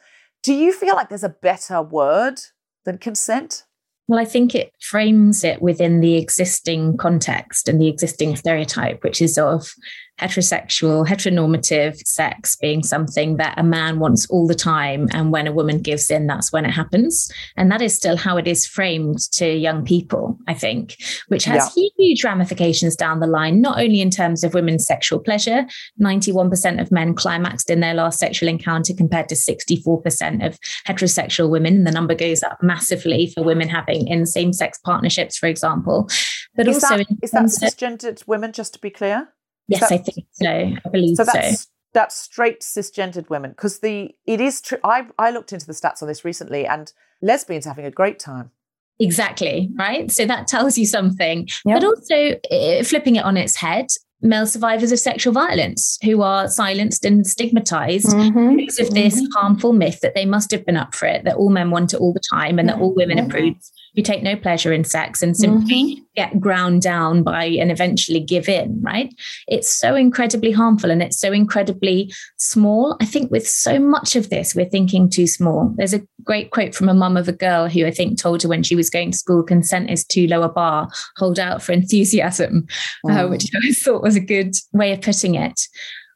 Do 0.43 0.55
you 0.55 0.73
feel 0.73 0.95
like 0.95 1.09
there's 1.09 1.25
a 1.25 1.29
better 1.29 1.83
word 1.83 2.41
than 2.85 2.99
consent? 2.99 3.65
Well, 4.09 4.21
I 4.21 4.25
think 4.25 4.55
it 4.55 4.73
frames 4.81 5.43
it 5.43 5.61
within 5.61 6.01
the 6.01 6.17
existing 6.17 6.97
context 6.97 7.69
and 7.69 7.81
the 7.81 7.89
existing 7.89 8.37
stereotype, 8.37 9.03
which 9.03 9.21
is 9.21 9.37
of 9.37 9.73
heterosexual, 10.21 11.07
heteronormative 11.07 11.99
sex 12.07 12.57
being 12.57 12.83
something 12.83 13.37
that 13.37 13.59
a 13.59 13.63
man 13.63 13.99
wants 13.99 14.27
all 14.31 14.47
the 14.47 14.55
time. 14.55 15.09
And 15.13 15.31
when 15.31 15.47
a 15.47 15.53
woman 15.53 15.81
gives 15.81 16.11
in, 16.11 16.27
that's 16.27 16.53
when 16.53 16.65
it 16.65 16.71
happens. 16.71 17.31
And 17.57 17.71
that 17.71 17.83
is 17.83 17.95
still 17.95 18.17
how 18.17 18.37
it 18.37 18.49
is 18.49 18.67
framed 18.67 19.19
to 19.33 19.47
young 19.47 19.85
people, 19.85 20.39
I 20.49 20.55
think, 20.55 20.97
which 21.29 21.45
has 21.45 21.71
yeah. 21.77 21.89
huge 21.99 22.25
ramifications 22.25 22.97
down 22.97 23.21
the 23.21 23.27
line, 23.27 23.61
not 23.61 23.79
only 23.79 24.01
in 24.01 24.11
terms 24.11 24.43
of 24.43 24.55
women's 24.55 24.87
sexual 24.87 25.19
pleasure. 25.19 25.67
91% 26.01 26.81
of 26.81 26.91
men 26.91 27.15
climaxed 27.15 27.69
in 27.69 27.81
their 27.81 27.95
last 27.95 28.19
sexual 28.19 28.49
encounter 28.49 28.95
compared 28.95 29.29
to 29.29 29.35
64% 29.35 30.47
of 30.47 30.59
heterosexual 30.87 31.51
women. 31.51 31.77
And 31.77 31.87
the 31.87 31.93
number 31.93 32.15
goes 32.15 32.43
up 32.43 32.63
massively 32.63 33.27
for 33.35 33.45
women 33.45 33.69
having 33.69 34.09
in 34.09 34.25
same 34.25 34.53
sex 34.53 34.79
partnerships, 34.79 35.37
for 35.37 35.47
example. 35.47 36.09
But 36.55 36.69
is 36.69 36.83
also, 36.83 36.99
that, 36.99 37.07
is 37.23 37.31
that 37.33 37.45
cisgendered 37.45 38.27
women, 38.27 38.53
just 38.53 38.73
to 38.75 38.79
be 38.79 38.89
clear? 38.89 39.29
Yes, 39.69 39.81
that, 39.81 39.93
I 39.93 39.99
think 39.99 40.27
so. 40.33 40.49
I 40.49 40.89
believe 40.91 41.17
so. 41.17 41.25
That's, 41.25 41.63
so. 41.63 41.69
that's 41.93 42.17
straight 42.17 42.61
cisgendered 42.61 43.29
women 43.29 43.51
because 43.51 43.81
the 43.81 44.15
it 44.27 44.41
is 44.41 44.61
true. 44.61 44.79
I 44.85 45.07
I 45.19 45.31
looked 45.31 45.53
into 45.53 45.67
the 45.67 45.73
stats 45.73 46.03
on 46.03 46.09
this 46.09 46.25
recently, 46.25 46.67
and 46.67 46.93
lesbians 47.23 47.65
having 47.65 47.85
a 47.85 47.91
great 47.91 48.19
time. 48.19 48.51
Exactly 48.99 49.71
right. 49.79 50.11
So 50.11 50.25
that 50.25 50.49
tells 50.49 50.79
you 50.79 50.87
something, 50.87 51.49
yep. 51.65 51.81
but 51.81 51.85
also 51.85 52.41
uh, 52.51 52.83
flipping 52.83 53.17
it 53.17 53.25
on 53.25 53.37
its 53.37 53.57
head. 53.57 53.87
Male 54.23 54.47
survivors 54.47 54.93
of 54.93 54.99
sexual 54.99 55.35
violence 55.35 55.99
who 56.03 56.23
are 56.23 56.49
silenced 56.49 57.05
and 57.05 57.27
stigmatized 57.27 58.07
mm-hmm. 58.07 58.57
because 58.57 58.81
of 58.81 58.95
this 58.95 59.17
mm-hmm. 59.17 59.31
harmful 59.35 59.75
myth 59.75 60.01
that 60.01 60.15
they 60.15 60.25
must 60.25 60.51
have 60.51 60.65
been 60.65 60.77
up 60.77 60.95
for 60.95 61.07
it, 61.07 61.25
that 61.25 61.37
all 61.37 61.51
men 61.51 61.71
want 61.71 61.93
it 61.93 62.01
all 62.01 62.15
the 62.15 62.23
time, 62.33 62.59
and 62.59 62.67
that 62.71 62.79
all 62.79 62.95
women 62.95 63.19
are 63.19 63.29
prudes 63.29 63.71
who 63.97 64.03
take 64.03 64.23
no 64.23 64.37
pleasure 64.37 64.73
in 64.73 64.85
sex 64.85 65.23
and 65.23 65.37
simply 65.37 65.97
mm-hmm. 65.97 66.03
get 66.15 66.39
ground 66.39 66.83
down 66.83 67.23
by 67.23 67.45
and 67.45 67.73
eventually 67.73 68.21
give 68.21 68.49
in, 68.49 68.79
right? 68.83 69.13
It's 69.49 69.71
so 69.71 69.97
incredibly 69.97 70.53
harmful 70.53 70.91
and 70.91 71.03
it's 71.03 71.19
so 71.19 71.33
incredibly 71.33 72.13
small. 72.37 72.97
I 73.01 73.07
think 73.07 73.31
with 73.31 73.49
so 73.49 73.79
much 73.79 74.15
of 74.15 74.29
this, 74.29 74.55
we're 74.55 74.69
thinking 74.69 75.09
too 75.09 75.27
small. 75.27 75.73
There's 75.77 75.95
a 75.95 76.07
great 76.23 76.51
quote 76.51 76.75
from 76.75 76.91
a 76.91 76.95
mum 76.95 77.17
of 77.17 77.27
a 77.27 77.33
girl 77.33 77.69
who 77.69 77.87
I 77.87 77.91
think 77.91 78.19
told 78.19 78.43
her 78.43 78.49
when 78.49 78.63
she 78.63 78.77
was 78.77 78.91
going 78.91 79.13
to 79.13 79.19
school 79.19 79.43
consent 79.43 79.91
is 79.91 80.05
too 80.05 80.27
low 80.27 80.43
a 80.43 80.49
bar, 80.49 80.89
hold 81.17 81.39
out 81.39 81.63
for 81.63 81.73
enthusiasm, 81.73 82.67
uh, 83.09 83.27
which 83.27 83.47
I 83.55 83.73
thought 83.73 84.03
was 84.03 84.17
a 84.17 84.21
good 84.21 84.55
way 84.73 84.93
of 84.93 85.01
putting 85.01 85.37
it. 85.37 85.59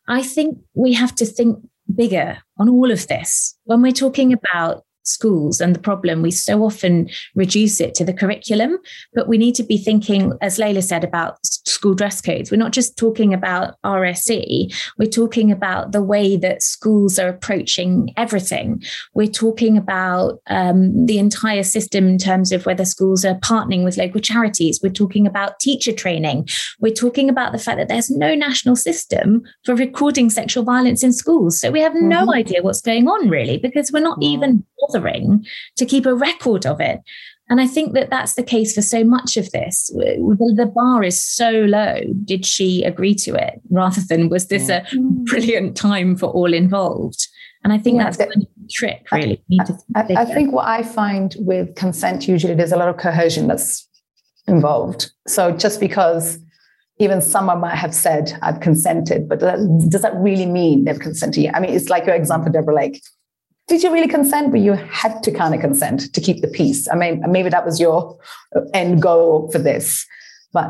I 0.06 0.22
think 0.22 0.58
we 0.74 0.92
have 0.92 1.14
to 1.16 1.24
think 1.24 1.58
bigger 1.94 2.38
on 2.58 2.68
all 2.68 2.90
of 2.90 3.06
this. 3.08 3.56
When 3.64 3.80
we're 3.80 3.92
talking 3.92 4.32
about 4.32 4.84
schools 5.02 5.60
and 5.60 5.74
the 5.74 5.80
problem, 5.80 6.22
we 6.22 6.30
so 6.30 6.62
often 6.62 7.08
reduce 7.34 7.80
it 7.80 7.94
to 7.94 8.04
the 8.04 8.12
curriculum. 8.12 8.78
But 9.14 9.28
we 9.28 9.38
need 9.38 9.54
to 9.56 9.62
be 9.62 9.78
thinking, 9.78 10.32
as 10.40 10.58
Leyla 10.58 10.82
said, 10.82 11.04
about 11.04 11.38
school 11.44 11.94
dress 11.94 12.20
codes. 12.20 12.50
We're 12.50 12.56
not 12.56 12.72
just 12.72 12.96
talking 12.96 13.32
about 13.32 13.74
RSE, 13.84 14.74
we're 14.98 15.08
talking 15.08 15.50
about 15.50 15.92
the 15.92 16.02
way 16.02 16.36
that 16.36 16.62
schools 16.62 17.18
are 17.18 17.28
approaching 17.28 18.12
everything. 18.16 18.82
We're 19.14 19.26
talking 19.26 19.76
about 19.76 20.40
um, 20.48 21.06
the 21.06 21.18
entire 21.18 21.62
system 21.62 22.08
in 22.08 22.18
terms 22.18 22.52
of 22.52 22.66
whether 22.66 22.84
schools 22.84 23.24
are 23.24 23.38
partnering 23.40 23.84
with 23.84 23.96
local 23.96 24.20
charities. 24.20 24.80
We're 24.82 24.90
talking 24.90 25.26
about 25.26 25.60
teacher 25.60 25.92
training. 25.92 26.48
We're 26.80 26.92
talking 26.92 27.28
about 27.28 27.52
the 27.52 27.58
fact 27.58 27.78
that 27.78 27.88
there's 27.88 28.10
no 28.10 28.34
national 28.34 28.76
system 28.76 29.42
for 29.64 29.74
recording 29.74 30.30
sexual 30.30 30.64
violence 30.64 31.02
in 31.02 31.12
schools. 31.12 31.60
So 31.60 31.70
we 31.70 31.80
have 31.80 31.94
no 31.94 32.20
mm-hmm. 32.20 32.30
idea 32.30 32.62
what's 32.62 32.82
going 32.82 33.08
on 33.08 33.28
really 33.28 33.58
because 33.58 33.90
we're 33.92 34.00
not 34.00 34.18
mm-hmm. 34.18 34.34
even 34.34 34.64
bothering 34.90 35.44
to 35.76 35.86
keep 35.86 36.06
a 36.06 36.14
record 36.14 36.66
of 36.66 36.80
it. 36.80 37.00
And 37.48 37.60
I 37.60 37.66
think 37.66 37.94
that 37.94 38.10
that's 38.10 38.34
the 38.34 38.44
case 38.44 38.74
for 38.74 38.82
so 38.82 39.02
much 39.02 39.36
of 39.36 39.50
this. 39.50 39.88
The 39.88 40.72
bar 40.72 41.02
is 41.02 41.22
so 41.22 41.50
low. 41.50 42.00
Did 42.24 42.46
she 42.46 42.84
agree 42.84 43.14
to 43.16 43.34
it? 43.34 43.60
Rather 43.70 44.00
than 44.08 44.28
was 44.28 44.46
this 44.46 44.68
a 44.68 44.84
brilliant 45.24 45.76
time 45.76 46.16
for 46.16 46.26
all 46.26 46.54
involved? 46.54 47.26
And 47.64 47.72
I 47.72 47.78
think 47.78 47.96
yeah, 47.96 48.04
that's 48.04 48.16
the, 48.18 48.26
kind 48.26 48.42
of 48.42 48.48
the 48.56 48.68
trick, 48.70 49.06
really. 49.10 49.42
I, 49.60 49.72
I, 49.96 50.22
I 50.22 50.24
think 50.24 50.52
what 50.52 50.66
I 50.66 50.82
find 50.82 51.34
with 51.40 51.74
consent, 51.74 52.28
usually 52.28 52.54
there's 52.54 52.72
a 52.72 52.76
lot 52.76 52.88
of 52.88 52.96
coercion 52.98 53.48
that's 53.48 53.88
involved. 54.46 55.10
So 55.26 55.50
just 55.50 55.80
because 55.80 56.38
even 57.00 57.20
someone 57.20 57.60
might 57.60 57.76
have 57.76 57.94
said, 57.94 58.38
I've 58.42 58.60
consented, 58.60 59.28
but 59.28 59.40
does 59.40 60.02
that 60.02 60.14
really 60.14 60.46
mean 60.46 60.84
they've 60.84 60.98
consented? 60.98 61.50
I 61.52 61.60
mean, 61.60 61.74
it's 61.74 61.88
like 61.88 62.06
your 62.06 62.14
example, 62.14 62.52
Deborah, 62.52 62.74
like 62.74 63.02
did 63.70 63.84
you 63.84 63.92
really 63.92 64.08
consent? 64.08 64.50
But 64.50 64.60
you 64.60 64.72
had 64.72 65.22
to 65.22 65.30
kind 65.30 65.54
of 65.54 65.60
consent 65.60 66.12
to 66.12 66.20
keep 66.20 66.42
the 66.42 66.48
peace. 66.48 66.88
I 66.90 66.96
mean, 66.96 67.22
maybe 67.28 67.48
that 67.50 67.64
was 67.64 67.78
your 67.78 68.18
end 68.74 69.00
goal 69.00 69.48
for 69.52 69.58
this. 69.58 70.04
But 70.52 70.68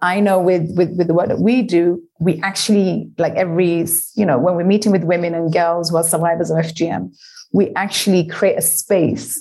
I 0.00 0.18
know 0.18 0.40
with, 0.40 0.76
with, 0.76 0.90
with 0.98 1.06
the 1.06 1.14
work 1.14 1.28
that 1.28 1.38
we 1.38 1.62
do, 1.62 2.02
we 2.18 2.40
actually, 2.42 3.08
like 3.16 3.34
every, 3.34 3.86
you 4.16 4.26
know, 4.26 4.38
when 4.38 4.56
we're 4.56 4.64
meeting 4.64 4.90
with 4.90 5.04
women 5.04 5.34
and 5.34 5.52
girls 5.52 5.90
who 5.90 5.96
are 5.96 6.02
survivors 6.02 6.50
of 6.50 6.58
FGM, 6.58 7.14
we 7.52 7.72
actually 7.76 8.26
create 8.26 8.58
a 8.58 8.62
space 8.62 9.40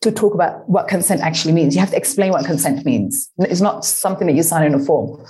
to 0.00 0.10
talk 0.10 0.32
about 0.32 0.66
what 0.66 0.88
consent 0.88 1.20
actually 1.20 1.52
means. 1.52 1.74
You 1.74 1.80
have 1.80 1.90
to 1.90 1.96
explain 1.96 2.32
what 2.32 2.46
consent 2.46 2.86
means. 2.86 3.30
It's 3.40 3.60
not 3.60 3.84
something 3.84 4.26
that 4.28 4.34
you 4.34 4.42
sign 4.42 4.64
in 4.64 4.72
a 4.72 4.78
form. 4.78 5.22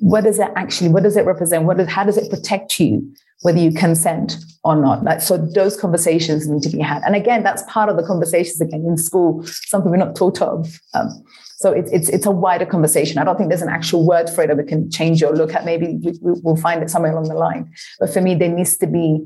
What 0.00 0.24
does 0.24 0.38
it 0.38 0.50
actually, 0.56 0.90
what 0.90 1.02
does 1.02 1.16
it 1.16 1.24
represent? 1.24 1.64
What 1.64 1.76
does, 1.76 1.88
how 1.88 2.04
does 2.04 2.16
it 2.16 2.30
protect 2.30 2.80
you? 2.80 3.14
whether 3.42 3.58
you 3.58 3.72
consent 3.72 4.36
or 4.64 4.74
not. 4.74 5.04
Like, 5.04 5.20
so 5.20 5.36
those 5.36 5.76
conversations 5.76 6.48
need 6.48 6.62
to 6.62 6.68
be 6.68 6.80
had. 6.80 7.02
And 7.04 7.14
again, 7.14 7.42
that's 7.42 7.62
part 7.68 7.88
of 7.88 7.96
the 7.96 8.02
conversations 8.02 8.60
again 8.60 8.84
in 8.86 8.96
school, 8.96 9.44
something 9.44 9.90
we're 9.90 9.96
not 9.96 10.16
taught 10.16 10.42
of. 10.42 10.80
Um, 10.94 11.08
so 11.56 11.72
it's, 11.72 11.90
it's, 11.92 12.08
it's 12.08 12.26
a 12.26 12.30
wider 12.30 12.66
conversation. 12.66 13.18
I 13.18 13.24
don't 13.24 13.36
think 13.36 13.48
there's 13.48 13.62
an 13.62 13.68
actual 13.68 14.06
word 14.06 14.28
for 14.28 14.42
it 14.42 14.48
that 14.48 14.56
we 14.56 14.64
can 14.64 14.90
change 14.90 15.22
or 15.22 15.32
look 15.32 15.54
at. 15.54 15.64
Maybe 15.64 15.98
we, 16.02 16.12
we'll 16.20 16.56
find 16.56 16.82
it 16.82 16.90
somewhere 16.90 17.12
along 17.12 17.28
the 17.28 17.34
line. 17.34 17.72
But 18.00 18.12
for 18.12 18.20
me, 18.20 18.34
there 18.34 18.48
needs 18.48 18.76
to 18.78 18.86
be 18.86 19.24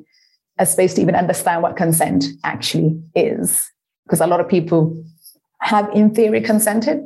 a 0.59 0.67
space 0.67 0.95
to 0.95 1.01
even 1.01 1.15
understand 1.15 1.63
what 1.63 1.77
consent 1.77 2.25
actually 2.45 3.01
is. 3.15 3.71
Because 4.05 4.21
a 4.21 4.27
lot 4.27 4.41
of 4.41 4.49
people 4.49 5.03
have 5.61 5.89
in 5.95 6.15
theory 6.15 6.43
consented, 6.43 7.03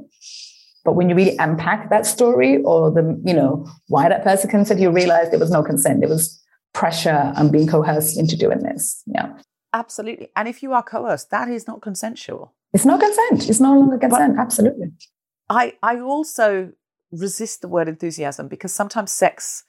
but 0.87 0.95
when 0.95 1.11
you 1.11 1.17
really 1.17 1.37
unpack 1.39 1.91
that 1.91 2.07
story 2.07 2.63
or 2.63 2.93
the, 2.93 3.21
you 3.27 3.35
know, 3.35 3.67
why 3.89 4.09
that 4.09 4.23
person 4.23 4.49
consented, 4.49 4.81
you 4.81 4.91
realize 4.91 5.31
there 5.31 5.41
was 5.41 5.51
no 5.51 5.63
consent. 5.63 6.01
There 6.01 6.09
was 6.09 6.41
pressure 6.73 7.33
and 7.37 7.51
being 7.51 7.67
coerced 7.67 8.17
into 8.17 8.37
doing 8.37 8.61
this. 8.61 9.03
Yeah. 9.07 9.33
Absolutely. 9.73 10.29
And 10.37 10.47
if 10.47 10.63
you 10.63 10.73
are 10.73 10.85
coerced, 10.85 11.31
that 11.31 11.49
is 11.49 11.67
not 11.67 11.83
consensual. 11.83 12.55
It's 12.73 12.85
not 12.85 13.01
consent. 13.01 13.51
It's 13.51 13.61
no 13.61 13.79
longer 13.79 13.99
consent. 13.99 14.37
But 14.37 14.43
Absolutely. 14.43 14.93
I, 15.51 15.75
I 15.83 15.99
also 15.99 16.71
resist 17.11 17.63
the 17.63 17.69
word 17.69 17.89
enthusiasm 17.89 18.47
because 18.47 18.73
sometimes 18.73 19.11
sex 19.11 19.65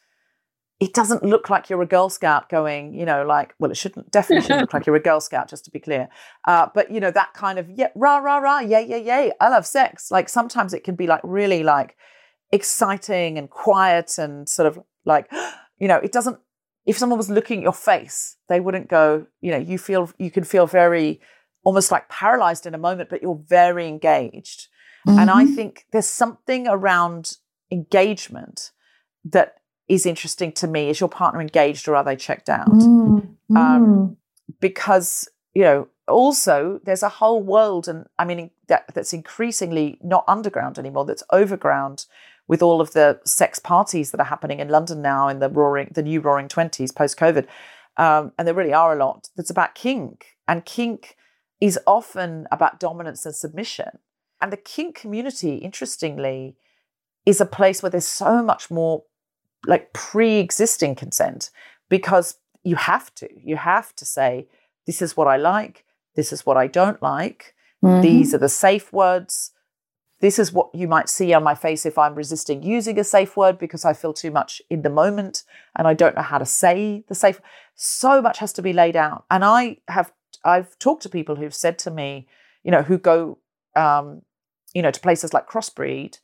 it 0.80 0.94
doesn't 0.94 1.24
look 1.24 1.50
like 1.50 1.70
you're 1.70 1.82
a 1.82 1.88
Girl 1.88 2.10
Scout 2.10 2.50
going, 2.50 2.94
you 2.94 3.06
know, 3.06 3.26
like, 3.26 3.56
well, 3.58 3.72
it 3.72 3.78
shouldn't 3.78 4.12
definitely 4.12 4.44
shouldn't 4.44 4.62
look 4.62 4.74
like 4.74 4.86
you're 4.86 4.96
a 4.96 5.02
Girl 5.02 5.20
Scout, 5.20 5.50
just 5.50 5.66
to 5.66 5.72
be 5.72 5.80
clear. 5.80 6.08
Uh, 6.46 6.68
but 6.74 6.92
you 6.92 7.00
know, 7.00 7.10
that 7.12 7.34
kind 7.34 7.58
of 7.58 7.70
yeah, 7.70 7.90
rah, 7.96 8.18
rah, 8.18 8.38
rah, 8.38 8.60
yay, 8.60 8.88
yay, 8.88 9.04
yay, 9.04 9.32
I 9.42 9.50
love 9.50 9.66
sex. 9.66 10.12
Like 10.12 10.30
sometimes 10.30 10.74
it 10.74 10.84
can 10.84 10.96
be 10.96 11.08
like 11.08 11.22
really 11.24 11.64
like 11.64 11.96
exciting 12.52 13.38
and 13.38 13.50
quiet 13.50 14.18
and 14.18 14.48
sort 14.48 14.68
of 14.68 14.80
like, 15.04 15.32
you 15.80 15.88
know, 15.88 15.98
it 15.98 16.12
doesn't 16.12 16.38
if 16.88 16.98
someone 16.98 17.18
was 17.18 17.30
looking 17.30 17.60
at 17.60 17.64
your 17.64 17.74
face, 17.74 18.38
they 18.48 18.62
wouldn't 18.62 18.88
go, 18.88 19.28
you 19.42 19.52
know, 19.52 19.58
you 19.58 19.78
feel 19.78 20.10
you 20.18 20.32
can 20.32 20.44
feel 20.44 20.66
very 20.66 21.20
almost 21.64 21.92
like 21.92 22.08
paralyzed 22.08 22.66
in 22.66 22.74
a 22.74 22.78
moment, 22.78 23.10
but 23.10 23.22
you're 23.22 23.42
very 23.46 23.88
engaged. 23.88 24.68
Mm-hmm. 25.06 25.20
And 25.20 25.30
I 25.30 25.44
mm-hmm. 25.44 25.56
think 25.56 25.86
there's 25.92 26.08
something 26.08 26.68
around 26.68 27.38
engagement 27.72 28.72
that 29.26 29.56
is 29.88 30.06
interesting 30.06 30.52
to 30.54 30.68
me. 30.68 30.90
Is 30.90 31.00
your 31.00 31.10
partner 31.10 31.42
engaged 31.42 31.88
or 31.88 31.96
are 31.96 32.04
they 32.04 32.16
checked 32.16 32.50
out? 32.50 32.68
Mm-hmm. 32.68 33.58
Um, 33.58 34.18
because, 34.60 35.30
you 35.54 35.64
know, 35.64 35.88
also 36.08 36.80
there's 36.84 37.04
a 37.04 37.10
whole 37.10 37.42
world, 37.42 37.88
and 37.88 38.06
I 38.18 38.26
mean, 38.26 38.52
that, 38.68 38.86
that's 38.94 39.14
increasingly 39.14 39.98
not 40.02 40.24
underground 40.28 40.78
anymore, 40.78 41.06
that's 41.06 41.24
overground 41.32 42.06
with 42.48 42.62
all 42.62 42.80
of 42.80 42.94
the 42.94 43.20
sex 43.26 43.60
parties 43.60 44.12
that 44.12 44.22
are 44.22 44.26
happening 44.26 44.60
in 44.60 44.70
London 44.70 45.02
now 45.02 45.28
in 45.28 45.40
the 45.40 45.50
roaring, 45.50 45.92
the 45.94 46.04
new 46.04 46.22
roaring 46.22 46.48
twenties 46.48 46.92
post 46.92 47.18
COVID, 47.18 47.46
um, 47.98 48.32
and 48.38 48.48
there 48.48 48.56
really 48.56 48.74
are 48.74 48.94
a 48.94 49.06
lot. 49.06 49.30
That's 49.36 49.50
about 49.50 49.76
kink, 49.76 50.38
and 50.48 50.64
kink 50.64 51.18
is 51.60 51.80
often 51.86 52.48
about 52.52 52.80
dominance 52.80 53.26
and 53.26 53.36
submission. 53.36 54.00
And 54.40 54.54
the 54.54 54.58
kink 54.58 54.96
community, 54.96 55.56
interestingly, 55.56 56.56
is 57.26 57.42
a 57.42 57.46
place 57.46 57.82
where 57.82 57.90
there's 57.90 58.08
so 58.08 58.44
much 58.44 58.70
more 58.70 59.04
like 59.68 59.94
pre-existing 59.94 60.96
consent 60.96 61.52
because 61.90 62.38
you 62.64 62.76
have 62.76 63.14
to. 63.16 63.30
You 63.38 63.58
have 63.58 63.96
to 63.98 64.06
say, 64.06 64.48
this 64.86 65.02
is 65.02 65.16
what 65.16 65.28
I 65.28 65.38
like, 65.38 65.86
this 66.16 66.34
is 66.34 66.46
what 66.46 66.58
I 66.58 66.68
don't 66.68 67.02
like. 67.02 67.54
Mm-hmm. 67.84 68.02
These 68.02 68.34
are 68.34 68.40
the 68.40 68.50
safe 68.50 68.92
words 68.92 69.52
this 70.20 70.40
is 70.40 70.52
what 70.52 70.74
you 70.74 70.88
might 70.88 71.10
see 71.10 71.34
on 71.34 71.44
my 71.44 71.54
face 71.54 71.86
if 71.86 71.98
I'm 71.98 72.16
resisting 72.16 72.64
using 72.64 73.00
a 73.00 73.04
safe 73.04 73.38
word 73.38 73.60
because 73.60 73.86
I 73.86 73.94
feel 73.94 74.14
too 74.14 74.32
much 74.32 74.62
in 74.70 74.82
the 74.82 74.90
moment 74.90 75.44
and 75.76 75.88
I 75.88 75.94
don't 75.94 76.16
know 76.16 76.24
how 76.24 76.40
to 76.40 76.46
say 76.46 77.04
the 77.08 77.16
safe. 77.16 77.40
So 77.76 78.22
much 78.22 78.40
has 78.40 78.52
to 78.54 78.62
be 78.62 78.74
laid 78.74 78.96
out. 78.96 79.26
And 79.30 79.46
I 79.46 79.78
have 79.88 80.12
I've 80.44 80.78
talked 80.80 81.04
to 81.04 81.10
people 81.10 81.36
who've 81.36 81.54
said 81.54 81.78
to 81.80 81.92
me, 81.92 82.28
you 82.64 82.72
know, 82.72 82.82
who 82.82 82.98
go 82.98 83.38
um, 83.76 84.24
you 84.74 84.82
know, 84.82 84.92
to 84.92 85.00
places 85.00 85.34
like 85.34 85.48
Crossbreed, 85.48 86.20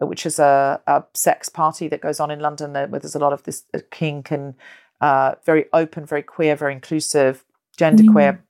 which 0.00 0.24
is 0.24 0.38
a, 0.38 0.80
a 0.86 1.04
sex 1.14 1.48
party 1.48 1.88
that 1.88 2.00
goes 2.00 2.20
on 2.20 2.30
in 2.30 2.40
London 2.40 2.72
where 2.72 3.00
there's 3.00 3.14
a 3.14 3.20
lot 3.20 3.32
of 3.32 3.42
this 3.42 3.64
uh, 3.74 3.80
kink 3.90 4.30
and 4.30 4.54
uh, 5.00 5.34
very 5.44 5.66
open, 5.72 6.06
very 6.06 6.22
queer, 6.22 6.56
very 6.56 6.72
inclusive, 6.72 7.44
genderqueer. 7.76 8.32
Mm. 8.32 8.42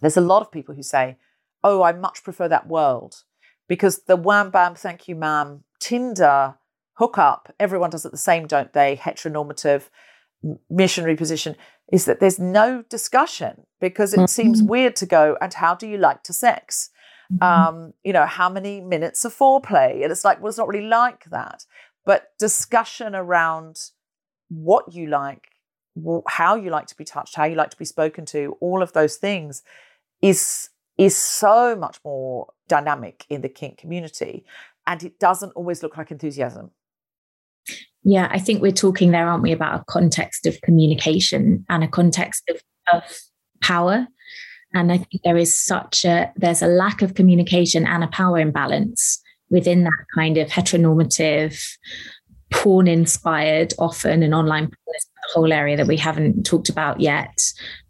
There's 0.00 0.16
a 0.16 0.22
lot 0.22 0.42
of 0.42 0.52
people 0.52 0.74
who 0.74 0.82
say, 0.82 1.16
"Oh, 1.64 1.82
I 1.82 1.92
much 1.92 2.22
prefer 2.22 2.48
that 2.48 2.68
world." 2.68 3.24
because 3.68 4.02
the 4.04 4.16
wham 4.16 4.50
bam, 4.50 4.74
thank 4.74 5.06
you, 5.06 5.14
ma'am, 5.14 5.62
Tinder 5.78 6.54
hookup, 6.94 7.54
everyone 7.60 7.90
does 7.90 8.04
it 8.04 8.10
the 8.10 8.18
same, 8.18 8.46
don't 8.46 8.72
they? 8.72 8.96
Heteronormative 8.96 9.90
missionary 10.68 11.14
position 11.14 11.54
is 11.92 12.06
that 12.06 12.18
there's 12.18 12.38
no 12.38 12.82
discussion 12.88 13.66
because 13.80 14.12
it 14.12 14.16
mm-hmm. 14.16 14.26
seems 14.26 14.62
weird 14.62 14.96
to 14.96 15.06
go, 15.06 15.36
and 15.40 15.54
how 15.54 15.74
do 15.74 15.86
you 15.86 15.98
like 15.98 16.22
to 16.24 16.32
sex? 16.32 16.90
Mm-hmm. 17.32 17.42
Um, 17.42 17.92
you 18.04 18.12
know, 18.12 18.26
how 18.26 18.48
many 18.48 18.80
minutes 18.80 19.24
of 19.24 19.34
foreplay? 19.34 20.02
And 20.02 20.10
it's 20.10 20.24
like, 20.24 20.40
well, 20.40 20.48
it's 20.48 20.58
not 20.58 20.68
really 20.68 20.86
like 20.86 21.26
that. 21.26 21.64
But 22.06 22.28
discussion 22.38 23.14
around 23.14 23.90
what 24.48 24.94
you 24.94 25.08
like, 25.08 25.48
how 26.26 26.54
you 26.54 26.70
like 26.70 26.86
to 26.86 26.96
be 26.96 27.04
touched, 27.04 27.34
how 27.34 27.44
you 27.44 27.54
like 27.54 27.70
to 27.70 27.76
be 27.76 27.84
spoken 27.84 28.24
to, 28.26 28.56
all 28.60 28.82
of 28.82 28.92
those 28.92 29.16
things 29.16 29.62
is 30.22 30.70
is 30.96 31.16
so 31.16 31.76
much 31.76 31.98
more 32.04 32.48
dynamic 32.66 33.24
in 33.28 33.40
the 33.40 33.48
kink 33.48 33.78
community. 33.78 34.44
And 34.86 35.02
it 35.04 35.20
doesn't 35.20 35.52
always 35.52 35.82
look 35.82 35.96
like 35.96 36.10
enthusiasm. 36.10 36.70
Yeah, 38.02 38.28
I 38.30 38.38
think 38.38 38.62
we're 38.62 38.72
talking 38.72 39.10
there, 39.10 39.28
aren't 39.28 39.42
we, 39.42 39.52
about 39.52 39.80
a 39.80 39.84
context 39.86 40.46
of 40.46 40.60
communication 40.62 41.64
and 41.68 41.84
a 41.84 41.88
context 41.88 42.42
of, 42.48 42.60
of 42.92 43.02
power. 43.60 44.08
And 44.74 44.92
I 44.92 44.98
think 44.98 45.22
there 45.24 45.36
is 45.36 45.54
such 45.54 46.04
a 46.04 46.32
there's 46.36 46.62
a 46.62 46.66
lack 46.66 47.02
of 47.02 47.14
communication 47.14 47.86
and 47.86 48.04
a 48.04 48.08
power 48.08 48.38
imbalance 48.38 49.20
within 49.50 49.84
that 49.84 50.04
kind 50.14 50.36
of 50.36 50.48
heteronormative 50.48 51.60
porn 52.50 52.88
inspired 52.88 53.72
often 53.78 54.22
and 54.22 54.34
online 54.34 54.66
porn 54.66 54.96
whole 55.32 55.52
area 55.52 55.76
that 55.76 55.86
we 55.86 55.96
haven't 55.96 56.44
talked 56.44 56.68
about 56.68 57.00
yet 57.00 57.38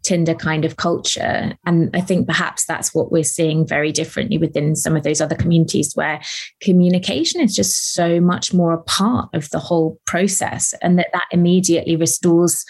tinder 0.03 0.35
kind 0.35 0.65
of 0.65 0.77
culture. 0.77 1.53
And 1.65 1.89
i 1.95 2.01
think 2.01 2.27
perhaps 2.27 2.65
that's 2.65 2.93
what 2.93 3.11
we're 3.11 3.23
seeing 3.23 3.65
very 3.65 3.91
differently 3.91 4.37
within 4.37 4.75
some 4.75 4.95
of 4.95 5.03
those 5.03 5.21
other 5.21 5.35
communities 5.35 5.93
where 5.95 6.21
communication 6.61 7.41
is 7.41 7.55
just 7.55 7.93
so 7.93 8.19
much 8.19 8.53
more 8.53 8.73
a 8.73 8.83
part 8.83 9.29
of 9.33 9.49
the 9.49 9.59
whole 9.59 9.99
process 10.05 10.73
and 10.81 10.99
that 10.99 11.09
that 11.13 11.25
immediately 11.31 11.95
restores 11.95 12.65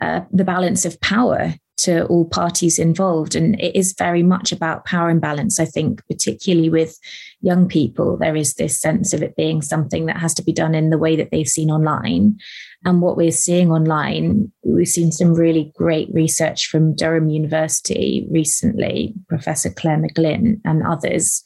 uh, 0.00 0.20
the 0.32 0.44
balance 0.44 0.84
of 0.84 1.00
power 1.00 1.54
to 1.78 2.04
all 2.06 2.24
parties 2.24 2.78
involved. 2.78 3.34
And 3.34 3.58
it 3.60 3.76
is 3.76 3.94
very 3.96 4.22
much 4.22 4.52
about 4.52 4.84
power 4.84 5.10
imbalance. 5.10 5.58
I 5.58 5.64
think, 5.64 6.06
particularly 6.06 6.70
with 6.70 6.98
young 7.40 7.68
people, 7.68 8.16
there 8.16 8.36
is 8.36 8.54
this 8.54 8.80
sense 8.80 9.12
of 9.12 9.22
it 9.22 9.36
being 9.36 9.62
something 9.62 10.06
that 10.06 10.18
has 10.18 10.34
to 10.34 10.42
be 10.42 10.52
done 10.52 10.74
in 10.74 10.90
the 10.90 10.98
way 10.98 11.16
that 11.16 11.30
they've 11.30 11.48
seen 11.48 11.70
online. 11.70 12.38
And 12.84 13.02
what 13.02 13.16
we're 13.16 13.32
seeing 13.32 13.72
online, 13.72 14.52
we've 14.62 14.86
seen 14.86 15.10
some 15.10 15.34
really 15.34 15.72
great 15.76 16.08
research 16.12 16.68
from 16.68 16.94
Durham 16.94 17.28
University 17.28 18.26
recently, 18.30 19.14
Professor 19.28 19.68
Clare 19.68 19.98
McGlynn 19.98 20.60
and 20.64 20.86
others, 20.86 21.42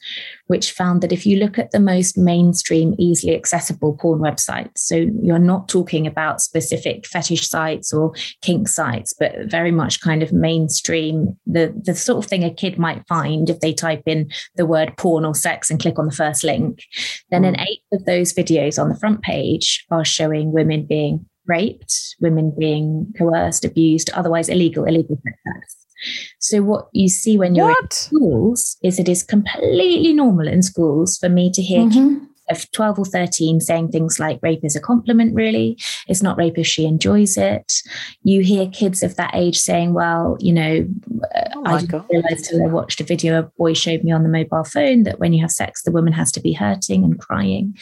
which 0.47 0.71
found 0.71 1.01
that 1.01 1.11
if 1.11 1.25
you 1.25 1.37
look 1.37 1.57
at 1.57 1.71
the 1.71 1.79
most 1.79 2.19
mainstream, 2.19 2.93
easily 2.99 3.35
accessible 3.35 3.97
porn 3.99 4.19
websites, 4.19 4.77
so 4.77 5.07
you're 5.21 5.39
not 5.39 5.67
talking 5.67 6.05
about 6.05 6.39
specific 6.39 7.07
fetish 7.07 7.49
sites 7.49 7.91
or 7.91 8.13
kink 8.41 8.67
sites, 8.67 9.13
but 9.19 9.33
very 9.45 9.71
much 9.71 10.01
kind 10.01 10.21
of 10.21 10.31
mainstream, 10.31 11.35
the, 11.47 11.73
the 11.83 11.95
sort 11.95 12.23
of 12.23 12.29
thing 12.29 12.43
a 12.43 12.53
kid 12.53 12.77
might 12.77 13.07
find 13.07 13.49
if 13.49 13.59
they 13.59 13.73
type 13.73 14.03
in 14.05 14.31
the 14.55 14.67
word 14.67 14.95
porn 14.97 15.25
or 15.25 15.33
sex 15.33 15.71
and 15.71 15.79
click 15.79 15.97
on 15.97 16.05
the 16.05 16.11
first 16.11 16.43
link, 16.43 16.83
then 17.31 17.43
an 17.43 17.55
mm. 17.55 17.65
eighth 17.67 17.83
of 17.91 18.05
those 18.05 18.33
videos 18.33 18.79
on 18.79 18.89
the 18.89 18.99
front 18.99 19.23
page 19.23 19.83
are 19.89 20.05
showing 20.05 20.51
women 20.51 20.85
being 20.85 21.25
raped, 21.47 21.93
women 22.21 22.53
being 22.57 23.13
coerced, 23.17 23.65
abused, 23.65 24.09
otherwise 24.13 24.49
illegal, 24.49 24.85
illegal 24.85 25.17
sex 25.23 25.37
acts. 25.55 25.77
So 26.39 26.61
what 26.63 26.87
you 26.93 27.07
see 27.07 27.37
when 27.37 27.55
you're 27.55 27.67
What? 27.67 27.83
in 27.83 27.91
schools 27.91 28.77
is 28.83 28.99
it 28.99 29.07
is 29.07 29.23
completely 29.23 30.13
normal 30.13 30.47
in 30.47 30.61
schools 30.61 31.17
for 31.17 31.29
me 31.29 31.51
to 31.53 31.61
hear 31.61 31.81
Mhm. 31.85 32.27
Kids 32.49 32.63
of 32.63 32.71
12 32.71 32.99
or 32.99 33.05
13 33.05 33.59
saying 33.61 33.89
things 33.89 34.19
like 34.19 34.39
rape 34.41 34.63
is 34.63 34.75
a 34.75 34.81
compliment 34.81 35.33
really 35.35 35.77
it's 36.07 36.21
not 36.21 36.37
rape 36.37 36.57
if 36.57 36.67
she 36.67 36.85
enjoys 36.85 37.37
it 37.37 37.81
you 38.23 38.41
hear 38.41 38.67
kids 38.69 39.03
of 39.03 39.15
that 39.15 39.31
age 39.33 39.57
saying 39.57 39.93
well 39.93 40.37
you 40.39 40.53
know 40.53 40.87
uh, 41.35 41.49
Oh 41.55 41.63
i 41.65 41.71
my 41.73 41.81
didn't 41.81 42.05
realize 42.09 42.47
till 42.47 42.63
i 42.63 42.67
watched 42.67 43.01
a 43.01 43.03
video 43.03 43.39
a 43.39 43.43
boy 43.43 43.73
showed 43.73 44.03
me 44.03 44.11
on 44.11 44.23
the 44.23 44.29
mobile 44.29 44.63
phone 44.63 45.03
that 45.03 45.19
when 45.19 45.33
you 45.33 45.41
have 45.41 45.51
sex 45.51 45.83
the 45.83 45.91
woman 45.91 46.13
has 46.13 46.31
to 46.33 46.41
be 46.41 46.53
hurting 46.53 47.03
and 47.03 47.19
crying 47.19 47.77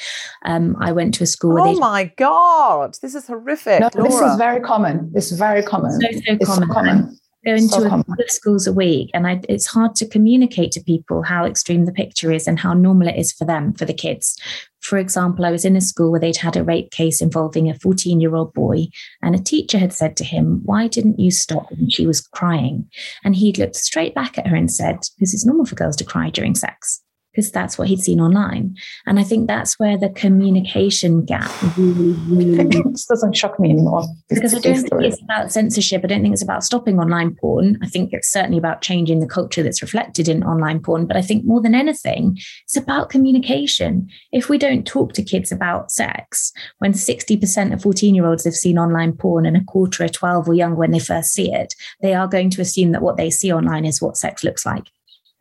um, 0.46 0.76
i 0.80 0.92
went 0.92 1.14
to 1.16 1.24
a 1.24 1.28
school 1.28 1.54
where 1.54 1.62
Oh 1.62 1.74
they 1.74 1.80
my 1.80 2.12
God, 2.18 2.98
this 3.02 3.14
is 3.14 3.28
horrific. 3.28 3.80
No, 3.82 3.90
this 3.90 4.20
is 4.20 4.36
very 4.38 4.60
common. 4.62 5.12
This 5.14 5.32
is 5.32 5.38
very 5.38 5.62
common. 5.62 5.92
so 5.92 6.08
so 6.12 6.20
it's 6.28 6.46
common. 6.46 6.70
common. 6.70 7.18
Go 7.46 7.54
into 7.54 7.70
So 7.76 7.86
a 7.86 7.90
common. 7.90 8.04
couple 8.06 8.24
of 8.24 8.30
schools 8.32 8.68
a 8.68 8.74
week 8.74 9.10
and 9.14 9.28
I, 9.28 9.42
it's 9.50 9.68
hard 9.68 9.96
to 9.96 10.08
communicate 10.08 10.72
to 10.74 10.84
people 10.84 11.24
how 11.24 11.46
extreme 11.46 11.86
the 11.86 11.92
picture 11.92 12.32
is 12.32 12.48
and 12.48 12.60
how 12.60 12.74
normal 12.74 13.08
it 13.08 13.18
is 13.18 13.32
for 13.32 13.46
them 13.46 13.74
for 13.74 13.86
the 13.86 13.94
kids. 13.94 14.38
For 14.82 14.98
example 14.98 15.46
i 15.46 15.52
was 15.52 15.66
in 15.66 15.76
a 15.76 15.82
school 15.82 16.12
where 16.12 16.20
they'd 16.20 16.38
had 16.38 16.58
a 16.58 16.64
rape 16.64 16.92
case 16.92 17.22
involving 17.22 17.70
a 17.70 17.78
14 17.80 18.20
year 18.20 18.36
old 18.36 18.54
boy 18.54 18.88
and 19.22 19.36
a 19.36 19.40
teacher 19.40 19.78
had 19.78 19.94
said 19.94 20.18
to 20.18 20.24
him 20.24 20.62
why 20.64 20.88
didn't 20.88 21.20
you 21.20 21.32
stop 21.32 21.72
when 21.72 21.90
she 21.90 22.08
was 22.08 22.22
crying? 22.22 22.90
And 23.24 23.36
he'd 23.36 23.58
looked 23.58 23.76
straight 23.76 24.16
back 24.16 24.38
at 24.38 24.48
her 24.48 24.56
and 24.56 24.72
said 24.72 25.00
because 25.16 25.34
it's 25.34 25.46
normal 25.46 25.66
for 25.66 25.76
girls 25.76 25.96
to 25.98 26.04
cry 26.04 26.30
during 26.30 26.56
sex 26.56 27.02
because 27.32 27.52
that's 27.52 27.78
what 27.78 27.88
he'd 27.88 28.02
seen 28.02 28.20
online 28.20 28.76
and 29.06 29.20
i 29.20 29.24
think 29.24 29.48
that's 29.48 29.80
where 29.80 29.98
the 29.98 30.10
communication 30.10 31.24
gap 31.26 31.52
really 31.78 32.14
really 32.28 32.82
this 32.92 33.06
doesn't 33.06 33.36
shock 33.36 33.60
me 33.60 33.72
anymore. 33.72 34.04
Because 34.30 34.54
I 34.54 34.60
don't 34.60 34.76
think 34.76 34.88
story. 34.88 35.08
it's 35.08 35.22
about 35.22 35.52
censorship. 35.52 36.02
I 36.04 36.08
don't 36.08 36.22
think 36.22 36.34
it's 36.34 36.44
about 36.44 36.64
stopping 36.64 37.00
online 37.00 37.36
porn. 37.36 37.78
I 37.82 37.88
think 37.88 38.14
it's 38.14 38.32
certainly 38.32 38.58
about 38.58 38.82
changing 38.82 39.20
the 39.20 39.28
culture 39.28 39.64
that's 39.64 39.82
reflected 39.82 40.28
in 40.28 40.44
online 40.44 40.82
porn. 40.82 41.06
But 41.06 41.18
I 41.18 41.22
think 41.22 41.46
more 41.46 41.62
than 41.62 41.76
anything, 41.76 42.38
it's 42.64 42.78
about 42.78 43.10
communication. 43.10 44.10
If 44.32 44.50
we 44.50 44.58
don't 44.58 44.86
talk 44.86 45.14
to 45.14 45.24
kids 45.24 45.52
about 45.52 45.92
sex, 45.92 46.52
when 46.80 46.94
60% 46.94 47.74
of 47.74 47.82
14 47.82 48.16
year 48.16 48.26
olds 48.26 48.46
have 48.46 48.56
seen 48.56 48.78
online 48.78 49.14
porn 49.14 49.46
and 49.46 49.58
a 49.58 49.64
quarter 49.64 50.04
are 50.04 50.10
12 50.10 50.50
or 50.50 50.54
younger 50.54 50.78
when 50.78 50.92
they 50.92 51.00
first 51.00 51.32
see 51.32 51.52
it, 51.52 51.74
they 52.02 52.14
are 52.14 52.28
going 52.28 52.50
to 52.52 52.62
assume 52.62 52.92
that 52.92 53.02
what 53.02 53.18
they 53.18 53.30
see 53.30 53.52
online 53.52 53.86
is 53.86 54.02
what 54.02 54.18
sex 54.18 54.44
looks 54.44 54.66
like. 54.66 54.92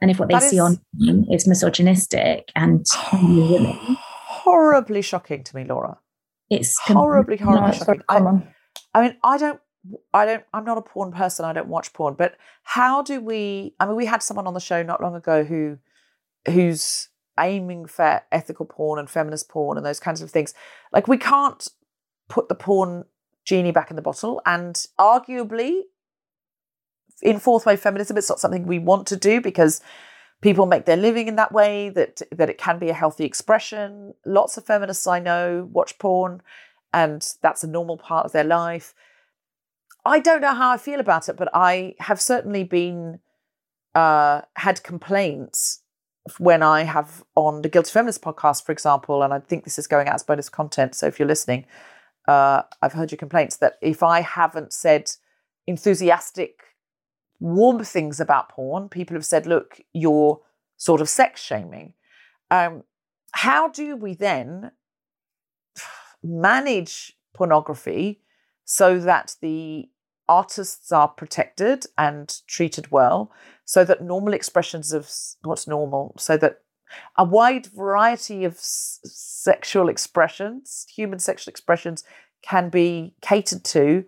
And 0.01 0.11
if 0.11 0.19
what 0.19 0.29
they 0.29 0.35
That 0.35 0.43
see 0.43 0.57
is- 0.57 0.63
online 0.63 1.27
is 1.33 1.47
misogynistic 1.47 2.51
and 2.57 2.85
horribly 4.05 5.03
shocking 5.03 5.45
to 5.45 5.57
me, 5.57 5.65
Laura. 5.65 5.99
it's 6.49 6.79
Horribly, 6.81 7.37
horribly 7.37 7.77
shocking. 7.77 8.03
I. 8.09 8.19
I 8.95 9.03
mean, 9.03 9.17
I 9.23 9.37
don't, 9.39 9.61
I 10.13 10.27
don't, 10.27 10.45
I'm 10.53 10.65
not 10.65 10.79
a 10.79 10.83
porn 10.83 11.13
person. 11.13 11.45
I 11.45 11.53
don't 11.53 11.69
watch 11.69 11.93
porn. 11.93 12.15
But 12.15 12.37
how 12.63 13.03
do 13.03 13.21
we? 13.21 13.75
I 13.81 13.87
mean, 13.87 13.97
we 13.97 14.07
had 14.07 14.23
someone 14.23 14.47
on 14.47 14.55
the 14.55 14.61
show 14.61 14.83
not 14.83 15.01
long 15.03 15.15
ago 15.15 15.45
who, 15.45 15.79
who's 16.47 17.09
aiming 17.39 17.87
for 17.87 18.23
ethical 18.33 18.67
porn 18.67 18.99
and 18.99 19.09
feminist 19.09 19.49
porn 19.49 19.77
and 19.77 19.87
those 19.87 20.01
kinds 20.01 20.23
of 20.23 20.31
things. 20.31 20.55
Like, 20.93 21.09
we 21.09 21.17
can't 21.19 21.67
put 22.29 22.49
the 22.49 22.55
porn 22.55 23.05
genie 23.45 23.73
back 23.73 23.91
in 23.91 23.97
the 23.97 24.03
bottle. 24.03 24.41
And 24.45 24.75
arguably, 24.99 25.81
in 27.23 27.39
fourth 27.39 27.67
wave 27.67 27.81
feminism, 27.81 28.17
it's 28.17 28.29
not 28.29 28.41
something 28.41 28.67
we 28.67 28.79
want 28.79 29.07
to 29.09 29.17
do 29.17 29.41
because 29.41 29.81
people 30.41 30.67
make 30.67 30.87
their 30.87 30.97
living 30.97 31.29
in 31.29 31.37
that 31.37 31.53
way. 31.53 31.89
That 31.91 32.23
that 32.33 32.51
it 32.51 32.59
can 32.59 32.79
be 32.79 32.89
a 32.89 32.95
healthy 32.95 33.25
expression. 33.25 34.15
Lots 34.25 34.57
of 34.57 34.65
feminists 34.65 35.07
I 35.07 35.19
know 35.19 35.69
watch 35.73 35.99
porn 35.99 36.43
and 36.93 37.27
that's 37.43 37.65
a 37.65 37.69
normal 37.69 37.97
part 37.97 38.27
of 38.27 38.33
their 38.33 38.45
life. 38.45 38.95
I 40.05 40.19
don't 40.19 40.41
know 40.41 40.55
how 40.55 40.71
I 40.71 40.77
feel 40.77 41.01
about 41.01 41.29
it, 41.29 41.37
but 41.37 41.49
I 41.53 41.95
have 42.01 42.21
certainly 42.21 42.65
been 42.65 43.21
uh, 43.95 44.43
had 44.57 44.83
complaints 44.83 45.83
when 46.39 46.63
I 46.63 46.83
have 46.85 47.25
on 47.35 47.63
the 47.63 47.69
Guilty 47.69 47.91
Feminist 47.91 48.23
podcast, 48.23 48.65
for 48.65 48.73
example, 48.73 49.23
and 49.23 49.33
I 49.33 49.41
think 49.41 49.65
this 49.65 49.79
is 49.79 49.87
going 49.87 50.09
out 50.09 50.15
as 50.15 50.23
bonus 50.23 50.49
content. 50.49 50.95
So 50.95 51.07
if 51.07 51.19
you're 51.19 51.29
listening, 51.29 51.67
uh, 52.29 52.63
I've 52.83 52.93
heard 52.93 53.11
your 53.11 53.19
complaints 53.19 53.57
that 53.57 53.75
if 53.81 54.03
I 54.03 54.21
haven't 54.21 54.73
said 54.73 55.11
enthusiastic, 55.67 56.61
warm 57.41 57.83
things 57.83 58.21
about 58.21 58.51
porn, 58.51 58.89
people 58.89 59.15
have 59.17 59.27
said, 59.27 59.47
"Look, 59.47 59.81
you're 59.93 60.41
sort 60.77 61.01
of 61.01 61.09
sex 61.09 61.43
shaming." 61.43 61.95
Um, 62.51 62.85
how 63.33 63.69
do 63.69 63.97
we 63.97 64.15
then 64.15 64.73
manage 66.23 67.17
pornography 67.35 68.23
so 68.65 68.99
that 68.99 69.37
the 69.41 69.89
artists 70.29 70.93
are 70.93 71.09
protected 71.09 71.87
and 71.99 72.41
treated 72.47 72.93
well, 72.93 73.33
so 73.65 73.85
that 73.85 74.03
normal 74.03 74.33
expressions 74.33 74.93
of 74.93 75.11
what's 75.43 75.67
normal, 75.67 76.15
so 76.19 76.37
that 76.37 76.61
a 77.17 77.25
wide 77.25 77.67
variety 77.67 78.45
of 78.45 78.55
s- 78.55 79.01
sexual 79.05 79.89
expressions, 79.89 80.87
human 80.95 81.19
sexual 81.19 81.51
expressions, 81.51 82.05
can 82.43 82.69
be 82.69 83.15
catered 83.21 83.65
to, 83.65 84.05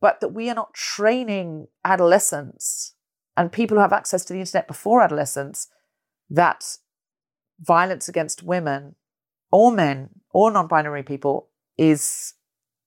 but 0.00 0.20
that 0.20 0.28
we 0.28 0.50
are 0.50 0.54
not 0.54 0.74
training 0.74 1.66
adolescents 1.84 2.94
and 3.36 3.52
people 3.52 3.76
who 3.76 3.80
have 3.82 3.92
access 3.92 4.24
to 4.24 4.32
the 4.32 4.40
internet 4.40 4.68
before 4.68 5.02
adolescence 5.02 5.68
that 6.30 6.76
violence 7.60 8.08
against 8.08 8.42
women 8.42 8.94
or 9.50 9.72
men 9.72 10.10
or 10.30 10.50
non 10.50 10.66
binary 10.66 11.02
people 11.02 11.48
is 11.78 12.34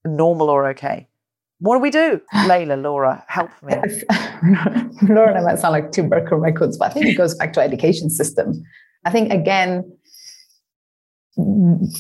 normal 0.06 0.50
or 0.50 0.68
okay. 0.70 1.08
What 1.60 1.76
do 1.76 1.80
we 1.80 1.90
do? 1.90 2.22
Leyla, 2.34 2.82
Laura, 2.82 3.24
help 3.28 3.50
me. 3.64 3.74
Laura 5.10 5.30
and 5.30 5.38
I 5.38 5.42
might 5.42 5.60
sound 5.60 5.74
like 5.74 5.92
two 5.92 6.04
broken 6.04 6.38
records, 6.38 6.78
but 6.78 6.92
I 6.92 6.94
think 6.94 7.08
it 7.08 7.18
goes 7.18 7.36
back 7.36 7.54
to 7.54 7.62
education 7.62 8.10
system. 8.10 8.64
I 9.06 9.10
think 9.10 9.32
again, 9.32 9.90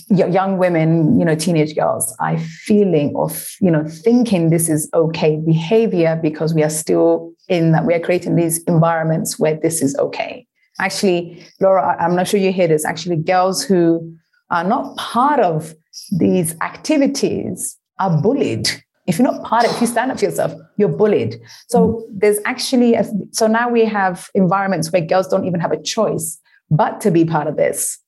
young 0.10 0.58
women, 0.58 1.20
you 1.20 1.26
know, 1.26 1.36
teenage 1.36 1.76
girls 1.76 2.16
are 2.20 2.38
feeling 2.40 3.14
of, 3.16 3.56
you 3.62 3.70
know, 3.70 3.86
thinking 3.88 4.50
this 4.50 4.68
is 4.68 4.90
okay 4.94 5.38
behavior 5.38 6.20
because 6.22 6.54
we 6.54 6.64
are 6.64 6.70
still 6.70 7.32
in 7.48 7.72
that 7.72 7.86
we 7.86 7.94
are 7.94 8.00
creating 8.00 8.36
these 8.36 8.64
environments 8.64 9.40
where 9.40 9.56
this 9.56 9.82
is 9.82 9.96
okay. 9.98 10.46
Actually, 10.80 11.44
Laura, 11.60 11.96
I'm 12.00 12.16
not 12.16 12.28
sure 12.28 12.40
you 12.40 12.52
hear 12.52 12.68
this. 12.68 12.86
Actually, 12.86 13.18
girls 13.18 13.64
who 13.64 14.16
are 14.50 14.64
not 14.64 14.96
part 14.98 15.40
of 15.40 15.76
these 16.20 16.56
activities 16.62 17.78
are 18.00 18.22
bullied. 18.22 18.70
If 19.06 19.18
you're 19.18 19.32
not 19.32 19.44
part 19.44 19.66
of 19.66 19.72
if 19.72 19.82
you 19.82 19.88
stand 19.88 20.12
up 20.12 20.20
for 20.20 20.26
yourself, 20.26 20.54
you're 20.78 20.90
bullied. 20.90 21.40
So 21.70 22.06
there's 22.12 22.40
actually, 22.46 22.96
a, 22.96 23.06
so 23.32 23.48
now 23.48 23.70
we 23.70 23.86
have 23.86 24.30
environments 24.36 24.92
where 24.92 25.02
girls 25.02 25.28
don't 25.28 25.46
even 25.46 25.60
have 25.60 25.72
a 25.72 25.82
choice 25.82 26.40
but 26.70 27.00
to 27.02 27.12
be 27.12 27.24
part 27.24 27.48
of 27.48 27.56
this. 27.56 28.00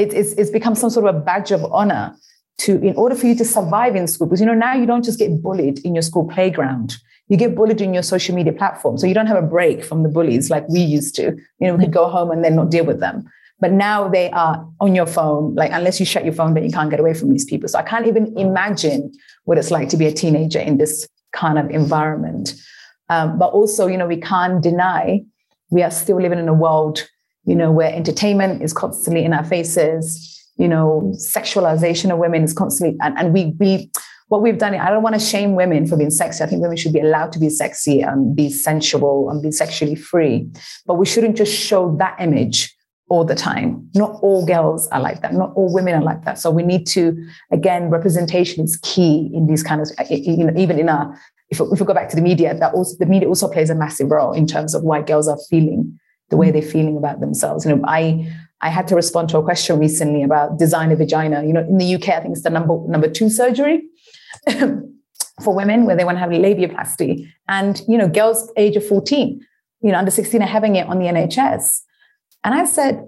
It, 0.00 0.12
it's, 0.12 0.32
it's 0.40 0.50
become 0.50 0.74
some 0.74 0.90
sort 0.90 1.06
of 1.06 1.14
a 1.14 1.20
badge 1.20 1.50
of 1.50 1.62
honor 1.80 2.16
to, 2.62 2.72
in 2.88 2.94
order 2.96 3.14
for 3.14 3.26
you 3.26 3.36
to 3.36 3.44
survive 3.44 3.94
in 4.00 4.06
school, 4.06 4.26
because 4.26 4.40
you 4.40 4.46
know, 4.46 4.54
now 4.54 4.74
you 4.74 4.86
don't 4.86 5.04
just 5.04 5.18
get 5.18 5.30
bullied 5.42 5.78
in 5.86 5.94
your 5.94 6.02
school 6.02 6.26
playground. 6.34 6.96
You 7.28 7.36
get 7.36 7.54
bullied 7.54 7.80
in 7.80 7.94
your 7.94 8.02
social 8.02 8.34
media 8.34 8.52
platform. 8.52 8.98
So 8.98 9.06
you 9.06 9.14
don't 9.14 9.28
have 9.28 9.42
a 9.44 9.46
break 9.56 9.84
from 9.84 10.02
the 10.02 10.08
bullies 10.08 10.50
like 10.50 10.68
we 10.68 10.80
used 10.80 11.14
to. 11.16 11.24
You 11.60 11.66
know, 11.66 11.76
we 11.76 11.84
could 11.84 11.92
go 11.92 12.08
home 12.08 12.30
and 12.30 12.42
then 12.44 12.56
not 12.56 12.70
deal 12.70 12.84
with 12.84 13.00
them. 13.00 13.16
But 13.60 13.72
now 13.72 14.08
they 14.08 14.30
are 14.30 14.66
on 14.80 14.94
your 14.94 15.06
phone. 15.06 15.54
Like, 15.54 15.70
unless 15.72 16.00
you 16.00 16.06
shut 16.06 16.24
your 16.24 16.34
phone, 16.34 16.54
but 16.54 16.64
you 16.64 16.72
can't 16.72 16.90
get 16.90 16.98
away 16.98 17.14
from 17.14 17.30
these 17.30 17.44
people. 17.44 17.68
So 17.68 17.78
I 17.78 17.82
can't 17.82 18.06
even 18.06 18.36
imagine 18.38 19.12
what 19.44 19.58
it's 19.58 19.70
like 19.70 19.88
to 19.90 19.96
be 19.96 20.06
a 20.06 20.12
teenager 20.12 20.58
in 20.58 20.78
this 20.78 21.06
kind 21.32 21.58
of 21.58 21.70
environment. 21.70 22.54
Um, 23.10 23.38
but 23.38 23.52
also, 23.52 23.86
you 23.86 23.98
know, 23.98 24.06
we 24.06 24.20
can't 24.20 24.62
deny 24.62 25.22
we 25.70 25.82
are 25.82 25.90
still 25.90 26.20
living 26.20 26.38
in 26.38 26.48
a 26.48 26.54
world, 26.54 27.08
you 27.44 27.54
know, 27.54 27.72
where 27.72 27.92
entertainment 27.92 28.62
is 28.62 28.72
constantly 28.72 29.24
in 29.24 29.32
our 29.32 29.44
faces. 29.44 30.26
You 30.56 30.68
know, 30.68 31.12
sexualization 31.16 32.10
of 32.12 32.18
women 32.18 32.42
is 32.42 32.52
constantly, 32.52 32.98
and, 33.00 33.18
and 33.18 33.32
we 33.32 33.54
we 33.58 33.90
what 34.30 34.42
we've 34.42 34.58
done, 34.58 34.74
I 34.74 34.90
don't 34.90 35.02
want 35.02 35.14
to 35.14 35.20
shame 35.20 35.56
women 35.56 35.86
for 35.86 35.96
being 35.96 36.10
sexy. 36.10 36.44
I 36.44 36.46
think 36.46 36.62
women 36.62 36.76
should 36.76 36.92
be 36.92 37.00
allowed 37.00 37.32
to 37.32 37.40
be 37.40 37.50
sexy 37.50 38.00
and 38.00 38.34
be 38.34 38.48
sensual 38.48 39.28
and 39.28 39.42
be 39.42 39.50
sexually 39.50 39.96
free. 39.96 40.48
But 40.86 40.94
we 40.94 41.04
shouldn't 41.04 41.36
just 41.36 41.52
show 41.52 41.96
that 41.96 42.14
image 42.20 42.72
all 43.08 43.24
the 43.24 43.34
time. 43.34 43.88
Not 43.96 44.20
all 44.22 44.46
girls 44.46 44.86
are 44.88 45.00
like 45.00 45.20
that. 45.22 45.34
Not 45.34 45.52
all 45.56 45.74
women 45.74 45.94
are 45.94 46.02
like 46.02 46.24
that. 46.26 46.38
So 46.38 46.48
we 46.48 46.62
need 46.62 46.86
to, 46.88 47.20
again, 47.50 47.90
representation 47.90 48.62
is 48.62 48.78
key 48.84 49.32
in 49.34 49.48
these 49.48 49.64
kind 49.64 49.80
of, 49.80 49.90
uh, 49.98 50.04
you 50.08 50.44
know, 50.44 50.52
even 50.56 50.78
in 50.78 50.88
our, 50.88 51.18
if 51.48 51.58
we 51.58 51.84
go 51.84 51.92
back 51.92 52.08
to 52.10 52.16
the 52.16 52.22
media, 52.22 52.54
that 52.54 52.72
also, 52.72 52.96
the 53.00 53.06
media 53.06 53.26
also 53.26 53.48
plays 53.48 53.68
a 53.68 53.74
massive 53.74 54.12
role 54.12 54.32
in 54.32 54.46
terms 54.46 54.76
of 54.76 54.84
why 54.84 55.02
girls 55.02 55.26
are 55.26 55.38
feeling 55.50 55.98
the 56.30 56.36
way 56.36 56.50
they're 56.50 56.62
feeling 56.62 56.96
about 56.96 57.20
themselves. 57.20 57.64
You 57.64 57.76
know, 57.76 57.82
I, 57.86 58.32
I 58.60 58.68
had 58.70 58.88
to 58.88 58.94
respond 58.94 59.28
to 59.30 59.38
a 59.38 59.42
question 59.42 59.78
recently 59.78 60.22
about 60.22 60.58
design 60.58 60.88
designer 60.88 60.96
vagina. 60.96 61.44
You 61.44 61.52
know, 61.52 61.60
in 61.60 61.78
the 61.78 61.94
UK, 61.94 62.08
I 62.08 62.20
think 62.20 62.32
it's 62.32 62.42
the 62.42 62.50
number 62.50 62.78
number 62.88 63.08
two 63.08 63.28
surgery 63.28 63.82
for 65.44 65.54
women 65.54 65.86
where 65.86 65.96
they 65.96 66.04
want 66.04 66.16
to 66.16 66.20
have 66.20 66.30
labiaplasty. 66.30 67.26
And, 67.48 67.82
you 67.88 67.98
know, 67.98 68.08
girls 68.08 68.50
age 68.56 68.76
of 68.76 68.86
14, 68.86 69.40
you 69.82 69.92
know, 69.92 69.98
under 69.98 70.10
16 70.10 70.42
are 70.42 70.46
having 70.46 70.76
it 70.76 70.86
on 70.86 70.98
the 70.98 71.06
NHS. 71.06 71.80
And 72.44 72.54
I 72.54 72.64
said, 72.64 73.04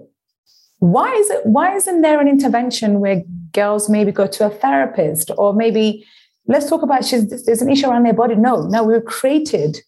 why 0.83 1.13
is 1.13 1.29
it 1.29 1.45
why 1.45 1.73
isn't 1.73 2.01
there 2.01 2.19
an 2.19 2.27
intervention 2.27 2.99
where 2.99 3.23
girls 3.53 3.89
maybe 3.89 4.11
go 4.11 4.27
to 4.27 4.45
a 4.45 4.49
therapist 4.49 5.31
or 5.37 5.53
maybe 5.53 6.05
let's 6.47 6.69
talk 6.69 6.81
about 6.81 7.05
she's, 7.05 7.45
there's 7.45 7.61
an 7.61 7.69
issue 7.69 7.87
around 7.87 8.03
their 8.03 8.13
body 8.13 8.35
no 8.35 8.63
no 8.63 8.83
we 8.83 8.91
were 8.91 9.01
created 9.01 9.79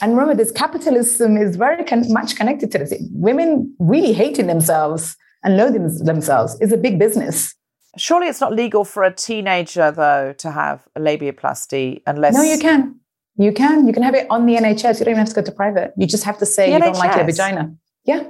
and 0.00 0.12
remember 0.12 0.34
this 0.34 0.52
capitalism 0.52 1.36
is 1.36 1.56
very 1.56 1.84
con- 1.84 2.12
much 2.12 2.36
connected 2.36 2.70
to 2.72 2.78
this. 2.78 2.94
Women 3.12 3.74
really 3.78 4.12
hating 4.12 4.46
themselves 4.46 5.16
and 5.42 5.56
loathing 5.56 5.88
themselves 6.04 6.60
is 6.60 6.72
a 6.72 6.76
big 6.76 6.98
business. 6.98 7.54
Surely 7.96 8.28
it's 8.28 8.40
not 8.40 8.52
legal 8.52 8.84
for 8.84 9.02
a 9.02 9.12
teenager 9.12 9.90
though 9.90 10.34
to 10.38 10.50
have 10.50 10.86
a 10.94 11.00
labiaplasty 11.00 12.02
unless 12.06 12.34
no 12.34 12.42
you 12.42 12.58
can. 12.58 13.00
You 13.36 13.52
can. 13.52 13.86
You 13.86 13.92
can 13.92 14.02
have 14.02 14.14
it 14.14 14.26
on 14.30 14.46
the 14.46 14.54
nhs 14.54 14.98
you 14.98 15.04
don't 15.04 15.12
even 15.12 15.16
have 15.16 15.28
to 15.28 15.34
go 15.34 15.42
to 15.42 15.52
private. 15.52 15.92
You 15.96 16.06
just 16.06 16.24
have 16.24 16.38
to 16.38 16.46
say 16.46 16.66
the 16.66 16.72
you 16.72 16.78
NHS. 16.78 16.84
don't 16.84 16.98
like 16.98 17.16
your 17.16 17.24
vagina. 17.24 17.74
Yeah. 18.04 18.24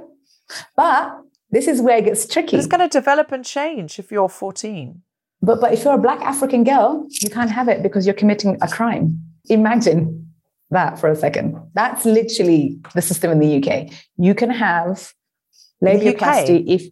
But 0.75 1.21
this 1.51 1.67
is 1.67 1.81
where 1.81 1.97
it 1.97 2.05
gets 2.05 2.27
tricky. 2.27 2.57
It's 2.57 2.67
going 2.67 2.81
to 2.81 2.87
develop 2.87 3.31
and 3.31 3.43
change 3.43 3.99
if 3.99 4.11
you're 4.11 4.29
14. 4.29 5.01
But, 5.41 5.61
but 5.61 5.73
if 5.73 5.83
you're 5.83 5.95
a 5.95 5.99
black 5.99 6.21
African 6.21 6.63
girl, 6.63 7.07
you 7.21 7.29
can't 7.29 7.49
have 7.49 7.69
it 7.69 7.81
because 7.81 8.05
you're 8.05 8.15
committing 8.15 8.57
a 8.61 8.67
crime. 8.67 9.19
Imagine 9.49 10.28
that 10.71 10.99
for 10.99 11.09
a 11.09 11.15
second. 11.15 11.59
That's 11.73 12.05
literally 12.05 12.79
the 12.93 13.01
system 13.01 13.31
in 13.31 13.39
the 13.39 13.57
UK. 13.57 13.91
You 14.17 14.35
can 14.35 14.49
have 14.49 15.13
labiaplasty 15.83 16.65
if 16.67 16.89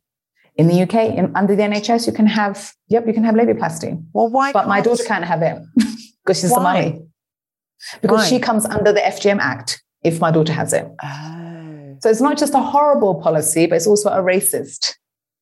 in 0.55 0.67
the 0.67 0.81
UK, 0.81 1.15
in, 1.15 1.31
under 1.35 1.55
the 1.55 1.61
NHS, 1.61 2.07
you 2.07 2.13
can 2.13 2.25
have, 2.25 2.73
yep, 2.87 3.05
you 3.05 3.13
can 3.13 3.23
have 3.23 3.35
labiaplasty. 3.35 4.03
Well, 4.13 4.29
why? 4.29 4.51
But 4.51 4.67
my 4.67 4.81
daughter 4.81 5.03
can't 5.03 5.23
have 5.23 5.43
it 5.43 5.61
because 6.25 6.39
she's 6.41 6.49
why? 6.49 6.57
Somali. 6.57 7.01
Because 8.01 8.19
why? 8.19 8.27
she 8.27 8.39
comes 8.39 8.65
under 8.65 8.91
the 8.91 9.01
FGM 9.01 9.37
Act 9.39 9.83
if 10.03 10.19
my 10.19 10.31
daughter 10.31 10.53
has 10.53 10.73
it. 10.73 10.87
Uh, 11.03 11.99
so 11.99 12.09
it's 12.09 12.21
not 12.21 12.37
just 12.37 12.55
a 12.55 12.59
horrible 12.59 13.21
policy, 13.21 13.67
but 13.67 13.75
it's 13.75 13.85
also 13.85 14.09
a 14.09 14.21
racist 14.23 14.95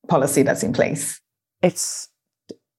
policy 0.06 0.42
that's 0.42 0.62
in 0.62 0.74
place. 0.74 1.18
It's 1.62 2.08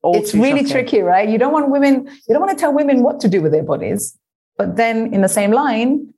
it's 0.03 0.33
really 0.33 0.59
shocking. 0.59 0.71
tricky, 0.71 1.01
right? 1.01 1.27
You 1.27 1.37
don't 1.37 1.51
want 1.51 1.69
women, 1.69 2.07
you 2.07 2.33
don't 2.33 2.39
want 2.39 2.55
to 2.55 2.61
tell 2.61 2.73
women 2.73 3.01
what 3.01 3.19
to 3.21 3.27
do 3.27 3.41
with 3.41 3.51
their 3.51 3.63
bodies, 3.63 4.17
but 4.57 4.75
then 4.75 5.13
in 5.13 5.21
the 5.21 5.29
same 5.29 5.51
line, 5.51 6.13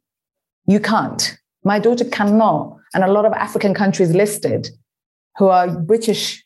you 0.66 0.80
can't. 0.80 1.38
My 1.64 1.80
daughter 1.80 2.06
cannot, 2.06 2.78
and 2.94 3.04
a 3.04 3.12
lot 3.12 3.26
of 3.26 3.34
African 3.34 3.74
countries 3.74 4.12
listed 4.12 4.70
who 5.38 5.48
are 5.48 5.68
British 5.68 6.44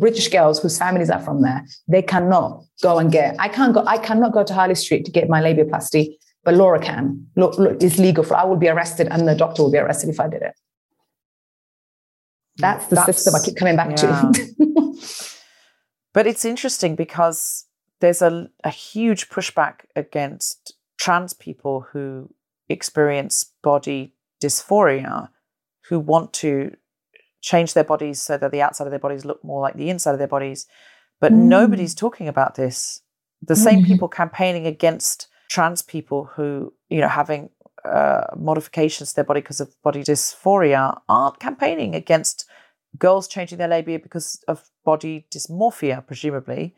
British 0.00 0.26
girls 0.28 0.60
whose 0.60 0.76
families 0.76 1.08
are 1.08 1.20
from 1.20 1.42
there, 1.42 1.64
they 1.86 2.02
cannot 2.02 2.64
go 2.82 2.98
and 2.98 3.12
get. 3.12 3.36
I 3.38 3.48
can't 3.48 3.72
go. 3.72 3.84
I 3.86 3.96
cannot 3.96 4.32
go 4.32 4.42
to 4.42 4.52
Harley 4.52 4.74
Street 4.74 5.04
to 5.04 5.12
get 5.12 5.28
my 5.28 5.40
labiaplasty 5.40 6.16
but 6.46 6.54
Laura 6.54 6.78
can. 6.78 7.26
it's 7.36 7.98
legal 7.98 8.22
for. 8.22 8.36
I 8.36 8.44
will 8.44 8.56
be 8.56 8.68
arrested, 8.68 9.08
and 9.10 9.26
the 9.26 9.34
doctor 9.34 9.64
will 9.64 9.72
be 9.72 9.78
arrested 9.78 10.08
if 10.08 10.20
I 10.20 10.28
did 10.28 10.42
it. 10.42 10.54
That's 12.58 12.86
the 12.86 12.94
That's, 12.94 13.06
system 13.06 13.34
I 13.34 13.44
keep 13.44 13.56
coming 13.56 13.74
back 13.74 13.90
yeah. 14.00 14.30
to. 14.32 14.94
but 16.14 16.28
it's 16.28 16.44
interesting 16.44 16.94
because 16.94 17.66
there's 18.00 18.22
a, 18.22 18.48
a 18.62 18.70
huge 18.70 19.28
pushback 19.28 19.80
against 19.96 20.75
trans 20.98 21.32
people 21.34 21.86
who 21.92 22.30
experience 22.68 23.52
body 23.62 24.14
dysphoria, 24.42 25.28
who 25.88 25.98
want 25.98 26.32
to 26.32 26.76
change 27.40 27.74
their 27.74 27.84
bodies 27.84 28.20
so 28.20 28.36
that 28.36 28.50
the 28.50 28.62
outside 28.62 28.86
of 28.86 28.90
their 28.90 28.98
bodies 28.98 29.24
look 29.24 29.42
more 29.44 29.60
like 29.60 29.76
the 29.76 29.90
inside 29.90 30.12
of 30.12 30.18
their 30.18 30.26
bodies. 30.26 30.66
But 31.20 31.32
mm. 31.32 31.44
nobody's 31.44 31.94
talking 31.94 32.28
about 32.28 32.56
this. 32.56 33.02
The 33.42 33.56
same 33.56 33.82
mm. 33.82 33.86
people 33.86 34.08
campaigning 34.08 34.66
against 34.66 35.28
trans 35.48 35.82
people 35.82 36.24
who, 36.34 36.72
you 36.88 37.00
know, 37.00 37.08
having 37.08 37.50
uh, 37.84 38.24
modifications 38.36 39.10
to 39.10 39.16
their 39.16 39.24
body 39.24 39.40
because 39.40 39.60
of 39.60 39.80
body 39.82 40.02
dysphoria 40.02 41.00
aren't 41.08 41.38
campaigning 41.38 41.94
against 41.94 42.46
girls 42.98 43.28
changing 43.28 43.58
their 43.58 43.68
labia 43.68 43.98
because 43.98 44.42
of 44.48 44.68
body 44.84 45.26
dysmorphia, 45.30 46.04
presumably. 46.06 46.74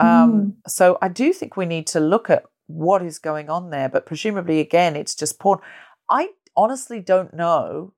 Um, 0.00 0.08
mm. 0.08 0.54
So 0.66 0.96
I 1.02 1.08
do 1.08 1.32
think 1.32 1.56
we 1.56 1.66
need 1.66 1.86
to 1.88 2.00
look 2.00 2.30
at 2.30 2.44
what 2.68 3.02
is 3.02 3.18
going 3.18 3.50
on 3.50 3.70
there, 3.70 3.88
but 3.88 4.06
presumably, 4.06 4.60
again, 4.60 4.94
it's 4.94 5.14
just 5.14 5.40
porn. 5.40 5.58
I 6.08 6.30
honestly 6.56 7.00
don't 7.00 7.34
know, 7.34 7.92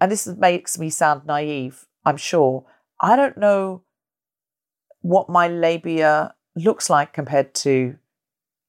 and 0.00 0.10
this 0.10 0.26
makes 0.26 0.78
me 0.78 0.90
sound 0.90 1.26
naive, 1.26 1.86
I'm 2.04 2.16
sure. 2.16 2.64
I 3.00 3.16
don't 3.16 3.38
know 3.38 3.82
what 5.02 5.28
my 5.28 5.48
labia 5.48 6.34
looks 6.56 6.88
like 6.88 7.12
compared 7.12 7.54
to 7.54 7.96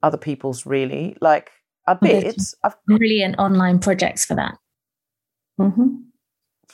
other 0.03 0.17
people's 0.17 0.65
really 0.65 1.17
like 1.21 1.51
a 1.87 1.95
bit 1.95 2.41
I've, 2.63 2.75
brilliant 2.85 3.37
online 3.39 3.79
projects 3.79 4.25
for 4.25 4.35
that 4.35 4.57
mm-hmm. 5.59 5.95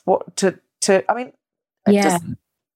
what 0.06 0.36
to 0.38 0.60
to 0.82 1.10
i 1.12 1.16
mean 1.16 1.32
yeah 1.88 2.18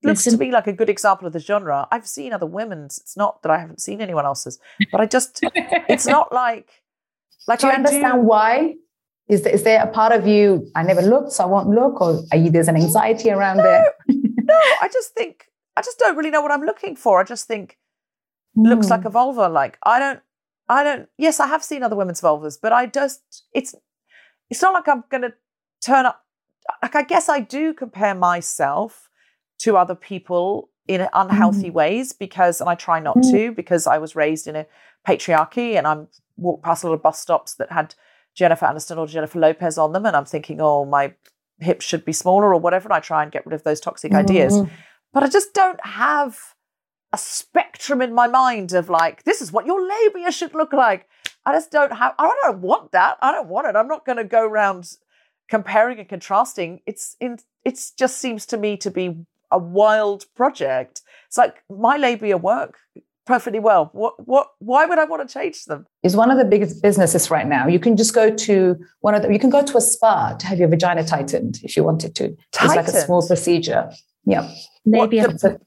looks 0.04 0.24
to 0.24 0.38
me 0.38 0.52
like 0.52 0.68
a 0.68 0.74
good 0.74 0.90
example 0.90 1.26
of 1.28 1.34
the 1.34 1.40
genre 1.40 1.88
i've 1.92 2.08
seen 2.08 2.34
other 2.34 2.46
women's 2.46 2.98
it's 3.00 3.18
not 3.18 3.42
that 3.42 3.52
i 3.52 3.58
haven't 3.58 3.82
seen 3.82 4.02
anyone 4.02 4.26
else's 4.26 4.60
but 4.92 5.02
i 5.02 5.06
just 5.06 5.40
it's 5.90 6.06
not 6.18 6.32
like 6.32 6.84
like 7.48 7.60
do 7.60 7.68
you 7.68 7.74
I 7.74 7.76
understand 7.76 8.22
do, 8.22 8.28
why 8.28 8.76
is 9.28 9.42
there, 9.42 9.54
is 9.54 9.64
there 9.64 9.82
a 9.82 9.88
part 9.88 10.12
of 10.12 10.28
you 10.28 10.70
i 10.76 10.84
never 10.84 11.02
looked 11.02 11.32
so 11.32 11.44
i 11.44 11.48
won't 11.48 11.70
look 11.70 12.02
or 12.02 12.22
are 12.32 12.38
you 12.38 12.52
there's 12.52 12.68
an 12.68 12.76
anxiety 12.76 13.32
around 13.32 13.58
no, 13.58 13.64
it 14.08 14.16
no 14.44 14.54
i 14.82 14.90
just 14.92 15.14
think 15.14 15.46
i 15.76 15.82
just 15.82 15.98
don't 15.98 16.16
really 16.16 16.32
know 16.32 16.42
what 16.42 16.52
i'm 16.52 16.64
looking 16.64 16.96
for 16.96 17.20
i 17.20 17.24
just 17.24 17.48
think 17.48 17.78
mm. 18.58 18.68
looks 18.68 18.90
like 18.90 19.02
hmm. 19.02 19.08
a 19.08 19.12
vulva 19.12 19.50
like 19.50 19.80
i 19.84 19.98
don't 19.98 20.20
I 20.68 20.84
don't. 20.84 21.08
Yes, 21.18 21.40
I 21.40 21.48
have 21.48 21.64
seen 21.64 21.84
other 21.84 21.96
women's 21.96 22.22
vulvas, 22.22 22.58
but 22.62 22.74
I 22.74 22.88
just 22.88 23.44
it's 23.54 23.76
it's 24.50 24.62
not 24.62 24.74
like 24.74 24.88
I'm 24.88 25.04
going 25.10 25.24
to 25.24 25.34
turn 25.84 26.06
up. 26.06 26.24
Like 26.82 26.96
I 26.96 27.04
guess 27.04 27.30
I 27.30 27.40
do 27.40 27.74
compare 27.74 28.16
myself 28.16 29.10
to 29.60 29.78
other 29.78 29.96
people 29.96 30.70
in 30.88 31.08
unhealthy 31.14 31.70
mm. 31.70 31.74
ways 31.74 32.14
because, 32.14 32.62
and 32.62 32.70
I 32.70 32.76
try 32.76 33.00
not 33.00 33.18
mm. 33.18 33.32
to 33.32 33.52
because 33.52 33.88
I 33.88 33.98
was 33.98 34.16
raised 34.16 34.48
in 34.48 34.56
a 34.56 34.66
patriarchy, 35.08 35.78
and 35.78 35.88
I'm 35.88 36.08
walked 36.38 36.64
past 36.64 36.84
a 36.84 36.88
lot 36.88 36.94
of 36.94 37.04
bus 37.04 37.20
stops 37.20 37.56
that 37.56 37.72
had 37.72 37.96
Jennifer 38.36 38.66
Aniston 38.66 38.98
or 38.98 39.08
Jennifer 39.08 39.40
Lopez 39.40 39.78
on 39.78 39.94
them, 39.94 40.06
and 40.06 40.16
I'm 40.16 40.26
thinking, 40.26 40.60
oh, 40.62 40.86
my 40.86 41.14
hips 41.60 41.86
should 41.86 42.06
be 42.06 42.14
smaller 42.14 42.54
or 42.54 42.60
whatever, 42.60 42.88
and 42.88 42.94
I 42.94 43.00
try 43.00 43.24
and 43.24 43.32
get 43.32 43.46
rid 43.46 43.54
of 43.54 43.64
those 43.64 43.80
toxic 43.80 44.12
mm. 44.12 44.18
ideas. 44.18 44.62
But 45.14 45.24
I 45.24 45.30
just 45.30 45.54
don't 45.54 45.84
have 45.86 46.38
a 47.14 47.18
spectrum 47.18 48.02
in 48.02 48.14
my 48.14 48.28
mind 48.28 48.74
of 48.74 48.90
like, 48.90 49.24
this 49.24 49.42
is 49.42 49.52
what 49.52 49.66
your 49.66 49.82
labia 49.82 50.32
should 50.32 50.54
look 50.54 50.74
like. 50.74 51.08
I 51.46 51.54
just 51.54 51.72
don't 51.72 51.94
have, 51.94 52.14
I 52.20 52.36
don't 52.44 52.60
want 52.60 52.92
that. 52.92 53.18
I 53.22 53.32
don't 53.32 53.48
want 53.48 53.68
it. 53.68 53.78
I'm 53.78 53.88
not 53.88 54.06
going 54.06 54.18
to 54.18 54.26
go 54.26 54.46
around 54.46 54.92
comparing 55.50 56.00
and 56.00 56.10
contrasting. 56.10 56.82
It's 56.86 57.16
in, 57.22 57.38
it 57.64 57.80
just 57.98 58.18
seems 58.18 58.46
to 58.48 58.58
me 58.58 58.76
to 58.78 58.92
be 58.92 59.26
a 59.52 59.58
wild 59.58 60.26
project. 60.36 61.02
It's 61.28 61.38
like 61.38 61.64
my 61.70 61.98
labia 61.98 62.38
work 62.38 62.78
perfectly 63.26 63.60
well. 63.60 63.90
What, 63.94 64.14
what, 64.28 64.48
why 64.60 64.86
would 64.86 65.00
I 65.00 65.06
want 65.06 65.28
to 65.28 65.34
change 65.34 65.66
them? 65.66 65.86
Is 66.04 66.16
one 66.16 66.30
of 66.32 66.38
the 66.38 66.46
biggest 66.46 66.82
businesses 66.82 67.32
right 67.32 67.48
now. 67.48 67.68
You 67.68 67.80
can 67.80 67.98
just 67.98 68.14
go 68.14 68.34
to 68.34 68.76
one 69.02 69.16
of 69.16 69.24
the, 69.24 69.34
you 69.34 69.40
can 69.40 69.50
go 69.50 69.64
to 69.64 69.78
a 69.78 69.82
spa 69.82 70.34
to 70.34 70.46
have 70.46 70.60
your 70.60 70.68
vagina 70.68 71.04
tightened 71.04 71.60
if 71.64 71.76
you 71.76 71.84
wanted 71.84 72.16
to. 72.16 72.36
Tightened. 72.52 72.80
It's 72.80 72.94
like 72.94 73.02
a 73.02 73.06
small 73.06 73.26
procedure. 73.26 73.92
Yeah. 74.26 74.50
Maybe 74.86 75.20
what, 75.20 75.40
the, 75.42 75.60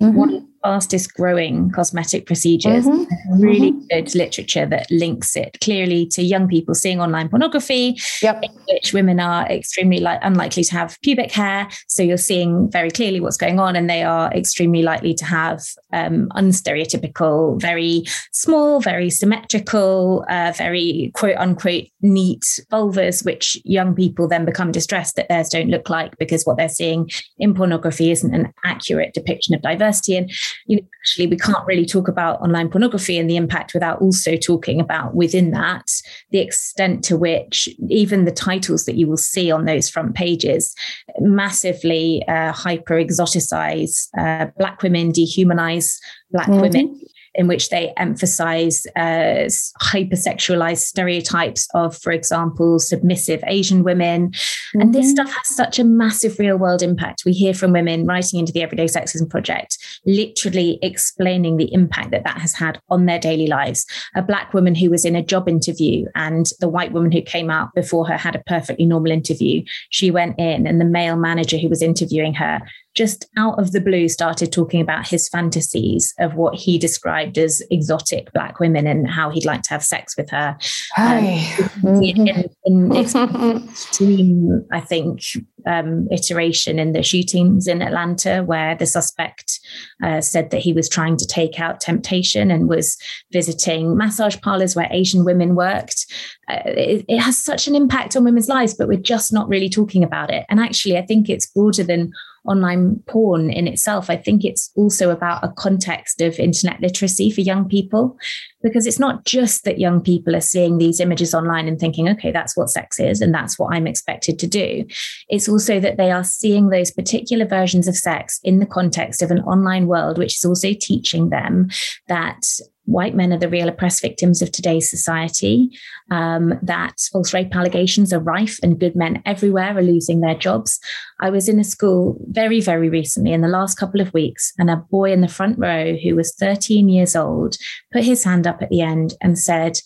mm-hmm. 0.00 0.14
one 0.14 0.34
of 0.34 0.42
the 0.42 0.48
fastest 0.62 1.14
growing 1.14 1.70
cosmetic 1.70 2.26
procedures. 2.26 2.86
Mm-hmm. 2.86 3.42
Really 3.42 3.72
mm-hmm. 3.72 3.86
good 3.90 4.14
literature 4.14 4.66
that 4.66 4.90
links 4.90 5.36
it 5.36 5.58
clearly 5.60 6.06
to 6.08 6.22
young 6.22 6.48
people 6.48 6.74
seeing 6.74 7.00
online 7.00 7.28
pornography, 7.28 7.98
yep. 8.22 8.40
in 8.42 8.50
which 8.68 8.92
women 8.92 9.20
are 9.20 9.46
extremely 9.50 9.98
li- 9.98 10.18
unlikely 10.22 10.64
to 10.64 10.72
have 10.72 10.96
pubic 11.02 11.32
hair. 11.32 11.68
So 11.88 12.02
you're 12.02 12.16
seeing 12.16 12.70
very 12.70 12.90
clearly 12.90 13.20
what's 13.20 13.36
going 13.36 13.58
on, 13.58 13.76
and 13.76 13.90
they 13.90 14.02
are 14.04 14.32
extremely 14.32 14.82
likely 14.82 15.14
to 15.14 15.24
have 15.24 15.62
um, 15.92 16.28
unstereotypical, 16.36 17.60
very 17.60 18.04
small, 18.32 18.80
very 18.80 19.10
symmetrical, 19.10 20.24
uh, 20.28 20.52
very 20.56 21.10
quote 21.14 21.36
unquote 21.36 21.86
neat 22.00 22.44
vulvas, 22.70 23.24
which 23.24 23.60
young 23.64 23.94
people 23.94 24.28
then 24.28 24.44
become 24.44 24.70
distressed 24.70 25.16
that 25.16 25.28
theirs 25.28 25.48
don't 25.48 25.68
look 25.68 25.90
like 25.90 26.16
because 26.18 26.44
what 26.44 26.56
they're 26.56 26.68
seeing 26.68 27.10
in 27.38 27.54
pornography 27.54 28.10
isn't 28.10 28.34
an 28.34 28.51
accurate 28.64 29.14
depiction 29.14 29.54
of 29.54 29.62
diversity. 29.62 30.16
And 30.16 30.30
you 30.66 30.76
know, 30.76 30.82
actually, 31.02 31.26
we 31.26 31.36
can't 31.36 31.66
really 31.66 31.86
talk 31.86 32.08
about 32.08 32.40
online 32.40 32.68
pornography 32.68 33.18
and 33.18 33.28
the 33.28 33.36
impact 33.36 33.74
without 33.74 34.00
also 34.00 34.36
talking 34.36 34.80
about 34.80 35.14
within 35.14 35.50
that 35.52 35.86
the 36.30 36.38
extent 36.38 37.04
to 37.04 37.16
which 37.16 37.68
even 37.88 38.24
the 38.24 38.32
titles 38.32 38.84
that 38.84 38.96
you 38.96 39.06
will 39.06 39.16
see 39.16 39.50
on 39.50 39.64
those 39.64 39.88
front 39.88 40.14
pages 40.14 40.74
massively 41.20 42.24
uh, 42.28 42.52
hyper 42.52 42.94
exoticize 42.94 44.08
uh, 44.18 44.46
Black 44.58 44.82
women, 44.82 45.12
dehumanize 45.12 45.98
Black 46.30 46.48
mm-hmm. 46.48 46.60
women 46.60 47.00
in 47.34 47.46
which 47.48 47.70
they 47.70 47.92
emphasize 47.96 48.86
uh, 48.96 49.48
hypersexualized 49.80 50.78
stereotypes 50.78 51.68
of, 51.74 51.96
for 51.96 52.12
example, 52.12 52.78
submissive 52.78 53.42
Asian 53.46 53.82
women. 53.82 54.30
Mm-hmm. 54.30 54.80
And 54.80 54.94
this 54.94 55.06
mm-hmm. 55.06 55.26
stuff 55.26 55.32
has 55.32 55.56
such 55.56 55.78
a 55.78 55.84
massive 55.84 56.38
real 56.38 56.56
world 56.56 56.82
impact. 56.82 57.22
We 57.24 57.32
hear 57.32 57.54
from 57.54 57.72
women 57.72 58.06
writing 58.06 58.38
into 58.38 58.52
the 58.52 58.62
Everyday 58.62 58.86
Sexism 58.86 59.28
Project, 59.30 59.78
literally 60.04 60.78
explaining 60.82 61.56
the 61.56 61.72
impact 61.72 62.10
that 62.10 62.24
that 62.24 62.38
has 62.38 62.54
had 62.54 62.80
on 62.90 63.06
their 63.06 63.18
daily 63.18 63.46
lives. 63.46 63.86
A 64.14 64.22
Black 64.22 64.52
woman 64.52 64.74
who 64.74 64.90
was 64.90 65.04
in 65.04 65.16
a 65.16 65.22
job 65.22 65.48
interview 65.48 66.06
and 66.14 66.46
the 66.60 66.68
white 66.68 66.92
woman 66.92 67.12
who 67.12 67.22
came 67.22 67.50
out 67.50 67.74
before 67.74 68.06
her 68.06 68.16
had 68.16 68.36
a 68.36 68.42
perfectly 68.46 68.84
normal 68.84 69.12
interview. 69.12 69.62
She 69.90 70.10
went 70.10 70.38
in, 70.38 70.66
and 70.66 70.80
the 70.80 70.84
male 70.84 71.16
manager 71.16 71.58
who 71.58 71.68
was 71.68 71.82
interviewing 71.82 72.34
her 72.34 72.60
just 72.94 73.26
out 73.36 73.58
of 73.58 73.72
the 73.72 73.80
blue 73.80 74.08
started 74.08 74.52
talking 74.52 74.80
about 74.80 75.08
his 75.08 75.28
fantasies 75.28 76.14
of 76.18 76.34
what 76.34 76.54
he 76.54 76.78
described 76.78 77.38
as 77.38 77.62
exotic 77.70 78.32
black 78.32 78.60
women 78.60 78.86
and 78.86 79.08
how 79.08 79.30
he'd 79.30 79.46
like 79.46 79.62
to 79.62 79.70
have 79.70 79.82
sex 79.82 80.16
with 80.16 80.28
her. 80.30 80.56
Hi. 80.94 81.42
Um, 81.84 82.02
in, 82.02 82.50
in 82.64 82.96
extreme, 82.96 84.66
I 84.70 84.80
think, 84.80 85.22
um, 85.66 86.08
iteration 86.10 86.78
in 86.78 86.92
the 86.92 87.02
shootings 87.02 87.66
in 87.66 87.82
Atlanta, 87.82 88.42
where 88.42 88.74
the 88.74 88.86
suspect 88.86 89.60
uh, 90.02 90.20
said 90.20 90.50
that 90.50 90.60
he 90.60 90.72
was 90.72 90.88
trying 90.88 91.16
to 91.16 91.26
take 91.26 91.60
out 91.60 91.80
temptation 91.80 92.50
and 92.50 92.68
was 92.68 92.98
visiting 93.30 93.96
massage 93.96 94.38
parlors 94.40 94.76
where 94.76 94.88
Asian 94.90 95.24
women 95.24 95.54
worked. 95.54 96.06
Uh, 96.48 96.60
it, 96.66 97.04
it 97.08 97.20
has 97.20 97.42
such 97.42 97.68
an 97.68 97.74
impact 97.74 98.16
on 98.16 98.24
women's 98.24 98.48
lives, 98.48 98.74
but 98.74 98.88
we're 98.88 98.98
just 98.98 99.32
not 99.32 99.48
really 99.48 99.68
talking 99.68 100.04
about 100.04 100.30
it. 100.30 100.44
And 100.48 100.60
actually, 100.60 100.98
I 100.98 101.06
think 101.06 101.28
it's 101.28 101.46
broader 101.46 101.84
than 101.84 102.12
online 102.44 103.00
porn 103.06 103.50
in 103.50 103.68
itself. 103.68 104.10
I 104.10 104.16
think 104.16 104.44
it's 104.44 104.70
also 104.76 105.10
about 105.10 105.44
a 105.44 105.52
context 105.52 106.20
of 106.20 106.38
internet 106.38 106.80
literacy 106.80 107.30
for 107.30 107.40
young 107.40 107.68
people, 107.68 108.16
because 108.62 108.86
it's 108.86 108.98
not 108.98 109.24
just 109.24 109.64
that 109.64 109.78
young 109.78 110.00
people 110.00 110.34
are 110.34 110.40
seeing 110.40 110.78
these 110.78 111.00
images 111.00 111.34
online 111.34 111.68
and 111.68 111.78
thinking, 111.78 112.08
okay, 112.08 112.32
that's 112.32 112.56
what 112.56 112.70
sex 112.70 112.98
is 112.98 113.20
and 113.20 113.34
that's 113.34 113.58
what 113.58 113.74
I'm 113.74 113.86
expected 113.86 114.38
to 114.40 114.46
do. 114.46 114.84
It's 115.28 115.48
also 115.48 115.80
that 115.80 115.96
they 115.96 116.10
are 116.10 116.24
seeing 116.24 116.68
those 116.68 116.90
particular 116.90 117.46
versions 117.46 117.86
of 117.86 117.96
sex 117.96 118.40
in 118.42 118.58
the 118.58 118.66
context 118.66 119.22
of 119.22 119.30
an 119.30 119.40
online 119.40 119.86
world, 119.86 120.18
which 120.18 120.36
is 120.36 120.44
also 120.44 120.72
teaching 120.72 121.30
them 121.30 121.68
that 122.08 122.44
white 122.84 123.14
men 123.14 123.32
are 123.32 123.38
the 123.38 123.48
real 123.48 123.68
oppressed 123.68 124.02
victims 124.02 124.42
of 124.42 124.50
today's 124.50 124.90
society, 124.90 125.70
um, 126.10 126.58
that 126.62 126.94
false 127.12 127.32
rape 127.32 127.54
allegations 127.54 128.12
are 128.12 128.20
rife 128.20 128.58
and 128.62 128.80
good 128.80 128.96
men 128.96 129.22
everywhere 129.24 129.76
are 129.76 129.82
losing 129.82 130.20
their 130.20 130.34
jobs. 130.34 130.80
I 131.20 131.30
was 131.30 131.48
in 131.48 131.60
a 131.60 131.64
school 131.64 132.18
very, 132.28 132.60
very 132.60 132.88
recently 132.88 133.32
in 133.32 133.40
the 133.40 133.48
last 133.48 133.76
couple 133.76 134.00
of 134.00 134.12
weeks, 134.12 134.52
and 134.58 134.70
a 134.70 134.76
boy 134.76 135.12
in 135.12 135.20
the 135.20 135.28
front 135.28 135.58
row 135.58 135.96
who 135.96 136.16
was 136.16 136.34
13 136.34 136.88
years 136.88 137.14
old 137.14 137.56
put 137.92 138.04
his 138.04 138.24
hand 138.24 138.46
up 138.46 138.60
at 138.62 138.70
the 138.70 138.80
end 138.80 139.14
and 139.20 139.38
said, 139.38 139.78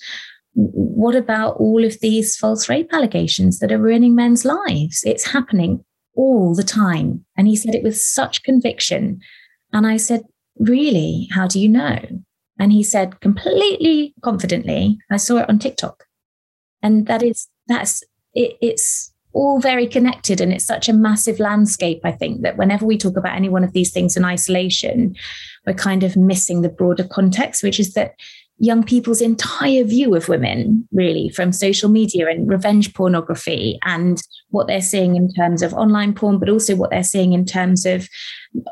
what 0.55 1.15
about 1.15 1.57
all 1.57 1.85
of 1.85 2.01
these 2.01 2.35
false 2.35 2.67
rape 2.69 2.89
allegations 2.93 3.59
that 3.59 3.71
are 3.71 3.79
ruining 3.79 4.15
men's 4.15 4.43
lives? 4.43 5.03
It's 5.05 5.31
happening 5.31 5.85
all 6.17 6.55
the 6.55 6.65
time. 6.65 7.25
And 7.37 7.47
he 7.47 7.57
said 7.57 7.75
it 7.75 7.83
with 7.83 7.99
such 7.99 8.43
conviction. 8.43 9.21
And 9.73 9.87
I 9.87 9.99
said, 9.99 10.23
Really? 10.59 11.29
How 11.33 11.47
do 11.47 11.61
you 11.61 11.69
know? 11.69 11.99
And 12.59 12.73
he 12.73 12.83
said 12.83 13.21
completely 13.21 14.15
confidently, 14.23 14.99
I 15.11 15.19
saw 15.19 15.39
it 15.39 15.49
on 15.49 15.59
TikTok. 15.59 16.05
And 16.83 17.07
that 17.07 17.23
is, 17.23 17.49
that's, 17.69 18.03
it, 18.35 18.57
it's 18.61 19.13
all 19.33 19.61
very 19.61 19.87
connected. 19.87 20.41
And 20.41 20.53
it's 20.53 20.65
such 20.65 20.89
a 20.89 20.95
massive 20.95 21.39
landscape, 21.39 22.01
I 22.05 22.13
think, 22.13 22.43
that 22.43 22.57
whenever 22.57 22.87
we 22.87 22.97
talk 22.97 23.17
about 23.17 23.37
any 23.37 23.49
one 23.49 23.65
of 23.65 23.73
these 23.73 23.93
things 23.93 24.17
in 24.17 24.25
isolation, 24.25 25.15
we're 25.67 25.75
kind 25.75 26.03
of 26.03 26.17
missing 26.17 26.63
the 26.63 26.71
broader 26.71 27.05
context, 27.05 27.63
which 27.63 27.79
is 27.79 27.93
that 27.95 28.15
young 28.59 28.83
people's 28.83 29.21
entire 29.21 29.85
view 29.85 30.15
of 30.15 30.29
women, 30.29 30.89
really, 30.93 31.29
from 31.29 31.53
social 31.53 31.91
media 31.91 32.29
and 32.29 32.49
revenge 32.49 32.95
pornography 32.95 33.79
and 33.85 34.23
what 34.51 34.67
they're 34.67 34.81
seeing 34.81 35.17
in 35.17 35.33
terms 35.33 35.63
of 35.63 35.75
online 35.75 36.15
porn, 36.15 36.39
but 36.39 36.49
also 36.49 36.75
what 36.75 36.91
they're 36.91 37.03
seeing 37.03 37.33
in 37.33 37.45
terms 37.45 37.85
of 37.85 38.09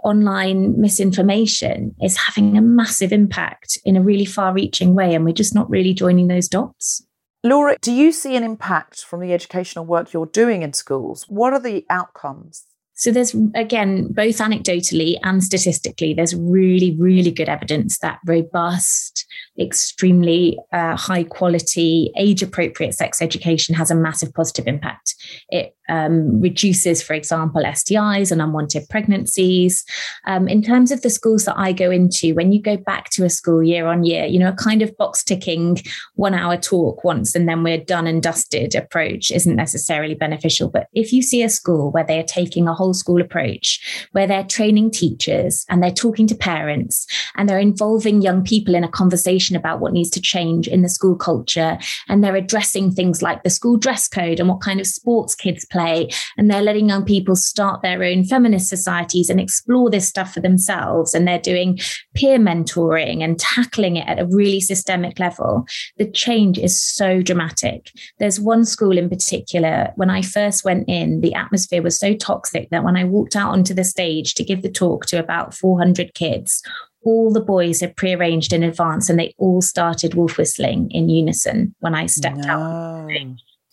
online 0.03 0.81
misinformation 0.81 1.95
is 2.01 2.17
having 2.17 2.57
a 2.57 2.63
massive 2.63 3.13
impact 3.13 3.79
in 3.85 3.97
a 3.97 4.03
really 4.03 4.25
far 4.25 4.53
reaching 4.53 4.95
way. 4.95 5.15
And 5.15 5.25
we're 5.25 5.35
just 5.35 5.55
not 5.55 5.69
really 5.69 5.93
joining 5.93 6.29
those 6.29 6.49
dots. 6.49 7.07
Laura, 7.43 7.77
do 7.83 7.93
you 7.93 8.11
see 8.11 8.37
an 8.37 8.43
impact 8.43 9.05
from 9.05 9.21
the 9.21 9.35
educational 9.35 9.85
work 9.85 10.15
you're 10.15 10.25
doing 10.25 10.63
in 10.63 10.73
schools? 10.73 11.27
What 11.29 11.53
are 11.53 11.61
the 11.61 11.85
outcomes? 11.91 12.65
So 12.97 13.11
there's 13.11 13.35
again, 13.55 14.09
both 14.13 14.39
anecdotally 14.39 15.19
and 15.23 15.43
statistically, 15.43 16.15
there's 16.15 16.35
really, 16.35 16.97
really 16.99 17.33
good 17.33 17.49
evidence 17.49 17.99
that 17.99 18.21
robust, 18.25 19.27
extremely 19.59 20.59
uh, 20.73 20.97
high 20.97 21.25
quality, 21.25 22.13
age 22.17 22.43
appropriate 22.43 22.95
sex 22.95 23.21
education 23.21 23.75
has 23.75 23.91
a 23.91 23.95
massive 23.95 24.33
positive 24.33 24.67
impact. 24.67 25.15
It 25.49 25.77
um, 25.89 26.41
reduces, 26.41 27.03
for 27.03 27.15
example, 27.15 27.63
STIs 27.63 28.33
and 28.33 28.41
unwanted 28.41 28.89
pregnancies. 28.89 29.85
Um, 30.27 30.49
in 30.49 30.63
terms 30.63 30.91
of 30.91 31.03
the 31.03 31.11
schools 31.11 31.45
that 31.45 31.59
I 31.59 31.73
go 31.73 31.91
into, 31.91 32.35
when 32.35 32.53
you 32.53 32.61
go 32.61 32.77
back 32.77 33.11
to 33.11 33.25
a 33.25 33.31
school 33.31 33.63
year 33.63 33.87
on 33.87 34.05
year, 34.05 34.25
you 34.25 34.39
know, 34.39 34.49
a 34.49 34.57
kind 34.57 34.83
of 34.83 34.97
box 34.97 35.23
ticking 35.23 35.79
one 36.15 36.35
hour 36.35 36.57
talk 36.57 37.05
once 37.05 37.35
and 37.35 37.49
then 37.49 37.63
we're 37.63 37.79
done 37.79 38.07
and 38.07 38.23
dusted 38.23 38.75
approach 38.75 39.31
isn't 39.31 39.57
necessarily 39.57 40.15
beneficial. 40.15 40.71
But 40.71 40.89
if 40.95 41.13
you 41.13 41.23
see 41.23 41.43
a 41.43 41.49
school 41.49 41.91
where 41.91 42.05
they 42.05 42.19
are 42.19 42.25
taking 42.25 42.67
a 42.67 42.75
whole 42.75 42.84
school 42.93 43.23
approach, 43.23 44.09
where 44.13 44.27
they're 44.27 44.45
training 44.45 44.91
teachers 44.91 45.65
and 45.71 45.83
they're 45.83 45.91
talking 45.91 46.27
to 46.27 46.35
parents 46.35 47.07
and 47.37 47.49
they're 47.49 47.59
involving 47.59 48.21
young 48.21 48.43
people 48.43 48.75
in 48.75 48.85
a 48.85 48.89
conversation 48.89 49.57
about 49.57 49.81
what 49.81 49.93
needs 49.93 50.11
to 50.11 50.21
change 50.21 50.69
in 50.69 50.83
the 50.83 50.89
school 50.89 51.17
culture, 51.17 51.79
and 52.09 52.23
they're 52.23 52.37
addressing 52.37 52.91
things 52.91 53.23
like 53.23 53.43
the 53.43 53.51
school 53.51 53.77
dress 53.77 54.09
code 54.09 54.41
and 54.41 54.49
what 54.49 54.61
kind 54.61 54.81
of 54.81 54.87
sports 54.87 55.35
kids 55.35 55.65
play. 55.65 56.11
And 56.37 56.51
they're 56.51 56.63
letting 56.63 56.89
young 56.89 57.05
people 57.05 57.37
start 57.37 57.83
their 57.83 58.03
own 58.03 58.25
feminist 58.25 58.69
societies 58.69 59.31
and 59.31 59.41
explore 59.41 59.91
this 59.91 60.09
stuff 60.09 60.35
for 60.35 60.41
themselves. 60.41 61.15
And 61.15 61.27
they're 61.27 61.39
doing 61.39 61.79
peer 62.15 62.39
mentoring 62.39 63.23
and 63.23 63.39
tackling 63.39 63.97
it 63.97 64.09
at 64.09 64.19
a 64.19 64.27
really 64.27 64.61
systemic 64.61 65.19
level. 65.19 65.67
The 65.99 66.11
change 66.11 66.59
is 66.59 66.83
so 66.83 67.23
dramatic. 67.23 67.93
There's 68.19 68.41
one 68.41 68.65
school 68.65 68.99
in 68.99 69.09
particular, 69.09 69.93
when 69.97 70.11
I 70.11 70.23
first 70.23 70.65
went 70.65 70.89
in, 70.89 71.21
the 71.21 71.35
atmosphere 71.35 71.83
was 71.83 71.99
so 71.99 72.15
toxic 72.15 72.71
that 72.75 72.85
when 72.85 72.97
I 72.97 73.05
walked 73.05 73.37
out 73.37 73.53
onto 73.53 73.73
the 73.73 73.85
stage 73.85 74.35
to 74.35 74.45
give 74.45 74.63
the 74.63 74.71
talk 74.71 75.07
to 75.07 75.19
about 75.19 75.55
400 75.55 76.15
kids, 76.15 76.63
all 77.05 77.33
the 77.33 77.41
boys 77.41 77.81
had 77.81 77.97
prearranged 77.97 78.53
in 78.53 78.63
advance 78.63 79.09
and 79.09 79.19
they 79.19 79.35
all 79.39 79.63
started 79.63 80.15
wolf 80.15 80.39
whistling 80.39 80.91
in 80.91 81.09
unison 81.09 81.75
when 81.81 81.95
I 81.95 82.07
stepped 82.07 82.37
no. 82.39 82.49
out. 82.49 83.11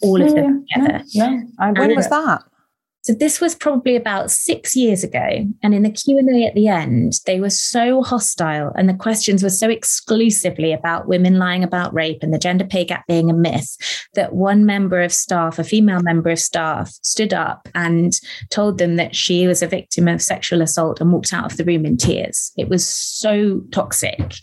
All 0.04 0.22
of 0.22 0.34
them 0.34 0.66
together. 0.74 1.04
No, 1.16 1.44
no. 1.60 1.74
when 1.74 1.96
was 1.96 2.10
that? 2.10 2.44
So 3.04 3.14
this 3.14 3.42
was 3.42 3.56
probably 3.56 3.96
about 3.96 4.30
six 4.30 4.76
years 4.76 5.04
ago, 5.04 5.46
and 5.64 5.74
in 5.74 5.82
the 5.82 5.90
Q 5.90 6.20
and 6.20 6.30
A 6.36 6.46
at 6.46 6.54
the 6.54 6.68
end, 6.68 7.14
they 7.26 7.40
were 7.40 7.50
so 7.50 8.04
hostile, 8.04 8.72
and 8.76 8.88
the 8.88 8.94
questions 8.94 9.42
were 9.42 9.50
so 9.50 9.70
exclusively 9.70 10.72
about 10.72 11.08
women 11.08 11.40
lying 11.40 11.64
about 11.64 11.94
rape 11.94 12.22
and 12.22 12.32
the 12.32 12.38
gender 12.38 12.66
pay 12.66 12.86
gap 12.86 13.08
being 13.08 13.32
a 13.32 13.34
myth 13.34 13.76
that 14.14 14.34
one 14.34 14.66
member 14.66 15.02
of 15.02 15.12
staff, 15.12 15.58
a 15.58 15.64
female 15.64 16.02
member 16.02 16.30
of 16.30 16.40
staff, 16.40 16.92
stood 17.02 17.34
up 17.34 17.68
and 17.74 18.20
told 18.50 18.78
them 18.78 18.98
that 18.98 19.16
she 19.16 19.48
was 19.48 19.64
a 19.64 19.68
victim 19.68 20.08
of 20.08 20.22
sexual 20.22 20.62
assault 20.62 21.02
and 21.02 21.12
walked 21.12 21.34
out 21.34 21.52
of 21.52 21.58
the 21.58 21.66
room 21.66 21.86
in 21.86 21.98
tears. 21.98 22.52
It 22.56 22.70
was 22.70 22.86
so 22.86 23.62
toxic, 23.72 24.36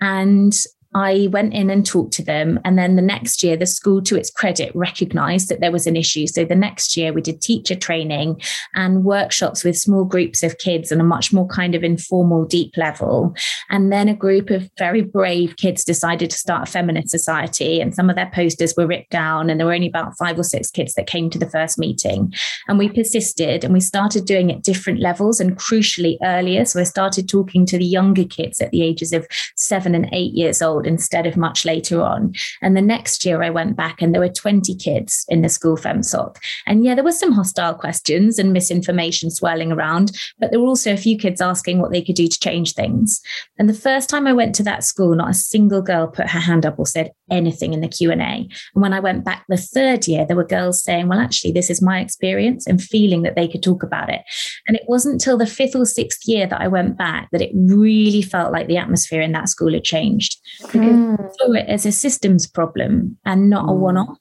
and 0.00 0.56
I 0.96 1.28
went 1.30 1.52
in 1.52 1.68
and 1.68 1.84
talked 1.84 2.14
to 2.14 2.24
them. 2.24 2.58
And 2.64 2.78
then 2.78 2.96
the 2.96 3.02
next 3.02 3.42
year, 3.42 3.54
the 3.54 3.66
school, 3.66 4.00
to 4.04 4.16
its 4.16 4.30
credit, 4.30 4.74
recognized 4.74 5.50
that 5.50 5.60
there 5.60 5.70
was 5.70 5.86
an 5.86 5.94
issue. 5.94 6.26
So 6.26 6.46
the 6.46 6.54
next 6.54 6.96
year, 6.96 7.12
we 7.12 7.20
did 7.20 7.42
teacher 7.42 7.74
training 7.74 8.40
and 8.74 9.04
workshops 9.04 9.62
with 9.62 9.76
small 9.76 10.06
groups 10.06 10.42
of 10.42 10.56
kids 10.56 10.90
on 10.90 10.98
a 10.98 11.04
much 11.04 11.34
more 11.34 11.46
kind 11.48 11.74
of 11.74 11.84
informal, 11.84 12.46
deep 12.46 12.78
level. 12.78 13.34
And 13.68 13.92
then 13.92 14.08
a 14.08 14.16
group 14.16 14.48
of 14.48 14.70
very 14.78 15.02
brave 15.02 15.56
kids 15.58 15.84
decided 15.84 16.30
to 16.30 16.38
start 16.38 16.66
a 16.66 16.72
feminist 16.72 17.10
society. 17.10 17.78
And 17.78 17.94
some 17.94 18.08
of 18.08 18.16
their 18.16 18.30
posters 18.32 18.72
were 18.74 18.86
ripped 18.86 19.10
down. 19.10 19.50
And 19.50 19.60
there 19.60 19.66
were 19.66 19.74
only 19.74 19.88
about 19.88 20.16
five 20.18 20.38
or 20.38 20.44
six 20.44 20.70
kids 20.70 20.94
that 20.94 21.06
came 21.06 21.28
to 21.28 21.38
the 21.38 21.50
first 21.50 21.78
meeting. 21.78 22.32
And 22.68 22.78
we 22.78 22.88
persisted 22.88 23.64
and 23.64 23.74
we 23.74 23.80
started 23.80 24.24
doing 24.24 24.48
it 24.48 24.62
different 24.62 25.00
levels 25.00 25.40
and 25.40 25.58
crucially 25.58 26.16
earlier. 26.22 26.64
So 26.64 26.80
I 26.80 26.84
started 26.84 27.28
talking 27.28 27.66
to 27.66 27.76
the 27.76 27.84
younger 27.84 28.24
kids 28.24 28.62
at 28.62 28.70
the 28.70 28.80
ages 28.80 29.12
of 29.12 29.26
seven 29.56 29.94
and 29.94 30.08
eight 30.12 30.32
years 30.32 30.62
old 30.62 30.85
instead 30.86 31.26
of 31.26 31.36
much 31.36 31.64
later 31.64 32.02
on. 32.02 32.32
And 32.62 32.76
the 32.76 32.82
next 32.82 33.24
year 33.24 33.42
I 33.42 33.50
went 33.50 33.76
back 33.76 34.00
and 34.00 34.14
there 34.14 34.20
were 34.20 34.28
20 34.28 34.74
kids 34.76 35.24
in 35.28 35.42
the 35.42 35.48
school 35.48 35.76
FemSoc. 35.76 36.36
And 36.66 36.84
yeah, 36.84 36.94
there 36.94 37.04
were 37.04 37.12
some 37.12 37.32
hostile 37.32 37.74
questions 37.74 38.38
and 38.38 38.52
misinformation 38.52 39.30
swirling 39.30 39.72
around, 39.72 40.12
but 40.38 40.50
there 40.50 40.60
were 40.60 40.66
also 40.66 40.92
a 40.92 40.98
few 40.98 41.18
kids 41.18 41.40
asking 41.40 41.80
what 41.80 41.92
they 41.92 42.02
could 42.02 42.16
do 42.16 42.28
to 42.28 42.38
change 42.38 42.74
things. 42.74 43.20
And 43.58 43.68
the 43.68 43.74
first 43.74 44.08
time 44.08 44.26
I 44.26 44.32
went 44.32 44.54
to 44.56 44.62
that 44.64 44.84
school, 44.84 45.14
not 45.14 45.30
a 45.30 45.34
single 45.34 45.82
girl 45.82 46.06
put 46.06 46.30
her 46.30 46.40
hand 46.40 46.64
up 46.64 46.78
or 46.78 46.86
said 46.86 47.12
anything 47.30 47.72
in 47.72 47.80
the 47.80 47.88
Q&A. 47.88 48.14
And 48.16 48.50
when 48.72 48.92
I 48.92 49.00
went 49.00 49.24
back 49.24 49.44
the 49.48 49.56
third 49.56 50.06
year, 50.06 50.24
there 50.24 50.36
were 50.36 50.46
girls 50.46 50.82
saying, 50.82 51.08
well, 51.08 51.18
actually, 51.18 51.52
this 51.52 51.70
is 51.70 51.82
my 51.82 52.00
experience 52.00 52.66
and 52.66 52.82
feeling 52.82 53.22
that 53.22 53.36
they 53.36 53.48
could 53.48 53.62
talk 53.62 53.82
about 53.82 54.10
it. 54.10 54.22
And 54.68 54.76
it 54.76 54.84
wasn't 54.86 55.20
till 55.20 55.38
the 55.38 55.46
fifth 55.46 55.74
or 55.74 55.86
sixth 55.86 56.26
year 56.26 56.46
that 56.46 56.60
I 56.60 56.68
went 56.68 56.96
back 56.96 57.28
that 57.32 57.42
it 57.42 57.52
really 57.54 58.22
felt 58.22 58.52
like 58.52 58.68
the 58.68 58.78
atmosphere 58.78 59.20
in 59.20 59.32
that 59.32 59.48
school 59.48 59.72
had 59.72 59.84
changed 59.84 60.36
because 60.60 60.80
mm. 60.80 61.20
I 61.20 61.28
saw 61.38 61.52
it 61.52 61.68
as 61.68 61.86
a 61.86 61.92
systems 61.92 62.46
problem 62.46 63.18
and 63.24 63.50
not 63.50 63.66
mm. 63.66 63.70
a 63.70 63.74
one-off. 63.74 64.18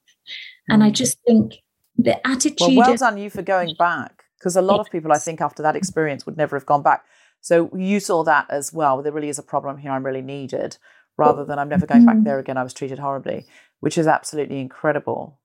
And 0.69 0.83
I 0.83 0.89
mm. 0.89 0.93
just 0.93 1.17
think 1.27 1.55
the 1.97 2.25
attitude. 2.27 2.75
Well, 2.75 2.87
well 2.87 2.97
done 2.97 3.17
you 3.17 3.29
for 3.29 3.41
going 3.41 3.75
back 3.77 4.23
because 4.37 4.55
a 4.55 4.61
lot 4.61 4.79
of 4.79 4.91
people, 4.91 5.11
I 5.11 5.17
think, 5.17 5.41
after 5.41 5.63
that 5.63 5.75
experience 5.75 6.25
would 6.25 6.37
never 6.37 6.55
have 6.55 6.65
gone 6.65 6.83
back. 6.83 7.03
So 7.41 7.69
you 7.75 7.99
saw 7.99 8.23
that 8.23 8.47
as 8.49 8.73
well. 8.73 9.01
There 9.01 9.11
really 9.11 9.29
is 9.29 9.39
a 9.39 9.43
problem 9.43 9.77
here. 9.77 9.91
I'm 9.91 10.05
really 10.05 10.21
needed, 10.21 10.77
rather 11.17 11.45
than 11.45 11.59
I'm 11.59 11.69
never 11.69 11.85
going 11.85 12.05
back 12.05 12.17
mm. 12.17 12.23
there 12.23 12.39
again. 12.39 12.57
I 12.57 12.63
was 12.63 12.73
treated 12.73 12.99
horribly, 12.99 13.45
which 13.79 13.97
is 13.97 14.07
absolutely 14.07 14.59
incredible. 14.59 15.39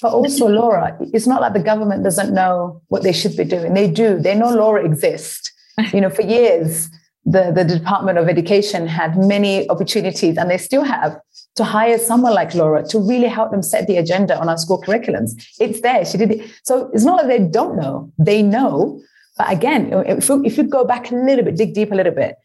But 0.00 0.12
also, 0.12 0.48
Laura, 0.48 0.96
it's 1.00 1.26
not 1.26 1.40
like 1.40 1.52
the 1.52 1.62
government 1.62 2.04
doesn't 2.04 2.32
know 2.32 2.82
what 2.88 3.02
they 3.02 3.12
should 3.12 3.36
be 3.36 3.44
doing. 3.44 3.74
They 3.74 3.90
do. 3.90 4.18
They 4.18 4.34
know 4.34 4.50
Laura 4.50 4.84
exists. 4.84 5.52
You 5.92 6.00
know, 6.00 6.10
for 6.10 6.22
years, 6.22 6.88
the, 7.24 7.52
the 7.54 7.64
Department 7.64 8.16
of 8.16 8.28
Education 8.28 8.86
had 8.86 9.18
many 9.18 9.68
opportunities, 9.68 10.38
and 10.38 10.50
they 10.50 10.58
still 10.58 10.84
have, 10.84 11.18
to 11.56 11.64
hire 11.64 11.98
someone 11.98 12.34
like 12.34 12.54
Laura 12.54 12.86
to 12.86 12.98
really 12.98 13.26
help 13.26 13.50
them 13.50 13.62
set 13.62 13.86
the 13.86 13.96
agenda 13.96 14.38
on 14.38 14.48
our 14.48 14.58
school 14.58 14.80
curriculums. 14.80 15.32
It's 15.58 15.80
there. 15.80 16.04
She 16.04 16.18
did 16.18 16.30
it. 16.30 16.50
So 16.64 16.90
it's 16.92 17.04
not 17.04 17.16
like 17.16 17.26
they 17.26 17.44
don't 17.44 17.76
know. 17.76 18.12
They 18.18 18.42
know. 18.42 19.00
But 19.36 19.50
again, 19.50 19.90
if 20.06 20.28
you, 20.28 20.44
if 20.44 20.56
you 20.56 20.64
go 20.64 20.84
back 20.84 21.10
a 21.10 21.14
little 21.14 21.44
bit, 21.44 21.56
dig 21.56 21.74
deep 21.74 21.92
a 21.92 21.94
little 21.94 22.12
bit, 22.12 22.36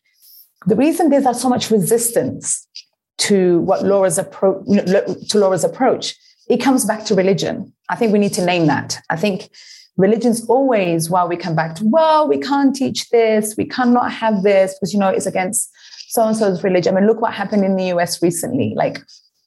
the 0.66 0.76
reason 0.76 1.10
there's 1.10 1.42
so 1.42 1.50
much 1.50 1.72
resistance 1.72 2.68
to 3.20 3.60
what 3.62 3.84
Laura's 3.84 4.18
approach, 4.18 4.66
to 4.66 5.38
Laura's 5.38 5.64
approach 5.64 6.16
it 6.50 6.58
comes 6.58 6.84
back 6.84 7.06
to 7.06 7.16
religion. 7.16 7.72
I 7.90 7.96
think 7.96 8.12
we 8.12 8.20
need 8.20 8.34
to 8.34 8.46
name 8.46 8.68
that. 8.68 9.00
I 9.10 9.16
think 9.16 9.50
religion's 9.96 10.46
always, 10.48 11.10
while 11.10 11.30
we 11.30 11.38
come 11.38 11.56
back 11.56 11.76
to, 11.76 11.84
well, 11.86 12.28
we 12.28 12.40
can't 12.40 12.76
teach 12.76 13.10
this, 13.10 13.56
we 13.58 13.66
cannot 13.66 14.12
have 14.12 14.44
this, 14.44 14.74
because, 14.74 14.92
you 14.94 15.00
know, 15.00 15.08
it's 15.08 15.26
against 15.26 15.72
so 16.10 16.28
and 16.28 16.36
so's 16.36 16.62
religion. 16.62 16.96
I 16.96 17.00
mean, 17.00 17.08
look 17.08 17.22
what 17.22 17.34
happened 17.34 17.64
in 17.64 17.78
the 17.78 17.86
US 17.96 18.22
recently. 18.22 18.74
Like, 18.76 19.00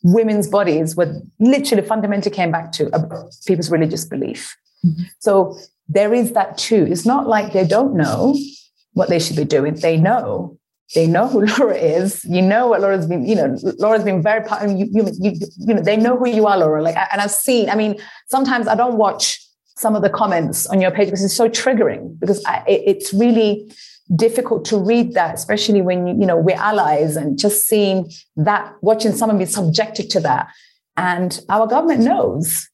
women's 0.03 0.49
bodies 0.49 0.97
were 0.97 1.21
literally 1.39 1.87
fundamentally 1.87 2.35
came 2.35 2.51
back 2.51 2.73
to 2.73 2.91
people's 3.47 3.71
religious 3.71 4.07
belief. 4.07 4.57
Mm-hmm. 4.85 5.03
So 5.19 5.59
there 5.89 6.15
is 6.15 6.33
that 6.33 6.57
too. 6.57 6.87
It's 6.89 7.05
not 7.05 7.27
like 7.27 7.53
they 7.53 7.67
don't 7.67 7.95
know 7.95 8.35
what 8.93 9.11
they 9.11 9.19
should 9.19 9.37
be 9.37 9.45
doing. 9.45 9.75
They 9.75 9.99
know, 9.99 10.59
they 10.95 11.07
know 11.07 11.29
who 11.29 11.47
Laura 11.47 11.75
is. 11.75 12.25
You 12.25 12.43
know 12.43 12.69
what 12.69 12.81
Laura's 12.81 13.07
been, 13.07 13.27
you 13.27 13.35
know, 13.35 13.57
Laura's 13.79 14.05
been 14.05 14.23
very, 14.23 14.45
mean, 14.67 14.79
you, 14.79 14.89
you, 14.91 15.11
you, 15.21 15.33
you 15.59 15.75
know, 15.75 15.83
they 15.83 15.97
know 15.97 16.17
who 16.17 16.29
you 16.29 16.47
are, 16.47 16.59
Laura. 16.59 16.83
Like, 16.83 16.97
and 16.97 17.21
I've 17.21 17.31
seen, 17.31 17.71
I 17.71 17.75
mean, 17.75 18.01
sometimes 18.29 18.69
I 18.69 18.75
don't 18.75 18.97
watch 18.97 19.41
some 19.77 19.97
of 19.97 20.03
the 20.03 20.11
comments 20.11 20.67
on 20.67 20.81
your 20.81 20.91
page 20.91 21.07
because 21.07 21.25
it's 21.25 21.35
so 21.35 21.49
triggering 21.49 22.19
because 22.21 22.45
I, 22.45 22.63
it, 22.69 22.83
it's 22.87 23.13
really 23.13 23.73
difficult 24.15 24.65
to 24.67 24.77
read 24.77 25.15
that, 25.15 25.35
especially 25.35 25.81
when, 25.81 26.07
you, 26.07 26.15
you 26.21 26.27
know, 26.27 26.37
we're 26.37 26.57
allies 26.57 27.17
and 27.17 27.39
just 27.39 27.67
seeing 27.67 28.11
that, 28.37 28.75
watching 28.83 29.13
someone 29.13 29.39
be 29.39 29.47
subjected 29.47 30.11
to 30.11 30.21
that. 30.21 30.49
And 30.97 31.41
our 31.49 31.67
government 31.67 32.03
knows 32.03 32.69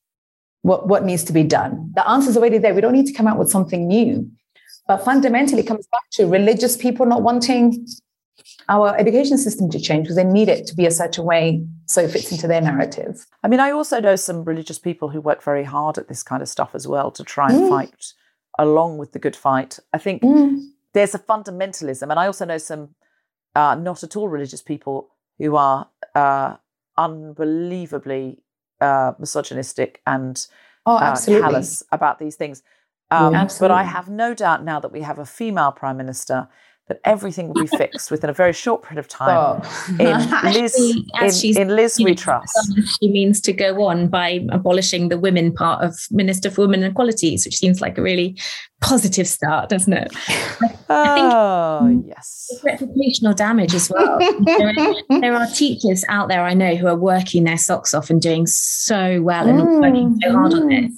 what, 0.63 0.89
what 0.89 1.05
needs 1.05 1.25
to 1.25 1.33
be 1.33 1.45
done. 1.45 1.91
The 1.95 2.07
answer's 2.07 2.37
already 2.37 2.59
there. 2.59 2.75
We 2.75 2.81
don't 2.81 2.93
need 2.93 3.07
to 3.07 3.13
come 3.13 3.27
out 3.27 3.39
with 3.39 3.51
something 3.51 3.87
new. 3.87 4.31
But 4.91 5.05
fundamentally, 5.05 5.61
it 5.61 5.69
comes 5.69 5.87
back 5.87 6.03
to 6.15 6.27
religious 6.27 6.77
people 6.77 7.07
not 7.07 7.23
wanting 7.23 7.87
our 8.69 8.97
education 8.99 9.39
system 9.39 9.71
to 9.71 9.79
change 9.79 10.03
because 10.03 10.17
they 10.17 10.25
need 10.25 10.49
it 10.49 10.67
to 10.67 10.75
be 10.75 10.85
a 10.85 10.91
certain 10.91 11.25
way 11.25 11.65
so 11.87 12.01
it 12.01 12.11
fits 12.11 12.33
into 12.33 12.49
their 12.49 12.61
narrative. 12.61 13.25
I 13.45 13.47
mean, 13.47 13.61
I 13.61 13.71
also 13.71 14.01
know 14.01 14.17
some 14.17 14.43
religious 14.43 14.81
people 14.81 15.09
who 15.09 15.21
work 15.21 15.45
very 15.45 15.63
hard 15.63 15.97
at 15.97 16.09
this 16.09 16.25
kind 16.25 16.43
of 16.43 16.49
stuff 16.49 16.75
as 16.75 16.89
well 16.89 17.13
to 17.13 17.23
try 17.23 17.51
and 17.51 17.61
mm. 17.61 17.69
fight 17.69 18.15
along 18.59 18.99
with 18.99 19.13
the 19.13 19.21
good 19.21 19.37
fight. 19.37 19.79
I 19.93 19.99
think 19.99 20.23
mm. 20.23 20.61
there's 20.93 21.15
a 21.15 21.21
fundamentalism, 21.21 22.11
and 22.11 22.19
I 22.19 22.27
also 22.27 22.45
know 22.45 22.59
some 22.59 22.97
uh, 23.55 23.77
not 23.77 24.03
at 24.03 24.17
all 24.17 24.29
religious 24.29 24.61
people 24.61 25.11
who 25.39 25.55
are 25.55 25.89
uh, 26.17 26.57
unbelievably 26.99 28.43
uh, 28.81 29.13
misogynistic 29.21 30.03
and 30.05 30.45
oh, 30.85 30.97
uh, 30.97 31.17
callous 31.17 31.85
about 31.93 32.19
these 32.19 32.35
things. 32.35 32.65
Um, 33.11 33.49
but 33.59 33.71
I 33.73 33.83
have 33.83 34.09
no 34.09 34.35
doubt 34.35 34.65
now 34.65 34.79
that 34.81 34.93
we 34.93 35.01
have 35.03 35.19
a 35.19 35.27
female 35.27 35.73
prime 35.73 35.97
minister 35.97 36.49
that 36.91 37.01
everything 37.05 37.49
will 37.49 37.63
be 37.63 37.67
fixed 37.79 38.11
within 38.11 38.29
a 38.29 38.33
very 38.35 38.53
short 38.53 38.83
period 38.83 38.99
of 38.99 39.09
time. 39.09 39.63
Oh. 39.65 39.95
In 39.99 40.53
Liz, 40.53 40.77
in, 41.57 41.57
in, 41.57 41.69
Liz 41.77 41.99
we 41.99 42.15
trust. 42.15 42.59
She 43.01 43.09
means 43.09 43.41
to 43.43 43.53
go 43.53 43.85
on 43.85 44.09
by 44.09 44.45
abolishing 44.51 45.09
the 45.09 45.19
women 45.19 45.53
part 45.53 45.83
of 45.83 45.97
Minister 46.11 46.51
for 46.51 46.63
Women 46.63 46.83
and 46.83 46.93
Equalities, 46.93 47.47
which 47.47 47.57
seems 47.57 47.81
like 47.81 47.97
a 47.97 48.03
really 48.03 48.37
positive 48.81 49.29
start, 49.29 49.69
doesn't 49.69 49.93
it? 49.93 50.13
oh, 50.91 52.03
yes. 52.07 52.51
Reputational 52.65 53.37
damage 53.37 53.75
as 53.75 53.89
well. 53.89 54.19
there, 54.45 54.69
are, 54.69 55.21
there, 55.21 55.37
are, 55.37 55.47
teachers 55.47 56.05
out 56.09 56.29
there 56.29 56.43
I 56.43 56.55
know 56.55 56.75
who 56.75 56.87
are 56.89 56.97
working 56.97 57.45
their 57.45 57.59
socks 57.59 57.95
off 57.95 58.11
and 58.11 58.21
doing 58.21 58.47
so 58.47 59.23
well 59.23 59.49
and 59.49 59.61
mm. 59.61 59.81
working 59.81 60.19
so 60.23 60.33
hard 60.33 60.55
on 60.55 60.69
this. 60.69 60.93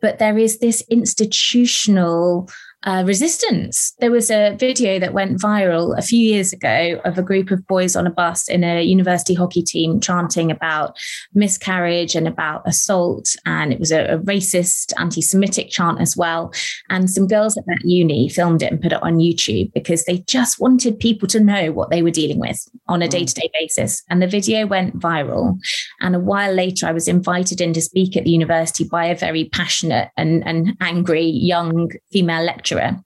But 0.00 0.18
there 0.18 0.38
is 0.38 0.58
this 0.58 0.82
institutional 0.88 2.48
uh, 2.84 3.02
resistance. 3.06 3.94
There 4.00 4.10
was 4.10 4.30
a 4.30 4.56
video 4.58 4.98
that 4.98 5.14
went 5.14 5.40
viral 5.40 5.96
a 5.96 6.02
few 6.02 6.18
years 6.18 6.52
ago 6.52 7.00
of 7.04 7.16
a 7.16 7.22
group 7.22 7.50
of 7.50 7.66
boys 7.66 7.96
on 7.96 8.06
a 8.06 8.10
bus 8.10 8.48
in 8.48 8.62
a 8.62 8.82
university 8.82 9.34
hockey 9.34 9.62
team 9.62 10.00
chanting 10.00 10.50
about 10.50 10.98
miscarriage 11.34 12.14
and 12.14 12.28
about 12.28 12.62
assault. 12.66 13.34
And 13.46 13.72
it 13.72 13.80
was 13.80 13.90
a, 13.90 14.04
a 14.04 14.18
racist, 14.18 14.92
anti 14.98 15.22
Semitic 15.22 15.70
chant 15.70 16.00
as 16.00 16.16
well. 16.16 16.52
And 16.90 17.10
some 17.10 17.26
girls 17.26 17.56
at 17.56 17.64
that 17.66 17.80
uni 17.84 18.28
filmed 18.28 18.62
it 18.62 18.70
and 18.70 18.80
put 18.80 18.92
it 18.92 19.02
on 19.02 19.16
YouTube 19.16 19.72
because 19.72 20.04
they 20.04 20.18
just 20.26 20.60
wanted 20.60 21.00
people 21.00 21.26
to 21.28 21.40
know 21.40 21.72
what 21.72 21.90
they 21.90 22.02
were 22.02 22.10
dealing 22.10 22.38
with 22.38 22.68
on 22.88 23.00
a 23.00 23.08
day 23.08 23.24
to 23.24 23.34
day 23.34 23.50
basis. 23.54 24.02
And 24.10 24.20
the 24.20 24.26
video 24.26 24.66
went 24.66 24.98
viral. 24.98 25.58
And 26.00 26.14
a 26.14 26.20
while 26.20 26.52
later, 26.52 26.86
I 26.86 26.92
was 26.92 27.08
invited 27.08 27.62
in 27.62 27.72
to 27.72 27.80
speak 27.80 28.16
at 28.16 28.24
the 28.24 28.30
university 28.30 28.84
by 28.84 29.06
a 29.06 29.16
very 29.16 29.46
passionate 29.46 30.10
and, 30.18 30.46
and 30.46 30.76
angry 30.80 31.24
young 31.24 31.90
female 32.12 32.42
lecturer 32.42 32.73
lecturer. 32.74 33.00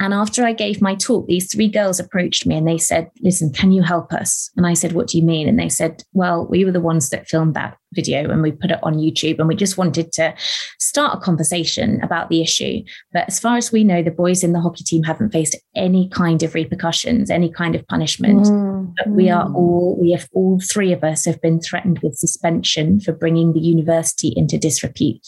And 0.00 0.14
after 0.14 0.44
I 0.44 0.52
gave 0.52 0.80
my 0.80 0.94
talk, 0.94 1.26
these 1.26 1.52
three 1.52 1.68
girls 1.68 2.00
approached 2.00 2.46
me 2.46 2.56
and 2.56 2.66
they 2.66 2.78
said, 2.78 3.10
Listen, 3.20 3.52
can 3.52 3.72
you 3.72 3.82
help 3.82 4.12
us? 4.12 4.50
And 4.56 4.66
I 4.66 4.74
said, 4.74 4.92
What 4.92 5.08
do 5.08 5.18
you 5.18 5.24
mean? 5.24 5.48
And 5.48 5.58
they 5.58 5.68
said, 5.68 6.02
Well, 6.12 6.46
we 6.46 6.64
were 6.64 6.72
the 6.72 6.80
ones 6.80 7.10
that 7.10 7.28
filmed 7.28 7.54
that 7.54 7.76
video 7.92 8.30
and 8.30 8.42
we 8.42 8.52
put 8.52 8.70
it 8.70 8.78
on 8.82 8.98
YouTube 8.98 9.38
and 9.38 9.48
we 9.48 9.54
just 9.54 9.78
wanted 9.78 10.12
to 10.12 10.34
start 10.78 11.16
a 11.16 11.20
conversation 11.20 12.02
about 12.02 12.28
the 12.28 12.42
issue. 12.42 12.82
But 13.12 13.28
as 13.28 13.40
far 13.40 13.56
as 13.56 13.72
we 13.72 13.82
know, 13.82 14.02
the 14.02 14.10
boys 14.10 14.44
in 14.44 14.52
the 14.52 14.60
hockey 14.60 14.84
team 14.84 15.02
haven't 15.02 15.32
faced 15.32 15.56
any 15.74 16.08
kind 16.10 16.42
of 16.42 16.54
repercussions, 16.54 17.30
any 17.30 17.50
kind 17.50 17.74
of 17.74 17.86
punishment. 17.88 18.46
Mm. 18.46 18.94
But 18.96 19.08
we 19.08 19.30
are 19.30 19.50
all, 19.54 19.96
we 20.00 20.12
have 20.12 20.28
all 20.32 20.60
three 20.60 20.92
of 20.92 21.02
us 21.02 21.24
have 21.24 21.40
been 21.40 21.60
threatened 21.60 22.00
with 22.02 22.16
suspension 22.16 23.00
for 23.00 23.12
bringing 23.12 23.54
the 23.54 23.60
university 23.60 24.34
into 24.36 24.58
disrepute. 24.58 25.26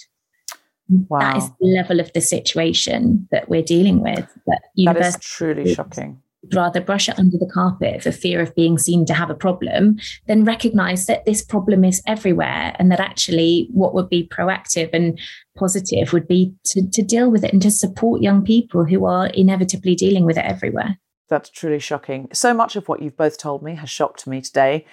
Wow. 1.08 1.20
That 1.20 1.36
is 1.36 1.48
the 1.60 1.66
level 1.66 2.00
of 2.00 2.12
the 2.12 2.20
situation 2.20 3.28
that 3.30 3.48
we're 3.48 3.62
dealing 3.62 4.00
with. 4.00 4.26
That, 4.46 4.62
that 4.84 4.96
is 4.96 5.16
truly 5.20 5.74
shocking. 5.74 6.20
Rather 6.54 6.80
brush 6.80 7.08
it 7.08 7.18
under 7.18 7.36
the 7.36 7.50
carpet 7.52 8.02
for 8.02 8.10
fear 8.10 8.40
of 8.40 8.54
being 8.54 8.78
seen 8.78 9.04
to 9.06 9.14
have 9.14 9.28
a 9.28 9.34
problem 9.34 9.98
than 10.26 10.44
recognize 10.44 11.06
that 11.06 11.26
this 11.26 11.44
problem 11.44 11.84
is 11.84 12.02
everywhere 12.06 12.74
and 12.78 12.90
that 12.90 12.98
actually 12.98 13.68
what 13.72 13.94
would 13.94 14.08
be 14.08 14.26
proactive 14.26 14.88
and 14.94 15.20
positive 15.56 16.12
would 16.12 16.26
be 16.26 16.54
to, 16.64 16.88
to 16.90 17.02
deal 17.02 17.30
with 17.30 17.44
it 17.44 17.52
and 17.52 17.60
to 17.62 17.70
support 17.70 18.22
young 18.22 18.42
people 18.42 18.86
who 18.86 19.04
are 19.04 19.26
inevitably 19.28 19.94
dealing 19.94 20.24
with 20.24 20.38
it 20.38 20.44
everywhere. 20.44 20.98
That's 21.28 21.50
truly 21.50 21.78
shocking. 21.78 22.28
So 22.32 22.54
much 22.54 22.74
of 22.74 22.88
what 22.88 23.02
you've 23.02 23.18
both 23.18 23.36
told 23.38 23.62
me 23.62 23.74
has 23.76 23.90
shocked 23.90 24.26
me 24.26 24.40
today. 24.40 24.86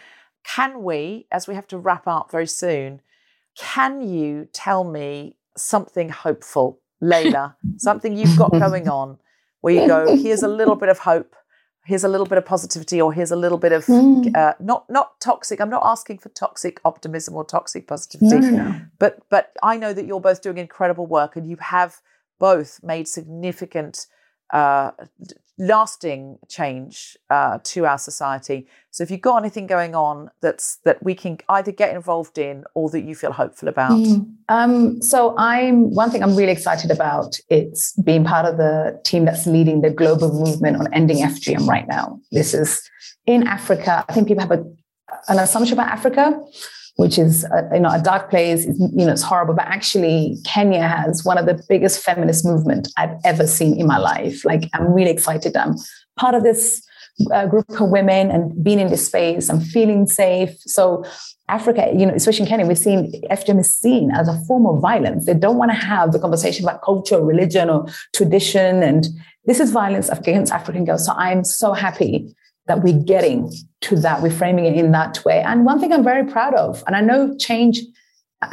Can 0.44 0.84
we, 0.84 1.28
as 1.32 1.48
we 1.48 1.56
have 1.56 1.68
to 1.68 1.78
wrap 1.78 2.08
up 2.08 2.30
very 2.30 2.48
soon, 2.48 3.02
can 3.58 4.08
you 4.08 4.48
tell 4.54 4.84
me 4.84 5.38
something 5.58 6.10
hopeful, 6.10 6.80
Leyla, 7.02 7.56
something 7.78 8.18
you've 8.18 8.38
got 8.38 8.52
going 8.52 8.88
on 8.88 9.18
where 9.62 9.74
you 9.74 9.88
go, 9.88 10.16
here's 10.16 10.44
a 10.44 10.48
little 10.48 10.76
bit 10.76 10.90
of 10.90 11.00
hope, 11.00 11.36
here's 11.86 12.04
a 12.04 12.08
little 12.08 12.26
bit 12.26 12.38
of 12.38 12.46
positivity, 12.46 13.02
or 13.02 13.14
here's 13.14 13.32
a 13.32 13.36
little 13.36 13.58
bit 13.58 13.72
of 13.72 13.86
mm. 13.86 14.36
uh, 14.36 14.54
not 14.60 14.90
not 14.90 15.20
toxic. 15.20 15.60
I'm 15.60 15.70
not 15.70 15.84
asking 15.86 16.20
for 16.20 16.30
toxic 16.30 16.80
optimism 16.86 17.36
or 17.36 17.44
toxic 17.46 17.88
positivity, 17.88 18.40
no, 18.40 18.50
no. 18.50 18.82
but 19.00 19.20
but 19.30 19.54
I 19.64 19.78
know 19.78 19.94
that 19.94 20.06
you're 20.06 20.22
both 20.22 20.42
doing 20.42 20.58
incredible 20.58 21.08
work, 21.08 21.36
and 21.36 21.50
you 21.50 21.58
have 21.58 22.02
both 22.40 22.80
made 22.84 23.08
significant 23.08 24.08
uh, 24.54 24.92
lasting 25.58 26.38
change 26.48 27.18
uh, 27.30 27.60
to 27.64 27.86
our 27.86 27.98
society. 27.98 28.68
So 28.92 29.04
if 29.04 29.12
you've 29.12 29.22
got 29.22 29.38
anything 29.38 29.68
going 29.68 29.96
on 29.96 30.30
that's 30.42 30.78
that 30.86 31.02
we 31.04 31.16
can 31.16 31.38
either 31.50 31.72
get 31.72 31.96
involved 31.96 32.38
in 32.38 32.64
or 32.74 32.90
that 32.92 33.02
you 33.02 33.16
feel 33.16 33.32
hopeful 33.32 33.68
about. 33.68 33.92
Mm. 33.92 34.34
Um, 34.50 35.02
so 35.02 35.36
I'm 35.38 35.92
one 35.92 36.12
thing 36.12 36.24
I'm 36.24 36.36
really 36.36 36.52
excited 36.52 36.92
about. 36.92 37.40
It's 37.50 37.94
being 37.94 38.24
part 38.24 38.46
of 38.46 38.58
the 38.58 39.00
team 39.04 39.26
that's 39.26 39.48
leading 39.48 39.82
the 39.82 39.90
global 39.90 40.32
movement 40.32 40.78
on 40.78 40.94
ending 40.94 41.18
FGM 41.18 41.68
right 41.68 41.88
now. 41.88 42.20
This 42.32 42.54
is 42.54 42.88
in 43.26 43.48
Africa. 43.48 44.06
I 44.08 44.14
think 44.14 44.28
people 44.28 44.42
have 44.42 44.52
a, 44.52 44.64
an 45.28 45.40
assumption 45.40 45.74
about 45.74 45.90
Africa 45.90 46.40
which 46.98 47.18
is 47.18 47.46
a, 47.46 47.70
you 47.74 47.80
know 47.80 47.92
a 47.92 48.02
dark 48.02 48.30
place. 48.30 48.66
It's, 48.66 48.80
you 48.80 49.06
know, 49.06 49.12
it's 49.12 49.22
horrible. 49.22 49.54
But 49.54 49.68
actually, 49.68 50.38
Kenya 50.44 50.88
has 50.88 51.24
one 51.24 51.38
of 51.38 51.46
the 51.46 51.64
biggest 51.70 52.04
feminist 52.04 52.44
movement 52.44 52.90
I've 52.98 53.16
ever 53.24 53.48
seen 53.48 53.80
in 53.80 53.88
my 53.88 53.98
life. 53.98 54.44
Like, 54.44 54.70
I'm 54.74 54.92
really 54.94 55.12
excited. 55.12 55.56
I'm 55.56 55.76
part 56.18 56.36
of 56.36 56.44
this 56.44 56.84
uh, 57.32 57.46
group 57.46 57.70
of 57.70 57.90
women 57.90 58.30
and 58.32 58.64
being 58.64 58.80
in 58.80 58.90
this 58.90 59.06
space. 59.06 59.50
I'm 59.50 59.62
feeling 59.62 60.06
safe. 60.06 60.60
So. 60.60 61.06
Africa, 61.50 61.90
you 61.96 62.06
know, 62.06 62.14
especially 62.14 62.44
in 62.44 62.50
Kenya, 62.50 62.66
we've 62.66 62.78
seen 62.78 63.10
FGM 63.32 63.62
is 63.62 63.74
seen 63.74 64.12
as 64.12 64.28
a 64.28 64.38
form 64.48 64.66
of 64.66 64.82
violence. 64.82 65.28
They 65.28 65.34
don't 65.34 65.56
want 65.56 65.72
to 65.72 65.78
have 65.78 66.12
the 66.12 66.20
conversation 66.20 66.66
about 66.66 66.82
culture, 66.82 67.16
or 67.16 67.26
religion, 67.26 67.70
or 67.70 67.86
tradition. 68.14 68.84
And 68.84 69.08
this 69.46 69.62
is 69.62 69.72
violence 69.72 70.10
against 70.10 70.52
African 70.52 70.84
girls. 70.84 71.06
So 71.06 71.14
I'm 71.14 71.46
so 71.46 71.72
happy 71.72 72.36
that 72.68 72.84
we're 72.84 73.02
getting 73.04 73.52
to 73.82 73.96
that, 73.98 74.22
we're 74.22 74.32
framing 74.32 74.66
it 74.66 74.76
in 74.76 74.92
that 74.92 75.24
way. 75.26 75.42
And 75.42 75.66
one 75.66 75.80
thing 75.80 75.94
I'm 75.94 76.04
very 76.04 76.26
proud 76.30 76.54
of, 76.54 76.84
and 76.86 76.96
I 76.96 77.02
know 77.02 77.36
change, 77.38 77.80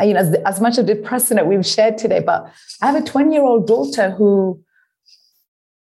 you 0.00 0.14
know, 0.14 0.20
as, 0.20 0.34
as 0.46 0.60
much 0.60 0.78
of 0.78 0.86
the 0.86 0.94
precedent 0.94 1.46
we've 1.46 1.66
shared 1.66 1.98
today, 1.98 2.20
but 2.20 2.50
I 2.80 2.86
have 2.86 3.02
a 3.02 3.04
20 3.04 3.32
year 3.32 3.42
old 3.42 3.66
daughter 3.66 4.10
who 4.10 4.62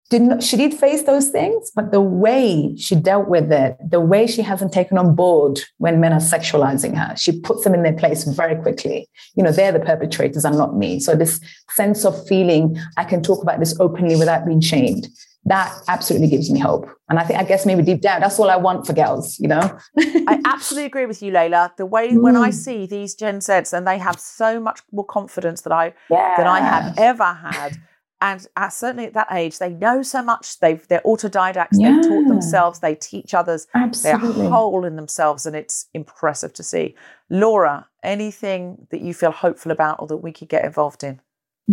didn't, 0.09 0.43
she 0.43 0.57
did 0.57 0.73
face 0.73 1.03
those 1.03 1.29
things, 1.29 1.71
but 1.73 1.91
the 1.91 2.01
way 2.01 2.75
she 2.77 2.95
dealt 2.95 3.29
with 3.29 3.51
it, 3.51 3.77
the 3.82 4.01
way 4.01 4.27
she 4.27 4.41
hasn't 4.41 4.73
taken 4.73 4.97
on 4.97 5.15
board 5.15 5.59
when 5.77 6.01
men 6.01 6.11
are 6.11 6.19
sexualizing 6.19 6.97
her, 6.97 7.15
she 7.15 7.39
puts 7.39 7.63
them 7.63 7.73
in 7.73 7.84
their 7.84 7.93
place 7.93 8.25
very 8.25 8.61
quickly. 8.61 9.07
You 9.36 9.43
know, 9.43 9.53
they're 9.53 9.71
the 9.71 9.79
perpetrators 9.79 10.43
and 10.43 10.57
not 10.57 10.75
me. 10.75 10.99
So 10.99 11.15
this 11.15 11.39
sense 11.69 12.03
of 12.03 12.27
feeling 12.27 12.77
I 12.97 13.05
can 13.05 13.23
talk 13.23 13.41
about 13.41 13.59
this 13.59 13.77
openly 13.79 14.17
without 14.17 14.45
being 14.45 14.59
shamed 14.59 15.07
that 15.45 15.75
absolutely 15.87 16.27
gives 16.27 16.51
me 16.51 16.59
hope. 16.59 16.87
And 17.09 17.17
I 17.17 17.23
think, 17.23 17.39
I 17.39 17.43
guess 17.43 17.65
maybe 17.65 17.81
deep 17.81 18.01
down, 18.01 18.21
that's 18.21 18.37
all 18.39 18.49
I 18.49 18.57
want 18.57 18.85
for 18.85 18.93
girls, 18.93 19.39
you 19.39 19.47
know? 19.47 19.77
I 19.97 20.39
absolutely 20.45 20.85
agree 20.85 21.05
with 21.07 21.21
you, 21.23 21.31
Leyla. 21.31 21.75
The 21.77 21.85
way 21.85 22.11
mm. 22.11 22.21
when 22.21 22.37
I 22.37 22.49
mm. 22.49 22.53
see 22.53 22.85
these 22.85 23.15
Gen 23.15 23.39
Zs 23.39 23.73
and 23.73 23.87
they 23.87 23.97
have 23.97 24.19
so 24.19 24.59
much 24.59 24.81
more 24.91 25.05
confidence 25.05 25.61
that 25.61 25.73
I 25.73 25.93
yeah. 26.09 26.35
than 26.37 26.47
I 26.47 26.59
have 26.59 26.97
ever 26.97 27.33
had. 27.33 27.77
And 28.23 28.45
at, 28.55 28.69
certainly 28.69 29.07
at 29.07 29.15
that 29.15 29.29
age, 29.31 29.57
they 29.57 29.71
know 29.71 30.03
so 30.03 30.21
much. 30.21 30.59
They've 30.59 30.87
they're 30.87 31.01
autodidacts. 31.01 31.69
Yeah. 31.71 31.93
They've 31.93 32.03
taught 32.03 32.27
themselves. 32.27 32.79
They 32.79 32.93
teach 32.93 33.33
others. 33.33 33.65
Absolutely. 33.73 34.43
They're 34.43 34.51
whole 34.51 34.85
in 34.85 34.95
themselves, 34.95 35.47
and 35.47 35.55
it's 35.55 35.87
impressive 35.95 36.53
to 36.53 36.63
see. 36.63 36.95
Laura, 37.31 37.87
anything 38.03 38.87
that 38.91 39.01
you 39.01 39.15
feel 39.15 39.31
hopeful 39.31 39.71
about 39.71 39.99
or 39.99 40.07
that 40.07 40.17
we 40.17 40.31
could 40.31 40.49
get 40.49 40.63
involved 40.63 41.03
in? 41.03 41.19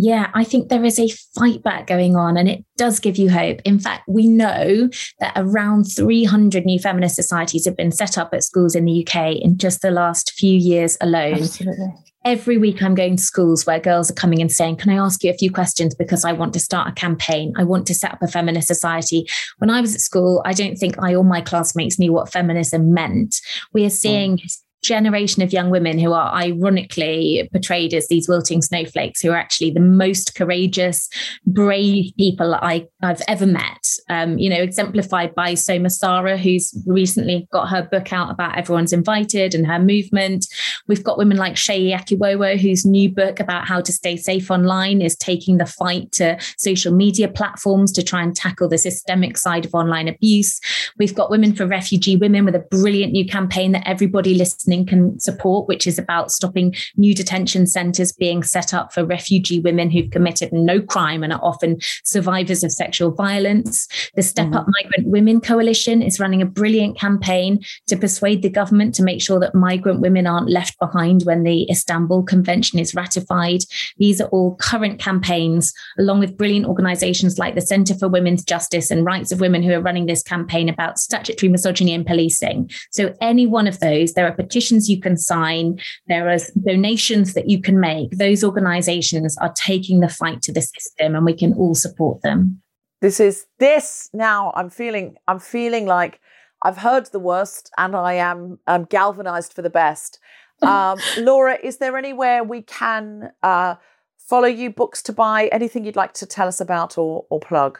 Yeah, 0.01 0.31
I 0.33 0.45
think 0.45 0.69
there 0.69 0.85
is 0.85 0.97
a 0.97 1.09
fight 1.35 1.61
back 1.61 1.85
going 1.85 2.15
on 2.15 2.37
and 2.37 2.47
it 2.47 2.63
does 2.77 3.01
give 3.01 3.17
you 3.17 3.29
hope. 3.29 3.59
In 3.65 3.79
fact, 3.79 4.07
we 4.07 4.27
know 4.27 4.89
that 5.19 5.33
around 5.35 5.83
300 5.83 6.65
new 6.65 6.79
feminist 6.79 7.15
societies 7.15 7.65
have 7.65 7.75
been 7.75 7.91
set 7.91 8.17
up 8.17 8.33
at 8.33 8.45
schools 8.45 8.75
in 8.75 8.85
the 8.85 9.05
UK 9.05 9.35
in 9.35 9.57
just 9.57 9.81
the 9.81 9.91
last 9.91 10.31
few 10.31 10.57
years 10.57 10.97
alone. 11.01 11.33
Absolutely. 11.33 11.93
Every 12.23 12.57
week, 12.57 12.81
I'm 12.81 12.95
going 12.95 13.17
to 13.17 13.23
schools 13.23 13.65
where 13.65 13.79
girls 13.79 14.09
are 14.09 14.13
coming 14.13 14.39
and 14.39 14.49
saying, 14.49 14.77
Can 14.77 14.89
I 14.89 15.03
ask 15.03 15.21
you 15.21 15.31
a 15.31 15.37
few 15.37 15.51
questions? 15.51 15.95
Because 15.95 16.23
I 16.23 16.31
want 16.31 16.53
to 16.53 16.59
start 16.59 16.87
a 16.87 16.93
campaign. 16.93 17.53
I 17.57 17.65
want 17.65 17.85
to 17.87 17.93
set 17.93 18.13
up 18.13 18.21
a 18.21 18.27
feminist 18.27 18.67
society. 18.67 19.27
When 19.57 19.69
I 19.69 19.81
was 19.81 19.95
at 19.95 20.01
school, 20.01 20.41
I 20.45 20.53
don't 20.53 20.77
think 20.77 20.95
I 21.01 21.13
or 21.13 21.25
my 21.25 21.41
classmates 21.41 21.99
knew 21.99 22.13
what 22.13 22.31
feminism 22.31 22.93
meant. 22.93 23.41
We 23.73 23.85
are 23.85 23.89
seeing 23.89 24.39
generation 24.81 25.43
of 25.43 25.51
young 25.51 25.69
women 25.69 25.99
who 25.99 26.13
are 26.13 26.33
ironically 26.33 27.47
portrayed 27.51 27.93
as 27.93 28.07
these 28.07 28.29
wilting 28.29 28.61
snowflakes 28.61 29.21
who 29.21 29.31
are 29.31 29.35
actually 29.35 29.71
the 29.71 29.79
most 29.79 30.35
courageous 30.35 31.09
brave 31.45 32.11
people 32.17 32.55
I, 32.55 32.87
i've 33.01 33.21
ever 33.27 33.45
met. 33.45 33.87
Um, 34.09 34.37
you 34.37 34.49
know 34.49 34.61
exemplified 34.61 35.35
by 35.35 35.53
Soma 35.53 35.89
Sara 35.89 36.37
who's 36.37 36.73
recently 36.85 37.47
got 37.51 37.69
her 37.69 37.83
book 37.83 38.13
out 38.13 38.31
about 38.31 38.57
everyone's 38.57 38.93
invited 38.93 39.53
and 39.53 39.67
her 39.67 39.79
movement. 39.79 40.45
We've 40.87 41.03
got 41.03 41.17
women 41.17 41.37
like 41.37 41.55
Seyi 41.55 41.93
Akiwowo 41.93 42.57
whose 42.57 42.85
new 42.85 43.09
book 43.09 43.39
about 43.39 43.67
how 43.67 43.81
to 43.81 43.91
stay 43.91 44.15
safe 44.15 44.49
online 44.49 45.01
is 45.01 45.17
taking 45.17 45.57
the 45.57 45.65
fight 45.65 46.11
to 46.13 46.37
social 46.57 46.93
media 46.93 47.27
platforms 47.27 47.91
to 47.93 48.03
try 48.03 48.23
and 48.23 48.35
tackle 48.35 48.69
the 48.69 48.77
systemic 48.77 49.37
side 49.37 49.65
of 49.65 49.73
online 49.73 50.07
abuse. 50.07 50.59
We've 50.97 51.15
got 51.15 51.29
women 51.29 51.53
for 51.53 51.67
refugee 51.67 52.15
women 52.15 52.45
with 52.45 52.55
a 52.55 52.59
brilliant 52.59 53.11
new 53.11 53.25
campaign 53.25 53.73
that 53.73 53.87
everybody 53.87 54.35
listening 54.35 54.68
listening 54.69 54.85
can 54.85 55.19
support, 55.19 55.67
which 55.67 55.87
is 55.87 55.97
about 55.97 56.31
stopping 56.31 56.75
new 56.95 57.15
detention 57.15 57.65
centres 57.65 58.11
being 58.11 58.43
set 58.43 58.73
up 58.73 58.93
for 58.93 59.03
refugee 59.03 59.59
women 59.59 59.89
who've 59.89 60.11
committed 60.11 60.53
no 60.53 60.81
crime 60.81 61.23
and 61.23 61.33
are 61.33 61.39
often 61.43 61.79
survivors 62.03 62.63
of 62.63 62.71
sexual 62.71 63.11
violence. 63.11 63.87
The 64.15 64.21
Step 64.21 64.47
mm-hmm. 64.47 64.55
Up 64.55 64.67
Migrant 64.67 65.07
Women 65.07 65.41
Coalition 65.41 66.01
is 66.01 66.19
running 66.19 66.41
a 66.41 66.45
brilliant 66.45 66.97
campaign 66.99 67.61
to 67.87 67.97
persuade 67.97 68.41
the 68.41 68.49
government 68.49 68.93
to 68.95 69.03
make 69.03 69.21
sure 69.21 69.39
that 69.39 69.55
migrant 69.55 70.01
women 70.01 70.27
aren't 70.27 70.49
left 70.49 70.77
behind 70.79 71.23
when 71.23 71.43
the 71.43 71.69
Istanbul 71.69 72.23
Convention 72.23 72.79
is 72.79 72.93
ratified. 72.93 73.61
These 73.97 74.21
are 74.21 74.29
all 74.29 74.55
current 74.57 74.99
campaigns, 74.99 75.73
along 75.97 76.19
with 76.19 76.37
brilliant 76.37 76.67
organisations 76.67 77.39
like 77.39 77.55
the 77.55 77.61
Centre 77.61 77.95
for 77.95 78.07
Women's 78.07 78.43
Justice 78.43 78.91
and 78.91 79.05
Rights 79.05 79.31
of 79.31 79.41
Women 79.41 79.63
who 79.63 79.73
are 79.73 79.81
running 79.81 80.05
this 80.05 80.23
campaign 80.23 80.69
about 80.69 80.99
statutory 80.99 81.49
misogyny 81.49 81.93
and 81.93 82.05
policing. 82.05 82.69
So, 82.91 83.15
any 83.21 83.47
one 83.47 83.67
of 83.67 83.79
those, 83.79 84.13
there 84.13 84.27
are 84.27 84.35
petitions 84.59 84.89
you 84.89 84.99
can 84.99 85.17
sign, 85.17 85.79
there 86.07 86.29
are 86.29 86.37
donations 86.65 87.33
that 87.33 87.49
you 87.49 87.61
can 87.61 87.79
make. 87.79 88.11
Those 88.11 88.43
organizations 88.43 89.37
are 89.37 89.53
taking 89.53 90.01
the 90.01 90.09
fight 90.09 90.41
to 90.43 90.51
the 90.51 90.61
system 90.61 91.15
and 91.15 91.25
we 91.25 91.33
can 91.33 91.53
all 91.53 91.75
support 91.75 92.21
them. 92.21 92.61
This 93.01 93.19
is 93.21 93.45
this 93.59 94.09
now 94.13 94.51
I'm 94.55 94.69
feeling 94.69 95.15
I'm 95.27 95.39
feeling 95.39 95.85
like 95.85 96.19
I've 96.63 96.79
heard 96.79 97.05
the 97.05 97.19
worst 97.19 97.71
and 97.77 97.95
I 97.95 98.13
am 98.15 98.59
I'm 98.67 98.83
galvanized 98.83 99.53
for 99.53 99.61
the 99.61 99.69
best. 99.69 100.19
Um, 100.61 100.99
Laura, 101.17 101.57
is 101.63 101.77
there 101.77 101.95
anywhere 101.95 102.43
we 102.43 102.61
can 102.63 103.31
uh, 103.41 103.75
follow 104.17 104.49
you, 104.49 104.69
books 104.69 105.01
to 105.03 105.13
buy, 105.13 105.47
anything 105.53 105.85
you'd 105.85 105.95
like 105.95 106.11
to 106.15 106.25
tell 106.25 106.49
us 106.49 106.59
about 106.59 106.97
or, 106.97 107.25
or 107.29 107.39
plug? 107.39 107.79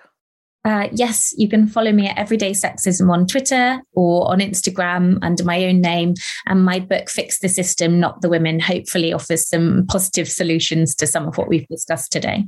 Uh, 0.66 0.90
yes, 0.92 1.34
you 1.38 1.48
can 1.48 1.68
follow 1.68 1.92
me 1.92 2.08
at 2.08 2.18
Everyday 2.18 2.52
Sexism 2.52 3.10
on 3.10 3.26
Twitter 3.26 3.82
or 3.94 4.30
on 4.30 4.40
Instagram 4.40 5.18
under 5.22 5.44
my 5.44 5.66
own 5.66 5.82
name. 5.82 6.16
And 6.48 6.66
my 6.66 6.80
book, 6.80 7.10
Fix 7.10 7.40
the 7.40 7.50
System, 7.50 8.00
Not 8.00 8.22
the 8.22 8.30
Women, 8.30 8.60
hopefully 8.60 9.14
offers 9.14 9.48
some 9.48 9.86
positive 9.88 10.28
solutions 10.28 10.96
to 10.96 11.08
some 11.08 11.28
of 11.28 11.38
what 11.38 11.48
we've 11.48 11.68
discussed 11.68 12.12
today. 12.12 12.46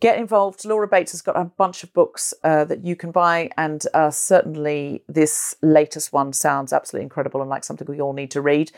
Get 0.00 0.18
involved. 0.18 0.64
Laura 0.64 0.86
Bates 0.86 1.10
has 1.10 1.22
got 1.22 1.36
a 1.36 1.44
bunch 1.44 1.82
of 1.82 1.92
books 1.92 2.32
uh, 2.44 2.64
that 2.66 2.84
you 2.84 2.94
can 2.94 3.10
buy, 3.10 3.50
and 3.58 3.84
uh, 3.94 4.10
certainly 4.10 5.02
this 5.08 5.56
latest 5.60 6.12
one 6.12 6.32
sounds 6.32 6.72
absolutely 6.72 7.02
incredible 7.02 7.40
and 7.40 7.50
like 7.50 7.64
something 7.64 7.88
we 7.88 8.00
all 8.00 8.12
need 8.12 8.30
to 8.30 8.40
read. 8.40 8.70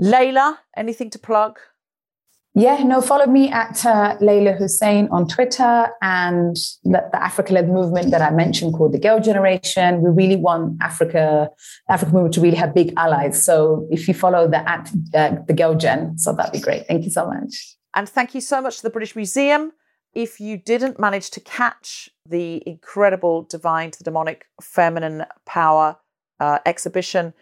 Leyla, 0.00 0.56
anything 0.74 1.10
to 1.10 1.18
plug? 1.18 1.58
Yeah, 2.58 2.82
no, 2.84 3.02
follow 3.02 3.26
me 3.26 3.50
at 3.50 3.84
uh, 3.84 4.16
Leyla 4.16 4.56
Hussein 4.56 5.08
on 5.10 5.28
Twitter 5.28 5.88
and 6.00 6.56
the, 6.84 7.06
the 7.12 7.22
Africa 7.22 7.52
led 7.52 7.68
movement 7.68 8.10
that 8.12 8.22
I 8.22 8.30
mentioned 8.30 8.72
called 8.72 8.94
the 8.94 8.98
Girl 8.98 9.20
Generation. 9.20 10.00
We 10.00 10.08
really 10.08 10.36
want 10.36 10.78
Africa, 10.80 11.50
African 11.90 12.14
movement 12.14 12.32
to 12.36 12.40
really 12.40 12.56
have 12.56 12.74
big 12.74 12.94
allies. 12.96 13.44
So 13.44 13.86
if 13.90 14.08
you 14.08 14.14
follow 14.14 14.48
the 14.48 14.66
at 14.66 14.90
uh, 15.14 15.36
the 15.46 15.52
Girl 15.52 15.74
Gen, 15.74 16.16
so 16.16 16.32
that'd 16.32 16.50
be 16.50 16.58
great. 16.58 16.86
Thank 16.86 17.04
you 17.04 17.10
so 17.10 17.26
much. 17.26 17.76
And 17.94 18.08
thank 18.08 18.34
you 18.34 18.40
so 18.40 18.62
much 18.62 18.78
to 18.78 18.84
the 18.84 18.90
British 18.90 19.14
Museum. 19.14 19.72
If 20.14 20.40
you 20.40 20.56
didn't 20.56 20.98
manage 20.98 21.28
to 21.32 21.40
catch 21.40 22.08
the 22.26 22.62
incredible 22.66 23.42
Divine 23.42 23.90
to 23.90 23.98
the 23.98 24.04
Demonic 24.04 24.46
Feminine 24.62 25.26
Power 25.44 25.98
uh, 26.40 26.60
exhibition, 26.64 27.34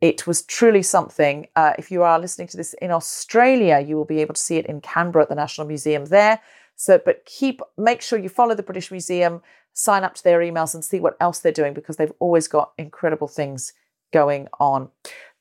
it 0.00 0.26
was 0.26 0.42
truly 0.42 0.82
something. 0.82 1.46
Uh, 1.56 1.72
if 1.78 1.90
you 1.90 2.02
are 2.02 2.18
listening 2.18 2.48
to 2.48 2.56
this 2.56 2.74
in 2.74 2.90
Australia, 2.90 3.80
you 3.80 3.96
will 3.96 4.04
be 4.04 4.20
able 4.20 4.34
to 4.34 4.40
see 4.40 4.56
it 4.56 4.66
in 4.66 4.80
Canberra 4.80 5.22
at 5.22 5.28
the 5.28 5.34
National 5.34 5.66
Museum 5.66 6.06
there. 6.06 6.40
So, 6.76 7.00
but 7.02 7.24
keep 7.24 7.62
make 7.78 8.02
sure 8.02 8.18
you 8.18 8.28
follow 8.28 8.54
the 8.54 8.62
British 8.62 8.90
Museum, 8.90 9.40
sign 9.72 10.04
up 10.04 10.14
to 10.14 10.24
their 10.24 10.40
emails, 10.40 10.74
and 10.74 10.84
see 10.84 11.00
what 11.00 11.16
else 11.20 11.38
they're 11.38 11.52
doing 11.52 11.72
because 11.72 11.96
they've 11.96 12.12
always 12.18 12.48
got 12.48 12.72
incredible 12.76 13.28
things 13.28 13.72
going 14.12 14.48
on. 14.60 14.90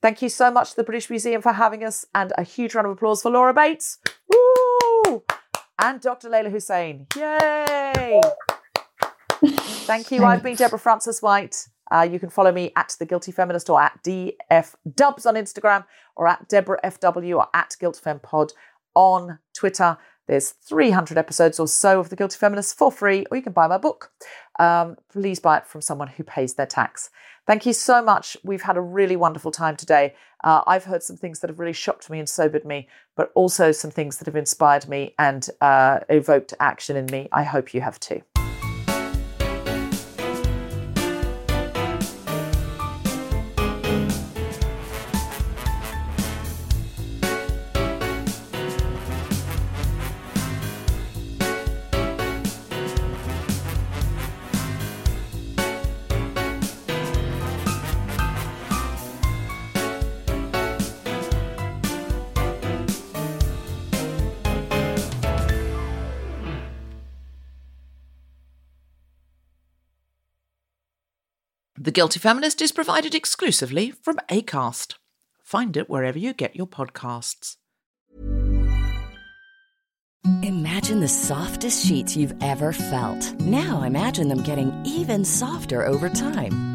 Thank 0.01 0.21
you 0.21 0.29
so 0.29 0.49
much 0.49 0.71
to 0.71 0.75
the 0.77 0.83
British 0.83 1.09
Museum 1.09 1.41
for 1.41 1.51
having 1.51 1.83
us, 1.83 2.05
and 2.15 2.31
a 2.37 2.43
huge 2.43 2.75
round 2.75 2.87
of 2.87 2.93
applause 2.93 3.21
for 3.21 3.31
Laura 3.31 3.53
Bates. 3.53 3.97
Woo! 4.29 5.23
And 5.77 5.99
Dr. 5.99 6.29
Leyla 6.29 6.51
Hussein. 6.51 7.07
Yay! 7.17 8.21
Thank 9.85 10.11
you. 10.11 10.23
I've 10.23 10.41
been 10.41 10.55
Deborah 10.55 10.79
Frances-White. 10.79 11.67
Uh, 11.91 12.07
you 12.09 12.19
can 12.19 12.29
follow 12.29 12.51
me 12.51 12.71
at 12.75 12.95
The 12.99 13.05
Guilty 13.05 13.31
Feminist 13.31 13.69
or 13.69 13.81
at 13.81 14.03
DF 14.03 14.75
Dubs 14.95 15.25
on 15.25 15.35
Instagram 15.35 15.85
or 16.15 16.27
at 16.27 16.47
Deborah 16.47 16.79
FW 16.83 17.37
or 17.37 17.47
at 17.53 17.75
GuiltFemPod 17.81 18.51
on 18.95 19.39
Twitter. 19.53 19.97
There's 20.27 20.51
300 20.51 21.17
episodes 21.17 21.59
or 21.59 21.67
so 21.67 21.99
of 21.99 22.09
The 22.09 22.15
Guilty 22.15 22.37
Feminist 22.37 22.77
for 22.77 22.91
free, 22.91 23.25
or 23.29 23.37
you 23.37 23.43
can 23.43 23.53
buy 23.53 23.67
my 23.67 23.77
book. 23.77 24.11
Um, 24.59 24.95
please 25.11 25.39
buy 25.39 25.57
it 25.57 25.67
from 25.67 25.81
someone 25.81 26.07
who 26.07 26.23
pays 26.23 26.55
their 26.55 26.65
tax. 26.65 27.11
Thank 27.45 27.67
you 27.67 27.73
so 27.73 28.01
much. 28.01 28.35
We've 28.43 28.63
had 28.63 28.75
a 28.75 28.81
really 28.81 29.15
wonderful 29.15 29.51
time 29.51 29.75
today. 29.75 30.15
Uh, 30.43 30.61
I've 30.65 30.85
heard 30.85 31.03
some 31.03 31.15
things 31.15 31.39
that 31.39 31.49
have 31.49 31.59
really 31.59 31.73
shocked 31.73 32.09
me 32.09 32.17
and 32.17 32.27
sobered 32.27 32.65
me, 32.65 32.87
but 33.15 33.31
also 33.35 33.71
some 33.71 33.91
things 33.91 34.17
that 34.17 34.25
have 34.25 34.35
inspired 34.35 34.87
me 34.87 35.13
and 35.19 35.47
uh, 35.61 35.99
evoked 36.09 36.55
action 36.59 36.95
in 36.95 37.05
me. 37.07 37.29
I 37.31 37.43
hope 37.43 37.73
you 37.73 37.81
have 37.81 37.99
too. 37.99 38.23
The 71.85 71.91
Guilty 71.91 72.19
Feminist 72.19 72.63
is 72.63 72.71
provided 72.71 73.13
exclusively 73.13 73.91
from 73.91 74.17
ACAST. 74.27 74.95
Find 75.43 75.77
it 75.77 75.87
wherever 75.87 76.17
you 76.17 76.33
get 76.33 76.55
your 76.55 76.65
podcasts. 76.65 77.57
Imagine 80.41 80.99
the 80.99 81.07
softest 81.07 81.85
sheets 81.85 82.17
you've 82.17 82.33
ever 82.41 82.73
felt. 82.73 83.39
Now 83.39 83.83
imagine 83.83 84.29
them 84.29 84.41
getting 84.41 84.73
even 84.83 85.23
softer 85.23 85.85
over 85.85 86.09
time. 86.09 86.74